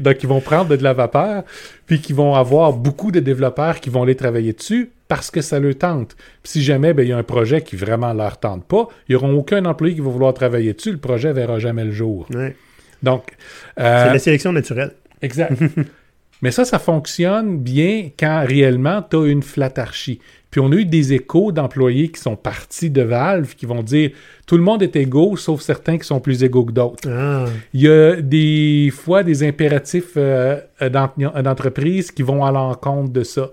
donc 0.00 0.22
ils 0.22 0.28
vont 0.28 0.40
prendre 0.40 0.76
de 0.76 0.82
la 0.82 0.92
vapeur, 0.92 1.44
puis 1.86 2.00
qu'ils 2.00 2.16
vont 2.16 2.34
avoir 2.34 2.72
beaucoup 2.72 3.12
de 3.12 3.20
développeurs 3.20 3.78
qui 3.80 3.90
vont 3.90 4.02
aller 4.02 4.16
travailler 4.16 4.52
dessus 4.52 4.90
parce 5.10 5.30
que 5.30 5.40
ça 5.40 5.58
leur 5.58 5.76
tente. 5.76 6.14
Puis 6.42 6.52
si 6.52 6.62
jamais 6.62 6.94
ben, 6.94 7.02
il 7.02 7.08
y 7.08 7.12
a 7.12 7.18
un 7.18 7.22
projet 7.24 7.60
qui 7.62 7.74
vraiment 7.76 8.12
leur 8.12 8.38
tente 8.38 8.64
pas, 8.64 8.86
ils 9.08 9.12
n'auront 9.14 9.34
aucun 9.34 9.64
employé 9.64 9.94
qui 9.96 10.00
va 10.00 10.08
vouloir 10.10 10.32
travailler 10.32 10.72
dessus, 10.72 10.92
le 10.92 10.98
projet 10.98 11.32
verra 11.32 11.58
jamais 11.58 11.84
le 11.84 11.90
jour. 11.90 12.26
Ouais. 12.32 12.54
Donc, 13.02 13.32
C'est 13.76 13.82
euh, 13.82 14.12
la 14.12 14.18
sélection 14.18 14.52
naturelle. 14.52 14.92
exact. 15.20 15.52
Mais 16.42 16.50
ça, 16.52 16.64
ça 16.64 16.78
fonctionne 16.78 17.58
bien 17.58 18.08
quand 18.18 18.44
réellement 18.48 19.02
tu 19.02 19.16
as 19.16 19.26
une 19.26 19.42
flatarchie. 19.42 20.20
Puis 20.50 20.58
on 20.60 20.72
a 20.72 20.76
eu 20.76 20.86
des 20.86 21.12
échos 21.12 21.52
d'employés 21.52 22.08
qui 22.08 22.18
sont 22.20 22.34
partis 22.34 22.88
de 22.88 23.02
Valve 23.02 23.54
qui 23.56 23.66
vont 23.66 23.82
dire 23.82 24.12
tout 24.46 24.56
le 24.56 24.62
monde 24.62 24.82
est 24.82 24.96
égaux, 24.96 25.36
sauf 25.36 25.60
certains 25.60 25.98
qui 25.98 26.06
sont 26.06 26.18
plus 26.20 26.42
égaux 26.42 26.64
que 26.64 26.72
d'autres. 26.72 27.08
Ah, 27.10 27.44
Il 27.74 27.82
y 27.82 27.88
a 27.88 28.16
des 28.22 28.90
fois 28.90 29.22
des 29.22 29.42
impératifs 29.46 30.12
euh, 30.16 30.60
d'en- 30.80 31.12
d'entreprise 31.42 32.10
qui 32.10 32.22
vont 32.22 32.42
à 32.42 32.50
l'encontre 32.50 33.10
de 33.12 33.22
ça. 33.22 33.50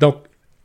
Donc, 0.00 0.16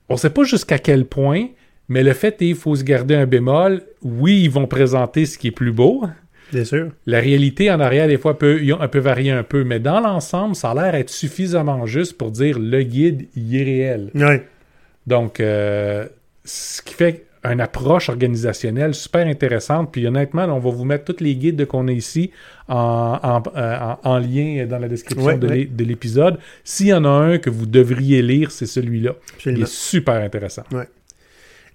on 0.09 0.13
ne 0.15 0.19
sait 0.19 0.29
pas 0.29 0.43
jusqu'à 0.43 0.79
quel 0.79 1.05
point, 1.05 1.47
mais 1.87 2.03
le 2.03 2.13
fait 2.13 2.41
est 2.41 2.47
qu'il 2.47 2.55
faut 2.55 2.75
se 2.75 2.83
garder 2.83 3.15
un 3.15 3.25
bémol. 3.25 3.81
Oui, 4.03 4.41
ils 4.43 4.49
vont 4.49 4.67
présenter 4.67 5.25
ce 5.25 5.37
qui 5.37 5.47
est 5.47 5.51
plus 5.51 5.71
beau. 5.71 6.03
bien 6.51 6.63
sûr. 6.65 6.89
La 7.05 7.19
réalité 7.19 7.71
en 7.71 7.79
arrière, 7.79 8.07
des 8.07 8.17
fois, 8.17 8.37
peut, 8.37 8.59
peut 8.91 8.99
varier 8.99 9.31
un 9.31 9.43
peu, 9.43 9.63
mais 9.63 9.79
dans 9.79 9.99
l'ensemble, 9.99 10.55
ça 10.55 10.71
a 10.71 10.73
l'air 10.75 10.95
être 10.95 11.09
suffisamment 11.09 11.85
juste 11.85 12.17
pour 12.17 12.31
dire 12.31 12.59
le 12.59 12.83
guide, 12.83 13.27
il 13.35 13.55
est 13.55 13.63
réel. 13.63 14.11
Ouais. 14.15 14.45
Donc, 15.07 15.39
euh, 15.39 16.07
ce 16.45 16.81
qui 16.81 16.93
fait 16.93 17.25
une 17.43 17.61
approche 17.61 18.09
organisationnelle 18.09 18.93
super 18.93 19.25
intéressante. 19.27 19.89
Puis 19.91 20.05
honnêtement, 20.07 20.43
on 20.45 20.59
va 20.59 20.69
vous 20.71 20.83
mettre 20.85 21.05
tous 21.13 21.23
les 21.23 21.35
guides 21.35 21.65
qu'on 21.65 21.87
a 21.87 21.91
ici 21.91 22.31
en, 22.67 23.19
en- 23.23 23.43
euh, 23.55 23.77
en- 23.79 23.99
en 24.03 24.17
lien 24.19 24.65
dans 24.69 24.77
la 24.79 24.87
description 24.87 25.25
Ouais, 25.25 25.37
de 25.37 25.47
ouais. 25.47 25.69
l'épisode. 25.79 26.37
S'il 26.63 26.87
y 26.87 26.93
en 26.93 27.05
a 27.05 27.09
un 27.09 27.37
que 27.37 27.49
vous 27.49 27.65
devriez 27.65 28.21
lire, 28.21 28.51
c'est 28.51 28.65
celui-là. 28.65 29.13
Il 29.45 29.61
est 29.61 29.67
super 29.67 30.15
intéressant. 30.15 30.63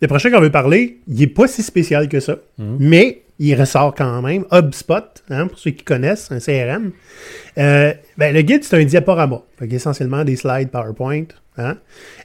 Le 0.00 0.09
prochain 0.09 0.31
qu'on 0.31 0.40
veut 0.40 0.50
parler, 0.50 0.98
il 1.09 1.14
n'est 1.20 1.27
pas 1.27 1.46
si 1.48 1.62
spécial 1.62 2.09
que 2.09 2.20
ça, 2.20 2.38
mais 2.59 3.22
il 3.38 3.54
ressort 3.58 3.94
quand 3.94 4.22
même. 4.22 4.44
HubSpot, 4.52 5.22
hein, 5.30 5.46
pour 5.48 5.58
ceux 5.58 5.72
qui 5.72 5.84
connaissent, 5.84 6.30
un 6.30 6.38
CRM. 6.38 6.92
Euh, 7.58 7.92
ben, 8.16 8.34
le 8.34 8.42
guide, 8.42 8.64
c'est 8.64 8.76
un 8.76 8.84
diaporama. 8.84 9.42
Essentiellement 9.60 10.24
des 10.24 10.36
slides 10.36 10.70
PowerPoint. 10.70 11.24
Hein, 11.56 11.76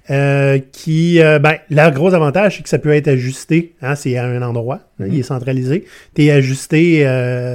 euh, 0.10 0.58
qui, 0.72 1.22
euh, 1.22 1.38
ben, 1.38 1.58
le 1.70 1.92
gros 1.92 2.16
avantage, 2.16 2.58
c'est 2.58 2.64
que 2.64 2.70
ça 2.70 2.80
peut 2.80 2.94
être 2.94 3.08
ajusté. 3.08 3.76
Hein, 3.82 3.94
c'est 3.94 4.18
à 4.18 4.26
un 4.26 4.42
endroit. 4.42 4.82
hein, 5.00 5.06
il 5.08 5.20
est 5.20 5.24
centralisé. 5.24 5.86
Tu 6.16 6.26
es 6.26 6.32
ajusté, 6.32 7.06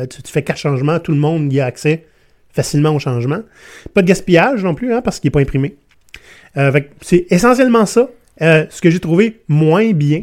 tu, 0.09 0.23
tu 0.23 0.33
fais 0.33 0.43
quatre 0.43 0.59
changements, 0.59 1.01
tout 1.01 1.11
le 1.11 1.19
monde 1.19 1.53
y 1.53 1.61
a 1.61 1.67
accès 1.67 2.05
facilement 2.53 2.95
au 2.95 3.01
changement. 3.01 3.41
Pas 3.93 4.03
de 4.03 4.07
gaspillage 4.07 4.63
non 4.63 4.77
plus, 4.77 4.95
hein, 4.95 5.03
parce 5.03 5.19
qu'il 5.19 5.29
n'est 5.29 5.33
pas 5.33 5.41
imprimé. 5.41 5.75
C'est 7.01 7.27
essentiellement 7.31 7.87
ça. 7.87 8.09
Ce 8.41 8.81
que 8.81 8.91
j'ai 8.91 9.01
trouvé 9.01 9.41
moins 9.49 9.91
bien, 9.91 10.23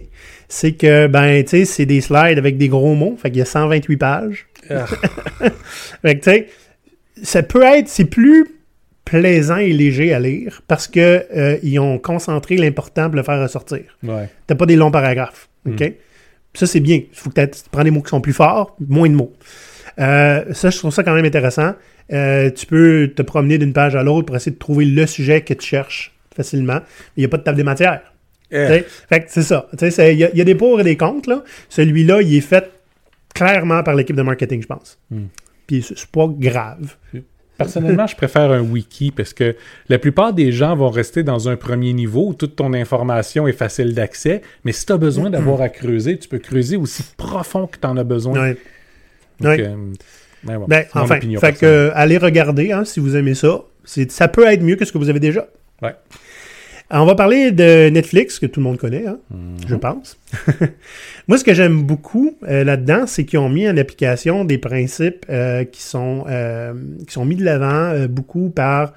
c'est 0.52 0.74
que, 0.74 1.08
ben, 1.08 1.42
tu 1.44 1.50
sais, 1.50 1.66
c'est 1.66 1.86
des 1.86 2.02
slides 2.02 2.38
avec 2.38 2.58
des 2.58 2.68
gros 2.68 2.94
mots. 2.94 3.16
Fait 3.18 3.30
qu'il 3.30 3.40
y 3.40 3.42
a 3.42 3.46
128 3.46 3.96
pages. 3.96 4.48
Ah, 4.70 4.86
Fait 6.02 6.20
que, 6.20 6.24
tu 6.24 6.30
sais, 6.30 6.48
ça 7.24 7.42
peut 7.42 7.64
être, 7.64 7.88
c'est 7.88 8.04
plus 8.04 8.46
plaisant 9.06 9.56
et 9.56 9.72
léger 9.72 10.14
à 10.14 10.20
lire 10.20 10.62
parce 10.68 10.90
que 10.90 11.26
euh, 11.36 11.58
ils 11.64 11.80
ont 11.80 11.98
concentré 11.98 12.58
l'important 12.58 13.06
pour 13.06 13.16
le 13.16 13.24
faire 13.24 13.42
ressortir. 13.42 13.98
ouais. 14.04 14.30
T'as 14.46 14.56
pas 14.56 14.66
des 14.66 14.76
longs 14.76 14.92
paragraphes. 14.92 15.48
OK? 15.66 15.94
Ça, 16.54 16.68
c'est 16.68 16.82
bien. 16.82 16.98
Il 16.98 17.18
faut 17.18 17.30
que 17.30 17.46
tu 17.46 17.62
prends 17.72 17.86
des 17.86 17.92
mots 17.92 18.02
qui 18.02 18.10
sont 18.10 18.20
plus 18.20 18.34
forts, 18.34 18.76
moins 18.86 19.08
de 19.10 19.16
mots. 19.16 19.32
Euh, 20.00 20.44
ça, 20.54 20.70
je 20.70 20.78
trouve 20.78 20.92
ça 20.94 21.04
quand 21.04 21.16
même 21.16 21.24
intéressant. 21.26 21.76
Euh, 22.12 22.52
tu 22.52 22.66
peux 22.66 23.14
te 23.16 23.22
promener 23.22 23.58
d'une 23.58 23.72
page 23.72 23.96
à 23.96 24.04
l'autre 24.04 24.26
pour 24.26 24.36
essayer 24.36 24.52
de 24.52 24.60
trouver 24.60 24.84
le 24.84 25.06
sujet 25.06 25.42
que 25.42 25.54
tu 25.54 25.66
cherches 25.66 26.14
facilement. 26.36 26.82
Il 27.16 27.22
n'y 27.22 27.26
a 27.26 27.30
pas 27.30 27.38
de 27.38 27.44
table 27.44 27.56
des 27.56 27.64
matières. 27.64 28.02
Fait 29.10 29.22
que 29.22 29.26
c'est 29.30 29.44
ça. 29.44 29.68
Il 29.82 30.18
y, 30.18 30.24
a- 30.24 30.30
il 30.32 30.38
y 30.38 30.42
a 30.42 30.44
des 30.44 30.56
pour 30.56 30.80
et 30.80 30.84
des 30.84 30.98
contre. 30.98 31.30
Là. 31.30 31.44
Celui-là, 31.70 32.22
il 32.22 32.36
est 32.36 32.42
fait 32.42 32.70
clairement 33.34 33.82
par 33.84 33.96
l'équipe 33.96 34.16
de 34.16 34.22
marketing, 34.22 34.62
je 34.62 34.68
pense. 34.68 34.98
Hmm. 35.10 35.26
Puis 35.68 35.82
c'est 35.84 36.06
pas 36.08 36.28
grave. 36.30 36.96
Personnellement, 37.58 38.08
je 38.08 38.16
préfère 38.16 38.50
un 38.52 38.62
wiki 38.62 39.12
parce 39.12 39.34
que 39.34 39.56
la 39.88 40.00
plupart 40.00 40.34
des 40.34 40.52
gens 40.52 40.76
vont 40.76 40.90
rester 40.90 41.22
dans 41.22 41.48
un 41.48 41.56
premier 41.56 41.94
niveau 41.94 42.30
où 42.30 42.34
toute 42.34 42.56
ton 42.56 42.74
information 42.74 43.48
est 43.48 43.52
facile 43.54 43.94
d'accès. 43.94 44.42
Mais 44.66 44.72
si 44.72 44.86
tu 44.86 44.94
as 44.94 44.98
besoin 44.98 45.30
d'avoir 45.30 45.62
à 45.62 45.70
creuser, 45.70 46.18
tu 46.18 46.28
peux 46.28 46.40
creuser 46.40 46.76
aussi 46.76 47.04
profond 47.18 47.68
que 47.68 47.78
tu 47.78 47.86
en 47.88 47.98
as 47.98 48.04
besoin. 48.04 48.42
Ouais. 48.42 48.58
Donc, 49.40 49.60
euh, 49.60 49.76
ben 50.44 50.58
bon, 50.60 50.66
Ben, 50.68 50.86
enfin, 50.94 51.18
opinion 51.18 51.40
fait 51.40 51.54
que, 51.54 51.66
euh, 51.66 51.92
allez 51.94 52.18
regarder 52.18 52.72
hein, 52.72 52.84
si 52.84 53.00
vous 53.00 53.16
aimez 53.16 53.36
ça. 53.36 53.62
C'est- 53.84 54.12
Ça 54.12 54.28
peut 54.28 54.46
être 54.48 54.62
mieux 54.64 54.76
que 54.76 54.86
ce 54.86 54.92
que 54.92 54.98
vous 54.98 55.10
avez 55.10 55.20
déjà. 55.20 55.48
Ouais. 55.84 55.94
Alors, 56.94 57.06
on 57.06 57.08
va 57.08 57.16
parler 57.16 57.52
de 57.52 57.88
Netflix, 57.90 58.38
que 58.38 58.46
tout 58.46 58.60
le 58.60 58.66
monde 58.66 58.78
connaît, 58.78 59.08
hein, 59.08 59.18
Mhm. 59.34 59.58
je 59.66 59.76
pense. 59.76 60.20
Moi, 61.30 61.38
ce 61.38 61.44
que 61.46 61.54
j'aime 61.54 61.84
beaucoup 61.84 62.36
euh, 62.48 62.66
là-dedans, 62.66 63.06
c'est 63.08 63.24
qu'ils 63.24 63.40
ont 63.40 63.48
mis 63.48 63.68
en 63.70 63.78
application 63.78 64.44
des 64.44 64.58
principes 64.58 65.26
euh, 65.30 65.64
qui, 65.64 65.82
sont, 65.82 66.26
euh, 66.30 66.74
qui 67.08 67.14
sont 67.14 67.24
mis 67.24 67.38
de 67.38 67.46
l'avant 67.46 67.92
euh, 67.94 68.08
beaucoup 68.10 68.50
par 68.50 68.92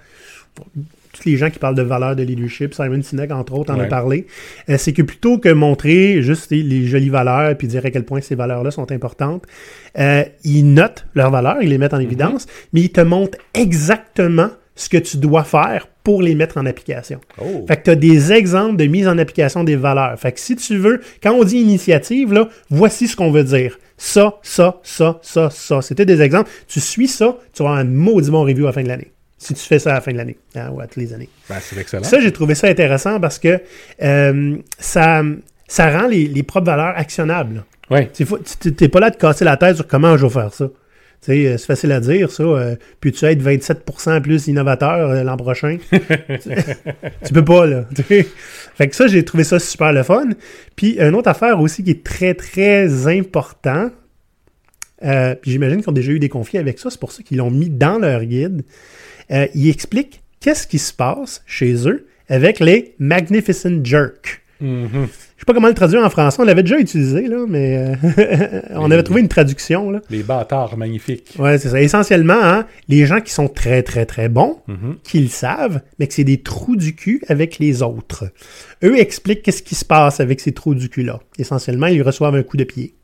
tous 1.13 1.25
les 1.27 1.37
gens 1.37 1.49
qui 1.51 1.61
parlent 1.61 1.77
de 1.77 1.83
valeurs 1.83 2.17
de 2.17 2.25
leadership. 2.25 2.75
Simon 2.75 3.01
Sinek, 3.01 3.31
entre 3.31 3.55
autres, 3.55 3.73
en 3.73 3.79
a 3.79 3.85
parlé. 3.85 4.27
Euh, 4.69 4.77
c'est 4.77 4.93
que 4.93 5.03
plutôt 5.03 5.39
que 5.39 5.49
montrer 5.51 6.21
juste 6.21 6.51
les, 6.51 6.65
les 6.65 6.87
jolies 6.87 7.11
valeurs 7.11 7.57
puis 7.57 7.69
dire 7.69 7.87
à 7.87 7.93
quel 7.93 8.05
point 8.05 8.21
ces 8.21 8.35
valeurs-là 8.35 8.73
sont 8.73 8.91
importantes, 8.91 9.45
euh, 10.01 10.25
ils 10.43 10.65
notent 10.65 11.07
leurs 11.15 11.31
valeurs, 11.31 11.59
ils 11.63 11.69
les 11.69 11.79
mettent 11.79 11.95
en 11.95 12.01
évidence, 12.01 12.47
mais 12.73 12.81
ils 12.81 12.91
te 12.91 13.01
montrent 13.03 13.39
exactement 13.55 14.51
ce 14.77 14.89
que 14.89 14.97
tu 14.97 15.17
dois 15.19 15.45
faire 15.45 15.89
pour 16.03 16.23
les 16.23 16.35
mettre 16.35 16.59
en 16.59 16.67
application. 16.67 17.21
Oh. 17.41 17.65
Fait 17.67 17.77
que 17.79 17.83
tu 17.85 17.91
as 17.91 17.97
des 17.97 18.33
exemples 18.33 18.77
de 18.77 18.85
mise 18.87 19.09
en 19.09 19.19
application 19.19 19.65
des 19.65 19.77
valeurs. 19.77 20.19
Fait 20.19 20.33
que 20.33 20.41
si 20.41 20.57
tu 20.57 20.77
veux, 20.77 21.01
quand 21.23 21.33
on 21.33 21.45
dit 21.45 21.59
initiative, 21.59 22.33
là, 22.33 22.49
voici 22.71 23.09
ce 23.09 23.17
qu'on 23.17 23.31
veut 23.31 23.45
dire. 23.45 23.79
Ça, 23.97 24.39
ça, 24.43 24.81
ça, 24.83 25.19
ça, 25.23 25.51
ça. 25.51 25.81
C'était 25.81 26.05
des 26.05 26.21
exemples. 26.21 26.51
Tu 26.67 26.81
suis 26.81 27.09
ça, 27.09 27.39
tu 27.53 27.63
vas 27.63 27.71
avoir 27.71 27.81
un 27.81 27.85
maudit 27.85 28.31
bon 28.31 28.43
review 28.43 28.65
à 28.65 28.69
la 28.69 28.73
fin 28.73 28.83
de 28.83 28.89
l'année. 28.89 29.13
Si 29.39 29.55
tu 29.55 29.61
fais 29.61 29.79
ça 29.79 29.93
à 29.93 29.95
la 29.95 30.01
fin 30.01 30.13
de 30.13 30.17
l'année, 30.17 30.37
hein, 30.57 30.71
ou 30.73 30.81
à 30.81 30.87
toutes 30.87 30.97
les 30.97 31.13
années. 31.13 31.29
Ben, 31.49 31.57
c'est 31.61 31.79
excellent. 31.79 32.03
Ça, 32.03 32.21
j'ai 32.21 32.33
trouvé 32.33 32.55
ça 32.55 32.67
intéressant 32.67 33.21
parce 33.21 33.39
que 33.39 33.61
euh, 34.03 34.57
ça, 34.79 35.23
ça 35.69 35.99
rend 35.99 36.09
les, 36.09 36.27
les 36.27 36.43
propres 36.43 36.67
valeurs 36.67 36.95
actionnables. 36.97 37.65
Ouais. 37.91 38.11
Tu 38.13 38.25
n'es 38.81 38.89
pas 38.89 39.01
là 39.01 39.11
de 39.11 39.17
casser 39.17 39.45
la 39.45 39.57
tête 39.57 39.77
sur 39.77 39.87
comment 39.87 40.17
je 40.17 40.27
vais 40.27 40.33
faire 40.33 40.53
ça. 40.53 40.69
Tu 41.25 41.33
sais, 41.33 41.47
euh, 41.47 41.57
c'est 41.57 41.67
facile 41.67 41.93
à 41.93 42.01
dire, 42.01 42.31
ça. 42.31 42.43
Euh, 42.43 42.77
Puis-tu 43.01 43.25
être 43.25 43.43
27% 43.43 44.21
plus 44.21 44.47
innovateur 44.47 45.11
euh, 45.11 45.23
l'an 45.23 45.39
prochain? 45.39 45.79
tu, 45.91 45.99
tu 47.27 47.33
peux 47.33 47.45
pas, 47.45 47.67
là. 47.67 47.87
tu. 47.95 48.27
Fait 48.75 48.89
que 48.89 48.95
ça, 48.95 49.07
j'ai 49.07 49.25
trouvé 49.25 49.43
ça 49.43 49.59
super 49.59 49.95
le 49.95 50.03
fun. 50.03 50.29
Puis, 50.77 51.01
une 51.01 51.15
autre 51.15 51.31
affaire 51.31 51.59
aussi 51.61 51.83
qui 51.83 51.93
est 51.93 52.05
très, 52.05 52.35
très 52.35 53.07
important, 53.07 53.91
euh, 55.03 55.35
puis 55.35 55.53
j'imagine 55.53 55.81
qu'ils 55.81 55.89
ont 55.89 55.95
déjà 55.95 56.13
eu 56.13 56.19
des 56.19 56.29
conflits 56.29 56.59
avec 56.59 56.79
ça, 56.79 56.91
c'est 56.91 57.01
pour 57.01 57.13
ça 57.13 57.23
qu'ils 57.23 57.39
l'ont 57.39 57.51
mis 57.51 57.71
dans 57.71 57.99
leur 57.99 58.23
guide. 58.25 58.63
Ils 59.31 59.71
expliquent 59.71 60.23
qu'est-ce 60.41 60.67
qui 60.67 60.79
se 60.79 60.93
passe 60.93 61.43
chez 61.47 61.89
eux 61.89 62.07
avec 62.29 62.61
les 62.61 62.95
Magnificent 62.99 63.83
Jerk. 64.65 64.93
Mhm. 64.93 65.07
Je 65.37 65.41
sais 65.41 65.47
pas 65.47 65.53
comment 65.55 65.69
le 65.69 65.75
traduire 65.75 66.03
en 66.05 66.11
français, 66.11 66.41
on 66.41 66.45
l'avait 66.45 66.63
déjà 66.63 66.79
utilisé, 66.79 67.27
là, 67.29 67.45
mais 67.49 67.77
euh, 67.77 68.61
on 68.71 68.91
avait 68.91 69.03
trouvé 69.03 69.21
une 69.21 69.29
traduction. 69.29 69.91
Là. 69.91 70.01
Les 70.11 70.23
bâtards 70.23 70.77
magnifiques. 70.77 71.35
Ouais, 71.39 71.59
c'est 71.59 71.69
ça. 71.71 71.81
Essentiellement, 71.81 72.41
hein, 72.43 72.67
les 72.89 73.05
gens 73.07 73.21
qui 73.21 73.33
sont 73.33 73.49
très, 73.49 73.83
très, 73.83 74.07
très 74.07 74.29
bons, 74.29 74.59
Mhm. 74.69 74.97
qui 75.03 75.21
le 75.21 75.29
savent, 75.29 75.81
mais 75.99 76.07
que 76.07 76.15
c'est 76.15 76.25
des 76.25 76.39
trous 76.41 76.77
du 76.77 76.95
cul 76.95 77.21
avec 77.29 77.59
les 77.59 77.83
autres. 77.83 78.25
Eux 78.83 78.99
expliquent 78.99 79.43
qu'est-ce 79.43 79.63
qui 79.63 79.75
se 79.75 79.85
passe 79.85 80.21
avec 80.21 80.41
ces 80.41 80.53
trous 80.53 80.75
du 80.75 80.89
cul-là. 80.89 81.21
Essentiellement, 81.39 81.87
ils 81.89 82.03
reçoivent 82.03 82.35
un 82.37 82.43
coup 82.43 82.57
de 82.57 82.65
pied. 82.65 82.95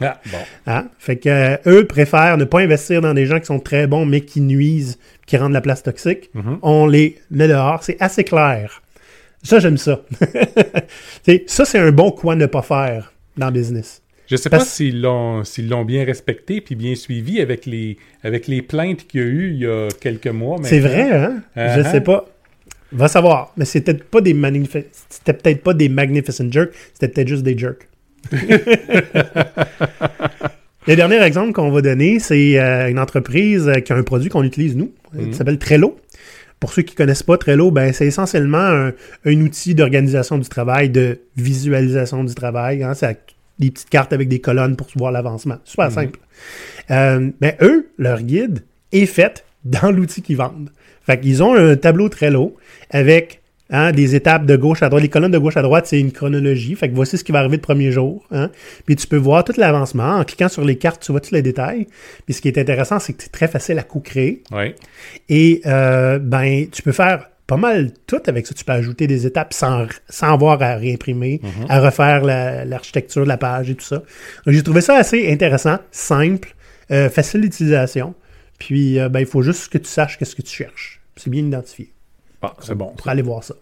Ah, 0.00 0.20
bon. 0.30 0.38
Hein? 0.66 0.88
Fait 0.98 1.16
que 1.16 1.28
euh, 1.28 1.56
eux 1.66 1.86
préfèrent 1.86 2.36
ne 2.38 2.44
pas 2.44 2.60
investir 2.60 3.00
dans 3.00 3.14
des 3.14 3.26
gens 3.26 3.38
qui 3.40 3.46
sont 3.46 3.60
très 3.60 3.86
bons, 3.86 4.04
mais 4.06 4.20
qui 4.22 4.40
nuisent, 4.40 4.98
qui 5.26 5.36
rendent 5.36 5.52
la 5.52 5.60
place 5.60 5.82
toxique. 5.82 6.30
Mhm. 6.34 6.58
On 6.62 6.86
les 6.86 7.16
met 7.30 7.48
dehors. 7.48 7.82
C'est 7.82 7.96
assez 8.00 8.24
clair. 8.24 8.82
Ça, 9.42 9.58
j'aime 9.58 9.78
ça. 9.78 10.02
Ça, 11.46 11.64
c'est 11.64 11.78
un 11.78 11.92
bon 11.92 12.10
quoi 12.10 12.36
ne 12.36 12.46
pas 12.46 12.62
faire 12.62 13.12
dans 13.36 13.46
le 13.46 13.52
business. 13.52 14.02
Je 14.28 14.36
sais 14.36 14.48
pas 14.50 14.60
s'ils 14.60 15.00
l'ont 15.02 15.42
s'ils 15.44 15.68
l'ont 15.68 15.84
bien 15.84 16.04
respecté 16.04 16.60
puis 16.60 16.76
bien 16.76 16.94
suivi 16.94 17.40
avec 17.40 17.66
les 17.66 17.96
avec 18.22 18.46
les 18.46 18.62
plaintes 18.62 19.06
qu'il 19.08 19.20
y 19.20 19.24
a 19.24 19.26
eu 19.26 19.50
il 19.50 19.58
y 19.58 19.66
a 19.66 19.88
quelques 20.00 20.28
mois. 20.28 20.58
C'est 20.62 20.78
vrai, 20.80 21.10
hein? 21.10 21.42
Je 21.56 21.60
Uh-huh. 21.80 21.90
sais 21.90 22.00
pas. 22.00 22.26
Va 22.92 23.08
savoir. 23.08 23.52
Mais 23.56 23.64
c'était 23.64 23.94
pas 23.94 24.20
des 24.20 24.36
c'était 25.08 25.32
peut-être 25.32 25.62
pas 25.62 25.74
des 25.74 25.88
magnificent 25.88 26.50
jerks, 26.52 26.72
c'était 26.92 27.08
peut-être 27.08 27.28
juste 27.28 27.42
des 27.42 27.56
jerks. 27.58 27.88
Le 30.86 30.96
dernier 30.96 31.22
exemple 31.22 31.52
qu'on 31.52 31.70
va 31.70 31.82
donner, 31.82 32.18
c'est 32.18 32.58
euh, 32.58 32.88
une 32.88 32.98
entreprise 32.98 33.70
qui 33.84 33.92
a 33.92 33.96
un 33.96 34.02
produit 34.02 34.28
qu'on 34.30 34.42
utilise 34.44 34.76
nous, 34.76 34.92
qui 35.18 35.34
s'appelle 35.34 35.58
Trello. 35.58 35.96
Pour 36.60 36.72
ceux 36.72 36.82
qui 36.82 36.94
connaissent 36.94 37.22
pas 37.22 37.38
Trello, 37.38 37.70
ben, 37.70 37.92
c'est 37.92 38.06
essentiellement 38.06 38.58
un, 38.58 38.92
un 39.24 39.40
outil 39.40 39.74
d'organisation 39.74 40.36
du 40.38 40.48
travail, 40.48 40.90
de 40.90 41.18
visualisation 41.36 42.22
du 42.22 42.34
travail. 42.34 42.82
Hein, 42.82 42.92
c'est 42.94 43.18
des 43.58 43.70
petites 43.70 43.88
cartes 43.90 44.12
avec 44.12 44.28
des 44.28 44.40
colonnes 44.40 44.76
pour 44.76 44.86
voir 44.96 45.10
l'avancement. 45.10 45.56
Super 45.64 45.86
Mhm. 45.86 45.92
simple. 45.94 46.18
Euh, 46.90 47.30
mais 47.40 47.56
eux, 47.62 47.88
leur 47.98 48.22
guide 48.22 48.60
est 48.92 49.06
fait 49.06 49.44
dans 49.64 49.90
l'outil 49.90 50.22
qu'ils 50.22 50.36
vendent. 50.36 50.70
Fait 51.06 51.18
qu'ils 51.18 51.42
ont 51.42 51.54
un 51.54 51.76
tableau 51.76 52.08
Trello 52.08 52.56
avec 52.90 53.39
Hein, 53.72 53.92
des 53.92 54.16
étapes 54.16 54.46
de 54.46 54.56
gauche 54.56 54.82
à 54.82 54.88
droite. 54.88 55.02
Les 55.02 55.08
colonnes 55.08 55.30
de 55.30 55.38
gauche 55.38 55.56
à 55.56 55.62
droite, 55.62 55.86
c'est 55.86 56.00
une 56.00 56.10
chronologie. 56.10 56.74
Fait 56.74 56.88
que 56.90 56.94
voici 56.96 57.16
ce 57.16 57.22
qui 57.22 57.30
va 57.30 57.38
arriver 57.38 57.56
le 57.56 57.62
premier 57.62 57.92
jour. 57.92 58.26
Hein. 58.32 58.50
Puis 58.84 58.96
tu 58.96 59.06
peux 59.06 59.16
voir 59.16 59.44
tout 59.44 59.54
l'avancement. 59.56 60.16
En 60.16 60.24
cliquant 60.24 60.48
sur 60.48 60.64
les 60.64 60.76
cartes, 60.76 61.02
tu 61.02 61.12
vois 61.12 61.20
tous 61.20 61.30
les 61.32 61.42
détails. 61.42 61.86
Puis 62.24 62.34
ce 62.34 62.40
qui 62.40 62.48
est 62.48 62.58
intéressant, 62.58 62.98
c'est 62.98 63.12
que 63.12 63.22
c'est 63.22 63.30
très 63.32 63.46
facile 63.46 63.78
à 63.78 63.84
co-créer. 63.84 64.42
Oui. 64.50 64.74
Et 65.28 65.60
euh, 65.66 66.18
ben, 66.18 66.66
tu 66.70 66.82
peux 66.82 66.90
faire 66.92 67.28
pas 67.46 67.56
mal 67.56 67.92
tout 68.06 68.20
avec 68.26 68.46
ça. 68.46 68.54
Tu 68.54 68.64
peux 68.64 68.72
ajouter 68.72 69.06
des 69.06 69.26
étapes 69.26 69.52
sans, 69.52 69.86
sans 70.08 70.32
avoir 70.34 70.60
à 70.62 70.74
réimprimer, 70.74 71.40
à 71.68 71.80
refaire 71.80 72.24
la- 72.24 72.64
l'architecture 72.64 73.22
de 73.22 73.28
la 73.28 73.36
page 73.36 73.70
et 73.70 73.74
tout 73.76 73.84
ça. 73.84 74.02
J'ai 74.46 74.62
trouvé 74.62 74.80
ça 74.80 74.96
assez 74.96 75.30
intéressant, 75.32 75.78
simple, 75.92 76.54
euh, 76.90 77.08
facile 77.08 77.40
d'utilisation. 77.42 78.14
Puis 78.58 78.98
euh, 78.98 79.08
ben, 79.08 79.20
il 79.20 79.26
faut 79.26 79.42
juste 79.42 79.68
que 79.72 79.78
tu 79.78 79.88
saches 79.88 80.18
qu'est-ce 80.18 80.34
que 80.34 80.42
tu 80.42 80.54
cherches. 80.54 81.00
C'est 81.16 81.30
bien 81.30 81.44
identifié 81.44 81.92
Bon, 82.42 82.50
c'est 82.62 82.74
bon. 82.74 82.92
pour 82.96 83.08
aller 83.08 83.20
voir 83.20 83.44
ça. 83.44 83.54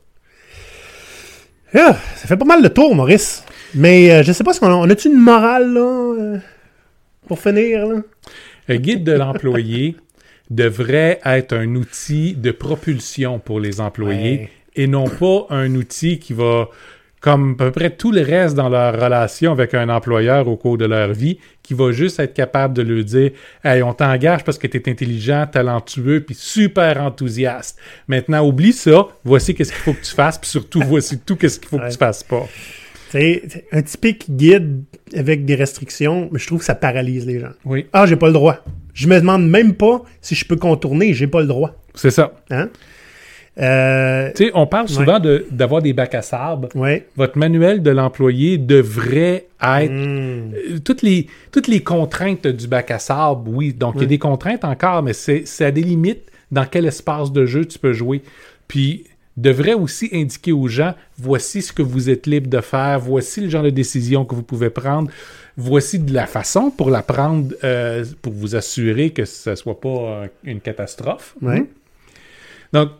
Ah, 1.74 1.96
ça 2.16 2.26
fait 2.26 2.36
pas 2.36 2.44
mal 2.44 2.62
de 2.62 2.68
tour, 2.68 2.94
Maurice. 2.94 3.44
Mais 3.74 4.10
euh, 4.10 4.22
je 4.22 4.32
sais 4.32 4.44
pas 4.44 4.52
si 4.52 4.60
on 4.62 4.66
a, 4.68 4.74
on 4.74 4.88
a-tu 4.88 5.08
une 5.08 5.18
morale 5.18 5.72
là, 5.72 5.80
euh, 5.80 6.38
pour 7.26 7.38
finir. 7.38 7.86
Là? 7.86 8.00
Le 8.68 8.76
guide 8.76 9.04
de 9.04 9.12
l'employé 9.12 9.96
devrait 10.50 11.20
être 11.24 11.54
un 11.54 11.74
outil 11.74 12.34
de 12.34 12.50
propulsion 12.50 13.38
pour 13.38 13.60
les 13.60 13.80
employés 13.80 14.38
Ouais. 14.38 14.50
et 14.76 14.86
non 14.86 15.08
pas 15.08 15.46
un 15.50 15.74
outil 15.74 16.18
qui 16.18 16.32
va, 16.32 16.68
comme 17.20 17.52
à 17.58 17.64
peu 17.64 17.70
près 17.70 17.90
tout 17.90 18.12
le 18.12 18.22
reste 18.22 18.54
dans 18.54 18.68
leur 18.68 19.00
relation 19.00 19.52
avec 19.52 19.74
un 19.74 19.88
employeur 19.88 20.48
au 20.48 20.56
cours 20.56 20.78
de 20.78 20.84
leur 20.84 21.12
vie, 21.12 21.38
qui 21.62 21.74
va 21.74 21.92
juste 21.92 22.20
être 22.20 22.34
capable 22.34 22.74
de 22.74 22.82
leur 22.82 23.04
dire 23.04 23.30
Hey, 23.64 23.82
on 23.82 23.92
t'engage 23.92 24.44
parce 24.44 24.58
que 24.58 24.66
tu 24.66 24.78
es 24.78 24.88
intelligent, 24.88 25.46
talentueux, 25.50 26.20
puis 26.20 26.34
super 26.34 27.02
enthousiaste. 27.02 27.78
Maintenant, 28.06 28.46
oublie 28.46 28.72
ça, 28.72 29.08
voici 29.24 29.54
qu'est-ce 29.54 29.72
qu'il 29.72 29.82
faut 29.82 29.92
que 29.92 30.04
tu 30.04 30.14
fasses, 30.14 30.38
puis 30.38 30.48
surtout, 30.48 30.82
voici 30.86 31.18
tout 31.18 31.36
qu'est-ce 31.36 31.58
qu'il 31.58 31.68
faut 31.68 31.78
que 31.78 31.90
tu 31.90 31.98
fasses 31.98 32.24
pas. 32.24 32.46
C'est 33.10 33.42
c'est 33.48 33.64
un 33.72 33.82
typique 33.82 34.26
guide 34.30 34.84
avec 35.14 35.44
des 35.44 35.54
restrictions, 35.54 36.28
mais 36.30 36.38
je 36.38 36.46
trouve 36.46 36.58
que 36.58 36.64
ça 36.64 36.74
paralyse 36.74 37.26
les 37.26 37.40
gens. 37.40 37.52
Oui. 37.64 37.86
Ah, 37.92 38.06
j'ai 38.06 38.16
pas 38.16 38.26
le 38.26 38.34
droit. 38.34 38.58
Je 38.92 39.08
me 39.08 39.18
demande 39.18 39.48
même 39.48 39.74
pas 39.74 40.02
si 40.20 40.34
je 40.34 40.44
peux 40.44 40.56
contourner, 40.56 41.14
j'ai 41.14 41.26
pas 41.26 41.40
le 41.40 41.46
droit. 41.46 41.74
C'est 41.94 42.10
ça. 42.10 42.32
Hein? 42.50 42.68
Euh, 43.58 44.30
Tu 44.34 44.44
sais, 44.46 44.50
on 44.54 44.66
parle 44.66 44.88
souvent 44.88 45.20
d'avoir 45.50 45.82
des 45.82 45.92
bacs 45.92 46.14
à 46.14 46.22
sable. 46.22 46.68
ouais. 46.74 47.06
Votre 47.16 47.36
manuel 47.38 47.82
de 47.82 47.90
l'employé 47.90 48.58
devrait 48.58 49.46
être 49.60 49.90
Hmm. 49.90 50.52
Euh, 50.54 50.78
toutes 50.84 51.02
les 51.02 51.26
toutes 51.50 51.66
les 51.66 51.82
contraintes 51.82 52.46
du 52.46 52.68
bac 52.68 52.90
à 52.92 52.98
sable, 52.98 53.48
oui. 53.48 53.72
Donc 53.72 53.94
il 53.96 54.02
y 54.02 54.04
a 54.04 54.08
des 54.08 54.18
contraintes 54.18 54.64
encore, 54.64 55.02
mais 55.02 55.12
c'est 55.12 55.64
à 55.64 55.70
des 55.70 55.82
limites 55.82 56.30
dans 56.52 56.64
quel 56.64 56.86
espace 56.86 57.32
de 57.32 57.44
jeu 57.46 57.64
tu 57.64 57.78
peux 57.78 57.92
jouer. 57.92 58.22
Puis 58.68 59.04
devrait 59.36 59.74
aussi 59.74 60.08
indiquer 60.12 60.52
aux 60.52 60.66
gens 60.68 60.94
voici 61.16 61.62
ce 61.62 61.72
que 61.72 61.82
vous 61.82 62.10
êtes 62.10 62.26
libre 62.26 62.48
de 62.48 62.60
faire, 62.60 62.98
voici 62.98 63.40
le 63.40 63.48
genre 63.48 63.62
de 63.62 63.70
décision 63.70 64.24
que 64.24 64.34
vous 64.34 64.42
pouvez 64.42 64.68
prendre, 64.70 65.10
voici 65.56 65.98
de 66.00 66.12
la 66.12 66.26
façon 66.26 66.70
pour 66.70 66.90
la 66.90 67.02
prendre 67.02 67.54
euh, 67.64 68.04
pour 68.22 68.32
vous 68.32 68.56
assurer 68.56 69.10
que 69.10 69.24
ce 69.24 69.54
soit 69.54 69.80
pas 69.80 70.24
une 70.44 70.60
catastrophe. 70.60 71.34
Ouais. 71.42 71.64
Donc, 72.72 72.90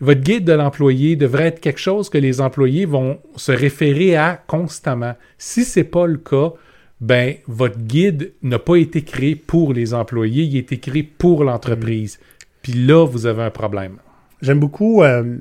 votre 0.00 0.20
guide 0.20 0.44
de 0.44 0.52
l'employé 0.52 1.16
devrait 1.16 1.48
être 1.48 1.60
quelque 1.60 1.80
chose 1.80 2.08
que 2.08 2.18
les 2.18 2.40
employés 2.40 2.86
vont 2.86 3.18
se 3.36 3.52
référer 3.52 4.16
à 4.16 4.42
constamment. 4.46 5.14
Si 5.36 5.64
c'est 5.64 5.84
pas 5.84 6.06
le 6.06 6.16
cas, 6.16 6.52
ben 7.00 7.34
votre 7.46 7.78
guide 7.78 8.32
n'a 8.42 8.58
pas 8.58 8.76
été 8.76 9.02
créé 9.02 9.34
pour 9.34 9.72
les 9.72 9.94
employés, 9.94 10.44
il 10.44 10.56
a 10.56 10.60
été 10.60 10.78
créé 10.78 11.02
pour 11.02 11.44
l'entreprise. 11.44 12.18
Puis 12.62 12.72
là, 12.72 13.06
vous 13.06 13.26
avez 13.26 13.42
un 13.42 13.50
problème. 13.50 13.96
J'aime 14.42 14.58
beaucoup, 14.58 15.02
euh, 15.02 15.36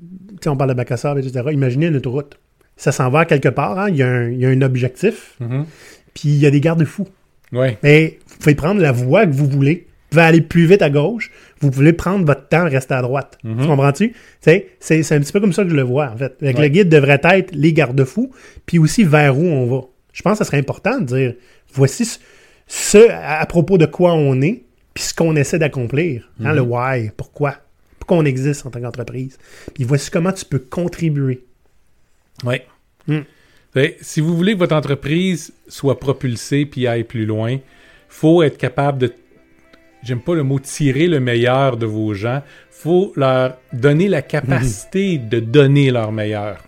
tu 0.00 0.36
sais, 0.42 0.48
on 0.48 0.56
parle 0.56 0.70
de 0.70 0.76
bac 0.76 0.90
à 0.92 0.96
sable, 0.96 1.20
etc. 1.20 1.48
Imaginez 1.52 1.86
une 1.86 1.96
autoroute. 1.96 2.38
Ça 2.76 2.92
s'en 2.92 3.10
va 3.10 3.24
quelque 3.24 3.48
part, 3.48 3.78
hein. 3.78 3.88
il, 3.88 3.96
y 3.96 4.02
a 4.02 4.08
un, 4.08 4.28
il 4.30 4.38
y 4.38 4.46
a 4.46 4.50
un 4.50 4.62
objectif, 4.62 5.36
puis 6.14 6.28
il 6.28 6.36
y 6.36 6.46
a 6.46 6.50
des 6.50 6.60
garde-fous. 6.60 7.08
Oui, 7.52 7.68
Mais 7.82 8.18
vous 8.28 8.36
pouvez 8.36 8.54
prendre 8.54 8.80
la 8.80 8.92
voie 8.92 9.26
que 9.26 9.32
vous 9.32 9.48
voulez. 9.48 9.87
Vous 10.10 10.14
pouvez 10.16 10.22
aller 10.22 10.40
plus 10.40 10.66
vite 10.66 10.80
à 10.82 10.88
gauche. 10.90 11.30
Vous 11.60 11.70
pouvez 11.70 11.92
prendre 11.92 12.24
votre 12.24 12.48
temps 12.48 12.64
rester 12.68 12.94
à 12.94 13.02
droite. 13.02 13.38
Tu 13.42 13.66
comprends-tu? 13.66 14.10
Tu 14.12 14.16
sais, 14.40 14.68
C'est 14.80 15.02
c'est 15.02 15.14
un 15.16 15.20
petit 15.20 15.32
peu 15.32 15.40
comme 15.40 15.52
ça 15.52 15.64
que 15.64 15.70
je 15.70 15.74
le 15.76 15.82
vois, 15.82 16.08
en 16.10 16.16
fait. 16.16 16.34
Ouais. 16.40 16.52
Le 16.52 16.68
guide 16.68 16.88
devrait 16.88 17.20
être 17.22 17.50
les 17.54 17.72
garde-fous, 17.74 18.30
puis 18.64 18.78
aussi 18.78 19.04
vers 19.04 19.36
où 19.38 19.42
on 19.44 19.66
va. 19.66 19.86
Je 20.12 20.22
pense 20.22 20.38
que 20.38 20.44
ce 20.44 20.48
serait 20.48 20.58
important 20.58 20.98
de 21.00 21.04
dire, 21.04 21.34
voici 21.74 22.04
ce, 22.06 22.18
ce- 22.66 23.10
à, 23.10 23.40
à 23.40 23.46
propos 23.46 23.76
de 23.76 23.86
quoi 23.86 24.14
on 24.14 24.40
est, 24.40 24.62
puis 24.94 25.04
ce 25.04 25.12
qu'on 25.14 25.36
essaie 25.36 25.58
d'accomplir. 25.58 26.30
Hein, 26.42 26.54
Le 26.54 26.62
why, 26.62 27.10
pourquoi. 27.16 27.56
Pourquoi 27.98 28.16
on 28.16 28.24
existe 28.24 28.64
en 28.64 28.70
tant 28.70 28.80
qu'entreprise. 28.80 29.36
Puis 29.74 29.84
voici 29.84 30.10
comment 30.10 30.32
tu 30.32 30.44
peux 30.46 30.58
contribuer. 30.60 31.44
oui. 32.44 32.56
Hmm. 33.06 33.20
Si 34.00 34.20
vous 34.20 34.36
voulez 34.36 34.54
que 34.54 34.58
votre 34.58 34.74
entreprise 34.74 35.52
soit 35.68 36.00
propulsée 36.00 36.66
puis 36.66 36.86
aille 36.88 37.04
plus 37.04 37.26
loin, 37.26 37.58
faut 38.08 38.42
être 38.42 38.58
capable 38.58 38.98
de 38.98 39.12
j'aime 40.02 40.20
pas 40.20 40.34
le 40.34 40.42
mot 40.42 40.58
tirer 40.58 41.06
le 41.06 41.20
meilleur 41.20 41.76
de 41.76 41.86
vos 41.86 42.14
gens, 42.14 42.42
faut 42.70 43.12
leur 43.16 43.54
donner 43.72 44.08
la 44.08 44.22
capacité 44.22 45.18
de 45.18 45.40
donner 45.40 45.90
leur 45.90 46.12
meilleur. 46.12 46.58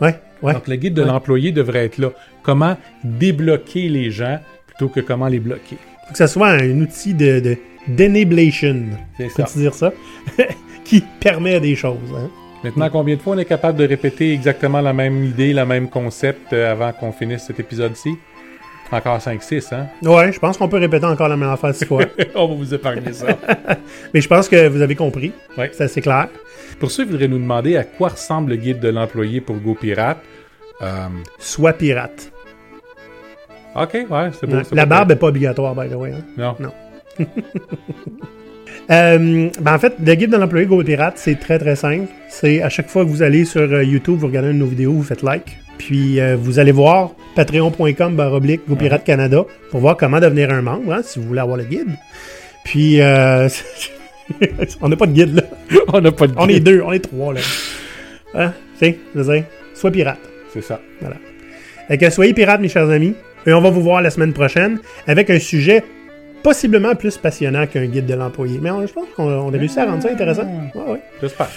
Ouais, 0.00 0.14
ouais. 0.42 0.52
Donc 0.54 0.68
le 0.68 0.76
guide 0.76 0.94
de 0.94 1.02
Ouais. 1.02 1.08
l'employé 1.08 1.52
devrait 1.52 1.86
être 1.86 1.98
là. 1.98 2.10
Comment 2.42 2.76
débloquer 3.02 3.88
les 3.88 4.10
gens 4.10 4.38
plutôt 4.66 4.88
que 4.88 5.00
comment 5.00 5.26
les 5.28 5.40
bloquer. 5.40 5.76
Faut 6.06 6.12
que 6.12 6.18
ça 6.18 6.28
soit 6.28 6.48
un 6.50 6.80
outil 6.80 7.14
de, 7.14 7.40
de 7.40 7.56
d'enablation. 7.88 8.84
C'est 9.16 9.28
ça. 9.30 9.44
Peux-tu 9.44 9.58
dire 9.58 9.74
ça? 9.74 9.92
qui 10.84 11.02
permet 11.20 11.58
des 11.60 11.74
choses. 11.74 11.98
Hein? 12.16 12.30
Maintenant, 12.64 12.88
combien 12.90 13.16
de 13.16 13.20
fois 13.20 13.34
on 13.34 13.38
est 13.38 13.44
capable 13.44 13.78
de 13.78 13.86
répéter 13.86 14.32
exactement 14.32 14.80
la 14.80 14.92
même 14.92 15.24
idée, 15.24 15.52
la 15.52 15.64
même 15.66 15.88
concept 15.88 16.52
euh, 16.52 16.70
avant 16.72 16.92
qu'on 16.92 17.12
finisse 17.12 17.44
cet 17.46 17.58
épisode-ci? 17.60 18.10
Encore 18.92 19.18
5-6, 19.18 19.74
hein? 19.74 19.86
Ouais, 20.02 20.32
je 20.32 20.38
pense 20.38 20.56
qu'on 20.56 20.68
peut 20.68 20.78
répéter 20.78 21.06
encore 21.06 21.28
la 21.28 21.36
même 21.36 21.48
affaire 21.50 21.74
six 21.74 21.84
fois. 21.84 22.02
on 22.34 22.48
va 22.48 22.54
vous 22.54 22.72
épargner 22.74 23.12
ça. 23.12 23.26
Mais 24.14 24.20
je 24.20 24.28
pense 24.28 24.48
que 24.48 24.68
vous 24.68 24.80
avez 24.80 24.94
compris. 24.94 25.32
Ouais. 25.58 25.70
C'est 25.72 25.84
assez 25.84 26.00
clair. 26.00 26.28
Pour 26.78 26.90
ceux 26.90 27.04
qui 27.04 27.10
voudraient 27.10 27.28
nous 27.28 27.38
demander 27.38 27.76
à 27.76 27.84
quoi 27.84 28.10
ressemble 28.10 28.50
le 28.50 28.56
guide 28.56 28.80
de 28.80 28.88
l'employé 28.88 29.40
pour 29.40 29.56
GoPirate, 29.56 30.18
euh, 30.82 31.08
Soit 31.38 31.72
pirate. 31.72 32.30
OK, 33.74 33.94
ouais, 34.08 34.30
c'est 34.38 34.48
c'est 34.64 34.74
La 34.74 34.86
barbe 34.86 35.10
n'est 35.10 35.16
pas 35.16 35.26
obligatoire, 35.28 35.74
by 35.74 35.88
the 35.88 35.94
way. 35.94 36.12
hein? 36.12 36.24
Non. 36.36 36.56
Non. 36.60 36.72
Euh, 38.88 39.50
ben 39.60 39.74
en 39.74 39.78
fait, 39.80 39.94
le 39.98 40.14
guide 40.14 40.30
de 40.30 40.36
l'employé 40.36 40.64
Go 40.64 40.80
Pirate, 40.84 41.14
c'est 41.16 41.34
très 41.40 41.58
très 41.58 41.74
simple. 41.74 42.06
C'est 42.28 42.62
à 42.62 42.68
chaque 42.68 42.88
fois 42.88 43.04
que 43.04 43.10
vous 43.10 43.22
allez 43.22 43.44
sur 43.44 43.62
euh, 43.62 43.82
YouTube, 43.82 44.16
vous 44.18 44.28
regardez 44.28 44.50
une 44.50 44.58
de 44.58 44.60
nos 44.60 44.66
vidéos, 44.66 44.92
vous 44.92 45.02
faites 45.02 45.22
like. 45.24 45.58
Puis 45.78 46.20
euh, 46.20 46.36
vous 46.38 46.58
allez 46.58 46.72
voir 46.72 47.10
patreon.com 47.34 48.16
baroblique 48.16 48.62
Go 48.68 48.76
Pirate 48.76 49.04
Canada 49.04 49.44
pour 49.70 49.80
voir 49.80 49.96
comment 49.96 50.20
devenir 50.20 50.50
un 50.50 50.62
membre, 50.62 50.92
hein, 50.92 51.00
si 51.04 51.18
vous 51.18 51.26
voulez 51.26 51.40
avoir 51.40 51.56
le 51.56 51.64
guide. 51.64 51.88
Puis 52.64 53.00
euh, 53.00 53.48
on 54.80 54.88
n'a 54.88 54.96
pas 54.96 55.06
de 55.06 55.12
guide 55.12 55.34
là. 55.34 55.42
on 55.92 56.00
n'a 56.00 56.12
pas 56.12 56.26
de 56.26 56.34
On 56.36 56.48
est 56.48 56.54
guide. 56.54 56.64
deux, 56.64 56.82
on 56.84 56.92
est 56.92 56.98
trois 57.00 57.34
là. 57.34 57.40
Hein? 58.34 58.52
Tu 58.78 58.86
sais, 58.86 58.98
je 59.14 59.20
veux 59.20 59.34
dire, 59.34 59.44
sois 59.74 59.90
pirate. 59.90 60.18
C'est 60.52 60.62
ça. 60.62 60.80
Fait 61.88 61.98
que 61.98 62.10
soyez 62.10 62.32
pirates, 62.34 62.60
mes 62.60 62.68
chers 62.68 62.90
amis. 62.90 63.14
Et 63.46 63.52
on 63.52 63.60
va 63.60 63.70
vous 63.70 63.82
voir 63.82 64.02
la 64.02 64.10
semaine 64.10 64.32
prochaine 64.32 64.80
avec 65.06 65.30
un 65.30 65.38
sujet 65.38 65.84
possiblement 66.42 66.94
plus 66.96 67.16
passionnant 67.16 67.66
qu'un 67.66 67.86
guide 67.86 68.06
de 68.06 68.14
l'employé. 68.14 68.58
Mais 68.60 68.70
on- 68.70 68.84
je 68.86 68.92
pense 68.92 69.06
qu'on 69.14 69.24
on 69.30 69.54
a 69.54 69.56
réussi 69.58 69.78
à 69.78 69.84
rendre 69.86 70.02
ça 70.02 70.10
intéressant. 70.10 70.42
Ouais, 70.74 70.92
ouais. 70.92 71.00
J'espère. 71.20 71.48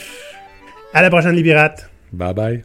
À 0.93 1.01
la 1.01 1.09
prochaine, 1.09 1.35
les 1.35 1.43
pirates. 1.43 1.89
Bye 2.13 2.33
bye. 2.33 2.63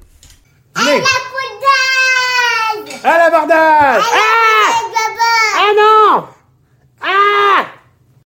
À 3.06 3.18
l'abordage 3.18 4.02
Ah 4.14 4.72
Ah 5.56 5.72
non 5.76 6.26
Ah 7.02 7.63